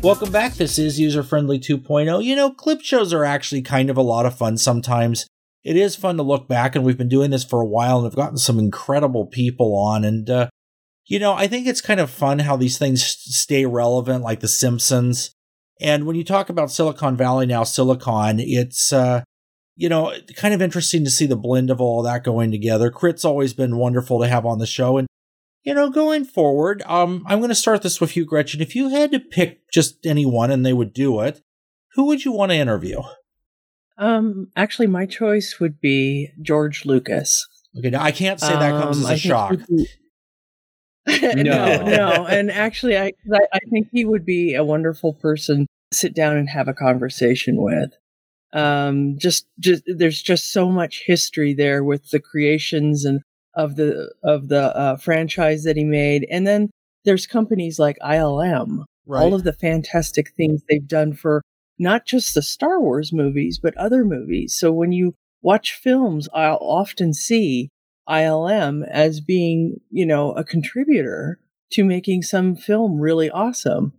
Welcome 0.01 0.31
back. 0.31 0.53
This 0.53 0.79
is 0.79 0.97
User 0.97 1.23
Friendly 1.23 1.59
2.0. 1.59 2.23
You 2.23 2.33
know, 2.33 2.51
clip 2.51 2.79
shows 2.81 3.11
are 3.11 3.25
actually 3.25 3.61
kind 3.61 3.89
of 3.89 3.97
a 3.97 4.01
lot 4.01 4.25
of 4.25 4.37
fun 4.37 4.57
sometimes. 4.57 5.27
It 5.65 5.75
is 5.75 5.97
fun 5.97 6.15
to 6.15 6.23
look 6.23 6.47
back, 6.47 6.73
and 6.73 6.85
we've 6.85 6.97
been 6.97 7.09
doing 7.09 7.31
this 7.31 7.43
for 7.43 7.59
a 7.59 7.65
while, 7.65 7.97
and 7.97 8.07
I've 8.07 8.15
gotten 8.15 8.37
some 8.37 8.59
incredible 8.59 9.25
people 9.25 9.75
on. 9.75 10.05
And, 10.05 10.29
uh, 10.29 10.49
you 11.05 11.19
know, 11.19 11.33
I 11.33 11.47
think 11.47 11.67
it's 11.67 11.81
kind 11.81 11.99
of 11.99 12.09
fun 12.09 12.39
how 12.39 12.55
these 12.55 12.77
things 12.77 13.03
stay 13.03 13.65
relevant, 13.65 14.23
like 14.23 14.39
The 14.39 14.47
Simpsons. 14.47 15.31
And 15.81 16.05
when 16.05 16.15
you 16.15 16.23
talk 16.23 16.49
about 16.49 16.71
Silicon 16.71 17.17
Valley 17.17 17.45
now, 17.45 17.65
Silicon, 17.65 18.39
it's, 18.39 18.93
uh, 18.93 19.23
you 19.75 19.89
know, 19.89 20.13
kind 20.37 20.53
of 20.53 20.61
interesting 20.61 21.03
to 21.03 21.09
see 21.09 21.25
the 21.25 21.35
blend 21.35 21.69
of 21.69 21.81
all 21.81 22.03
that 22.03 22.23
going 22.23 22.51
together. 22.51 22.89
Crit's 22.89 23.25
always 23.25 23.53
been 23.53 23.75
wonderful 23.75 24.21
to 24.21 24.29
have 24.29 24.45
on 24.45 24.59
the 24.59 24.65
show. 24.65 24.97
And 24.97 25.07
you 25.63 25.73
know, 25.73 25.89
going 25.89 26.25
forward, 26.25 26.81
um, 26.85 27.23
I'm 27.27 27.39
going 27.39 27.49
to 27.49 27.55
start 27.55 27.81
this 27.81 27.99
with 28.01 28.15
you, 28.15 28.25
Gretchen. 28.25 28.61
If 28.61 28.75
you 28.75 28.89
had 28.89 29.11
to 29.11 29.19
pick 29.19 29.69
just 29.71 30.05
anyone 30.05 30.51
and 30.51 30.65
they 30.65 30.73
would 30.73 30.93
do 30.93 31.19
it, 31.21 31.41
who 31.93 32.05
would 32.05 32.23
you 32.25 32.31
want 32.31 32.51
to 32.51 32.57
interview? 32.57 33.01
Um, 33.97 34.47
actually, 34.55 34.87
my 34.87 35.05
choice 35.05 35.59
would 35.59 35.81
be 35.81 36.29
George 36.41 36.85
Lucas. 36.85 37.45
Okay, 37.77 37.89
now 37.89 38.01
I 38.01 38.11
can't 38.11 38.39
say 38.39 38.53
that 38.53 38.71
comes 38.81 38.97
Um, 38.97 39.03
as 39.03 39.09
I 39.09 39.13
a 39.13 39.17
think 39.17 39.21
shock. 39.21 39.67
be- 39.67 39.87
no, 41.43 41.83
no, 41.83 42.27
and 42.27 42.51
actually, 42.51 42.97
I, 42.97 43.13
I 43.33 43.39
I 43.53 43.59
think 43.71 43.87
he 43.91 44.05
would 44.05 44.25
be 44.25 44.53
a 44.53 44.63
wonderful 44.63 45.13
person 45.13 45.65
to 45.91 45.97
sit 45.97 46.13
down 46.13 46.37
and 46.37 46.47
have 46.49 46.67
a 46.67 46.73
conversation 46.73 47.61
with. 47.61 47.91
Um, 48.53 49.17
just 49.17 49.47
just 49.59 49.83
there's 49.87 50.21
just 50.21 50.51
so 50.51 50.69
much 50.69 51.03
history 51.05 51.53
there 51.53 51.83
with 51.83 52.09
the 52.11 52.19
creations 52.19 53.05
and 53.05 53.21
of 53.59 53.75
the 53.75 54.13
of 54.23 54.47
the 54.47 54.75
uh, 54.75 54.97
franchise 54.97 55.63
that 55.63 55.77
he 55.77 55.83
made, 55.83 56.25
and 56.31 56.47
then 56.47 56.69
there's 57.05 57.27
companies 57.27 57.79
like 57.79 57.97
ILM, 57.99 58.83
Right. 59.05 59.21
all 59.21 59.33
of 59.33 59.43
the 59.43 59.53
fantastic 59.53 60.31
things 60.37 60.61
they've 60.69 60.87
done 60.87 61.13
for 61.13 61.41
not 61.79 62.05
just 62.05 62.35
the 62.35 62.41
Star 62.41 62.79
Wars 62.79 63.11
movies, 63.11 63.59
but 63.61 63.75
other 63.77 64.05
movies. 64.05 64.55
So 64.57 64.71
when 64.71 64.91
you 64.91 65.13
watch 65.41 65.73
films, 65.73 66.27
I'll 66.33 66.57
often 66.61 67.13
see 67.13 67.69
ILM 68.07 68.85
as 68.89 69.21
being, 69.21 69.77
you 69.89 70.05
know, 70.05 70.33
a 70.33 70.43
contributor 70.43 71.39
to 71.71 71.83
making 71.83 72.23
some 72.23 72.55
film 72.55 72.99
really 72.99 73.29
awesome. 73.29 73.93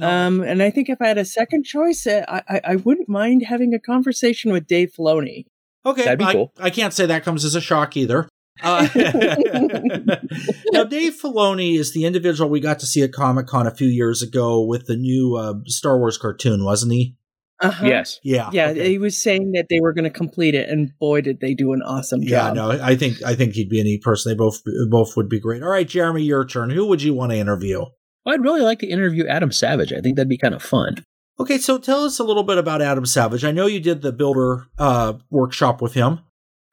Um, 0.00 0.42
and 0.42 0.60
I 0.62 0.70
think 0.70 0.88
if 0.88 1.00
I 1.00 1.06
had 1.06 1.18
a 1.18 1.24
second 1.24 1.64
choice, 1.64 2.04
uh, 2.06 2.24
I, 2.28 2.42
I, 2.48 2.60
I 2.72 2.76
wouldn't 2.76 3.08
mind 3.08 3.44
having 3.44 3.72
a 3.74 3.78
conversation 3.78 4.50
with 4.50 4.66
Dave 4.66 4.92
Filoni. 4.92 5.44
Okay, 5.86 6.02
That'd 6.02 6.18
be 6.18 6.24
I, 6.24 6.32
cool. 6.32 6.52
I 6.58 6.70
can't 6.70 6.92
say 6.92 7.06
that 7.06 7.22
comes 7.22 7.44
as 7.44 7.54
a 7.54 7.60
shock 7.60 7.96
either. 7.96 8.28
Uh, 8.62 8.88
now, 10.72 10.84
Dave 10.84 11.14
Filoni 11.14 11.78
is 11.78 11.92
the 11.92 12.04
individual 12.04 12.48
we 12.48 12.60
got 12.60 12.78
to 12.80 12.86
see 12.86 13.02
at 13.02 13.12
Comic 13.12 13.46
Con 13.46 13.66
a 13.66 13.74
few 13.74 13.88
years 13.88 14.22
ago 14.22 14.64
with 14.64 14.86
the 14.86 14.96
new 14.96 15.36
uh, 15.36 15.54
Star 15.66 15.98
Wars 15.98 16.18
cartoon, 16.18 16.64
wasn't 16.64 16.92
he? 16.92 17.16
Uh-huh. 17.60 17.86
Yes. 17.86 18.20
Yeah. 18.22 18.50
Yeah, 18.52 18.68
okay. 18.68 18.90
he 18.90 18.98
was 18.98 19.20
saying 19.20 19.52
that 19.52 19.66
they 19.70 19.80
were 19.80 19.92
going 19.92 20.04
to 20.04 20.10
complete 20.10 20.54
it, 20.54 20.68
and 20.68 20.90
boy, 20.98 21.20
did 21.20 21.40
they 21.40 21.54
do 21.54 21.72
an 21.72 21.82
awesome 21.82 22.22
Yeah, 22.22 22.52
job. 22.52 22.56
Yeah. 22.56 22.62
No, 22.62 22.84
I 22.84 22.96
think 22.96 23.22
I 23.22 23.34
think 23.34 23.54
he'd 23.54 23.68
be 23.68 23.80
a 23.80 23.84
neat 23.84 24.02
person. 24.02 24.30
They 24.32 24.36
both 24.36 24.60
both 24.90 25.16
would 25.16 25.28
be 25.28 25.40
great. 25.40 25.62
All 25.62 25.70
right, 25.70 25.88
Jeremy, 25.88 26.22
your 26.22 26.44
turn. 26.44 26.70
Who 26.70 26.86
would 26.86 27.02
you 27.02 27.14
want 27.14 27.32
to 27.32 27.38
interview? 27.38 27.84
Well, 28.24 28.34
I'd 28.34 28.42
really 28.42 28.62
like 28.62 28.80
to 28.80 28.86
interview 28.86 29.26
Adam 29.26 29.52
Savage. 29.52 29.92
I 29.92 30.00
think 30.00 30.16
that'd 30.16 30.28
be 30.28 30.38
kind 30.38 30.54
of 30.54 30.62
fun. 30.62 31.04
Okay, 31.38 31.58
so 31.58 31.78
tell 31.78 32.04
us 32.04 32.18
a 32.18 32.24
little 32.24 32.42
bit 32.42 32.58
about 32.58 32.82
Adam 32.82 33.06
Savage. 33.06 33.44
I 33.44 33.50
know 33.50 33.66
you 33.66 33.80
did 33.80 34.02
the 34.02 34.12
builder 34.12 34.66
uh, 34.78 35.14
workshop 35.30 35.82
with 35.82 35.94
him. 35.94 36.20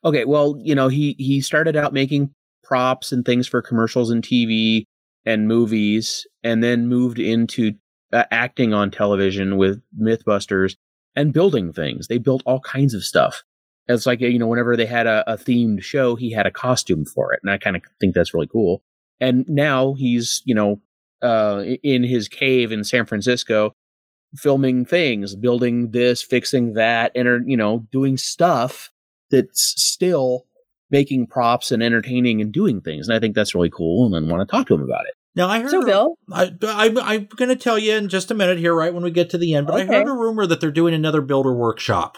Okay, 0.04 0.26
well, 0.26 0.58
you 0.60 0.76
know, 0.76 0.88
he 0.88 1.16
he 1.20 1.42
started 1.42 1.76
out 1.76 1.94
making 1.94 2.34
props 2.64 3.12
and 3.12 3.26
things 3.26 3.48
for 3.48 3.62
commercials 3.62 4.10
and 4.10 4.24
TV 4.24 4.86
and 5.26 5.48
movies, 5.48 6.26
and 6.44 6.64
then 6.64 6.88
moved 6.88 7.20
into 7.20 7.74
uh, 8.12 8.24
acting 8.32 8.74
on 8.74 8.90
television 8.92 9.58
with 9.58 9.82
MythBusters 10.00 10.76
and 11.16 11.34
building 11.34 11.72
things. 11.72 12.08
They 12.08 12.18
built 12.18 12.44
all 12.46 12.60
kinds 12.62 12.94
of 12.94 13.04
stuff. 13.04 13.44
It's 13.88 14.06
like 14.06 14.22
you 14.22 14.40
know, 14.40 14.48
whenever 14.48 14.76
they 14.76 14.86
had 14.86 15.08
a, 15.08 15.24
a 15.32 15.38
themed 15.38 15.84
show, 15.84 16.16
he 16.16 16.32
had 16.32 16.48
a 16.48 16.52
costume 16.52 17.06
for 17.06 17.34
it, 17.34 17.40
and 17.44 17.52
I 17.52 17.58
kind 17.58 17.76
of 17.76 17.84
think 18.00 18.16
that's 18.16 18.34
really 18.34 18.48
cool. 18.48 18.82
And 19.20 19.48
now 19.48 19.94
he's 19.94 20.42
you 20.46 20.56
know 20.56 20.82
uh, 21.22 21.64
in 21.84 22.04
his 22.04 22.28
cave 22.28 22.72
in 22.72 22.84
San 22.84 23.06
Francisco, 23.06 23.74
filming 24.36 24.86
things, 24.86 25.36
building 25.36 25.92
this, 25.92 26.22
fixing 26.22 26.74
that, 26.74 27.12
and 27.16 27.50
you 27.50 27.58
know, 27.58 27.86
doing 27.92 28.18
stuff 28.18 28.91
that's 29.32 29.74
still 29.78 30.46
making 30.90 31.28
props 31.28 31.72
and 31.72 31.82
entertaining 31.82 32.42
and 32.42 32.52
doing 32.52 32.82
things. 32.82 33.08
And 33.08 33.16
I 33.16 33.20
think 33.20 33.34
that's 33.34 33.56
really 33.56 33.72
cool, 33.72 34.06
and 34.06 34.16
I 34.16 34.32
want 34.32 34.48
to 34.48 34.52
talk 34.52 34.68
to 34.68 34.74
him 34.76 34.84
about 34.84 35.06
it. 35.08 35.16
Now 35.36 35.48
I 35.48 35.62
heard. 35.62 35.72
So, 35.72 35.86
Bill, 35.86 36.16
I, 36.32 36.52
I, 36.64 36.94
I'm 37.14 37.26
going 37.38 37.50
to 37.50 37.56
tell 37.56 37.80
you 37.80 37.96
in 37.96 38.10
just 38.10 38.32
a 38.32 38.34
minute 38.34 38.58
here, 38.58 38.76
right 38.76 38.94
when 38.94 39.04
we 39.04 39.12
get 39.12 39.30
to 39.32 39.38
the 39.38 39.54
end. 39.56 39.68
But 39.68 39.82
I 39.82 39.86
heard 39.86 40.08
a 40.08 40.12
rumor 40.12 40.46
that 40.46 40.60
they're 40.60 40.72
doing 40.72 40.94
another 40.94 41.22
builder 41.22 41.54
workshop. 41.54 42.18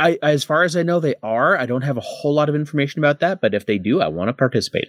I, 0.00 0.18
as 0.22 0.44
far 0.44 0.64
as 0.64 0.76
I 0.76 0.82
know, 0.82 0.98
they 0.98 1.14
are. 1.22 1.56
I 1.56 1.66
don't 1.66 1.82
have 1.82 1.96
a 1.96 2.02
whole 2.02 2.34
lot 2.34 2.48
of 2.48 2.54
information 2.54 3.00
about 3.00 3.20
that, 3.20 3.40
but 3.40 3.54
if 3.54 3.66
they 3.66 3.78
do, 3.78 4.00
I 4.00 4.08
want 4.08 4.28
to 4.28 4.32
participate. 4.32 4.88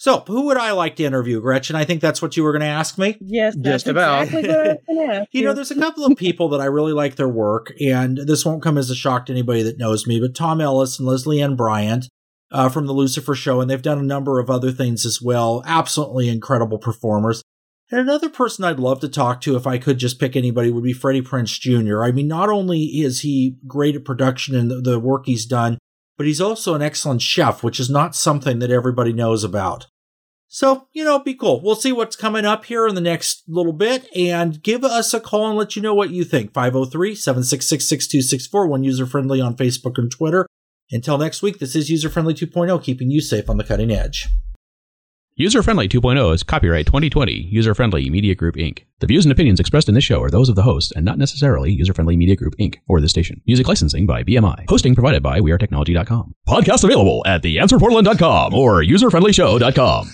So, 0.00 0.20
who 0.28 0.46
would 0.46 0.56
I 0.56 0.70
like 0.70 0.94
to 0.96 1.04
interview, 1.04 1.40
Gretchen? 1.40 1.74
I 1.74 1.84
think 1.84 2.00
that's 2.00 2.22
what 2.22 2.36
you 2.36 2.44
were 2.44 2.52
going 2.52 2.60
to 2.60 2.66
ask 2.68 2.98
me. 2.98 3.16
yes, 3.20 3.54
that's 3.56 3.82
Just 3.84 3.88
about. 3.88 4.22
exactly 4.28 4.48
what 4.48 4.60
I 4.60 4.68
was 4.68 4.78
gonna 4.86 5.26
You 5.32 5.42
know, 5.44 5.52
there's 5.54 5.72
a 5.72 5.74
couple 5.74 6.06
of 6.06 6.16
people 6.16 6.48
that 6.50 6.60
I 6.60 6.66
really 6.66 6.92
like 6.92 7.16
their 7.16 7.28
work, 7.28 7.72
and 7.80 8.16
this 8.16 8.46
won't 8.46 8.62
come 8.62 8.78
as 8.78 8.90
a 8.90 8.94
shock 8.94 9.26
to 9.26 9.32
anybody 9.32 9.62
that 9.64 9.78
knows 9.78 10.06
me, 10.06 10.20
but 10.20 10.36
Tom 10.36 10.60
Ellis 10.60 11.00
and 11.00 11.08
Lesley-Ann 11.08 11.56
Brandt 11.56 12.08
uh, 12.52 12.68
from 12.68 12.86
the 12.86 12.92
Lucifer 12.92 13.34
Show, 13.34 13.60
and 13.60 13.68
they've 13.68 13.82
done 13.82 13.98
a 13.98 14.02
number 14.02 14.38
of 14.38 14.48
other 14.48 14.70
things 14.70 15.04
as 15.04 15.20
well. 15.20 15.64
Absolutely 15.66 16.28
incredible 16.28 16.78
performers. 16.78 17.42
And 17.90 18.00
another 18.00 18.28
person 18.28 18.64
I'd 18.64 18.78
love 18.78 19.00
to 19.00 19.08
talk 19.08 19.40
to, 19.42 19.56
if 19.56 19.66
I 19.66 19.78
could 19.78 19.98
just 19.98 20.20
pick 20.20 20.36
anybody, 20.36 20.70
would 20.70 20.84
be 20.84 20.92
Freddie 20.92 21.22
Prinze 21.22 21.58
Jr. 21.58 22.04
I 22.04 22.12
mean, 22.12 22.28
not 22.28 22.50
only 22.50 22.82
is 22.84 23.20
he 23.20 23.56
great 23.66 23.96
at 23.96 24.04
production 24.04 24.54
and 24.54 24.70
the, 24.70 24.80
the 24.80 25.00
work 25.00 25.24
he's 25.26 25.46
done, 25.46 25.78
but 26.18 26.26
he's 26.26 26.40
also 26.40 26.74
an 26.74 26.82
excellent 26.82 27.22
chef, 27.22 27.62
which 27.62 27.80
is 27.80 27.88
not 27.88 28.14
something 28.14 28.58
that 28.58 28.70
everybody 28.70 29.14
knows 29.14 29.44
about. 29.44 29.86
So, 30.48 30.88
you 30.92 31.04
know, 31.04 31.18
be 31.18 31.34
cool. 31.34 31.62
We'll 31.62 31.76
see 31.76 31.92
what's 31.92 32.16
coming 32.16 32.44
up 32.44 32.64
here 32.64 32.86
in 32.88 32.94
the 32.94 33.00
next 33.00 33.44
little 33.46 33.72
bit 33.72 34.08
and 34.16 34.62
give 34.62 34.82
us 34.82 35.14
a 35.14 35.20
call 35.20 35.48
and 35.48 35.58
let 35.58 35.76
you 35.76 35.82
know 35.82 35.94
what 35.94 36.10
you 36.10 36.24
think. 36.24 36.52
503 36.52 37.14
766 37.14 37.86
6264, 37.86 38.66
one 38.66 38.82
user 38.82 39.06
friendly 39.06 39.40
on 39.40 39.56
Facebook 39.56 39.96
and 39.96 40.10
Twitter. 40.10 40.46
Until 40.90 41.18
next 41.18 41.42
week, 41.42 41.58
this 41.58 41.76
is 41.76 41.90
User 41.90 42.08
Friendly 42.08 42.32
2.0, 42.32 42.82
keeping 42.82 43.10
you 43.10 43.20
safe 43.20 43.50
on 43.50 43.58
the 43.58 43.64
cutting 43.64 43.90
edge. 43.90 44.26
User 45.40 45.62
Friendly 45.62 45.86
2.0 45.88 46.34
is 46.34 46.42
copyright 46.42 46.86
2020 46.86 47.32
User 47.32 47.72
Friendly 47.72 48.10
Media 48.10 48.34
Group 48.34 48.56
Inc. 48.56 48.80
The 48.98 49.06
views 49.06 49.24
and 49.24 49.30
opinions 49.30 49.60
expressed 49.60 49.88
in 49.88 49.94
this 49.94 50.02
show 50.02 50.20
are 50.20 50.30
those 50.30 50.48
of 50.48 50.56
the 50.56 50.64
host 50.64 50.92
and 50.96 51.04
not 51.04 51.16
necessarily 51.16 51.70
User 51.70 51.94
Friendly 51.94 52.16
Media 52.16 52.34
Group 52.34 52.56
Inc. 52.58 52.78
or 52.88 53.00
the 53.00 53.08
station. 53.08 53.40
Music 53.46 53.68
licensing 53.68 54.04
by 54.04 54.24
BMI. 54.24 54.68
Hosting 54.68 54.96
provided 54.96 55.22
by 55.22 55.38
WeAreTechnology.com. 55.38 56.34
Podcast 56.48 56.82
available 56.82 57.22
at 57.24 57.42
theanswerportland.com 57.42 58.52
or 58.52 58.82
userfriendlyshow.com. 58.82 60.06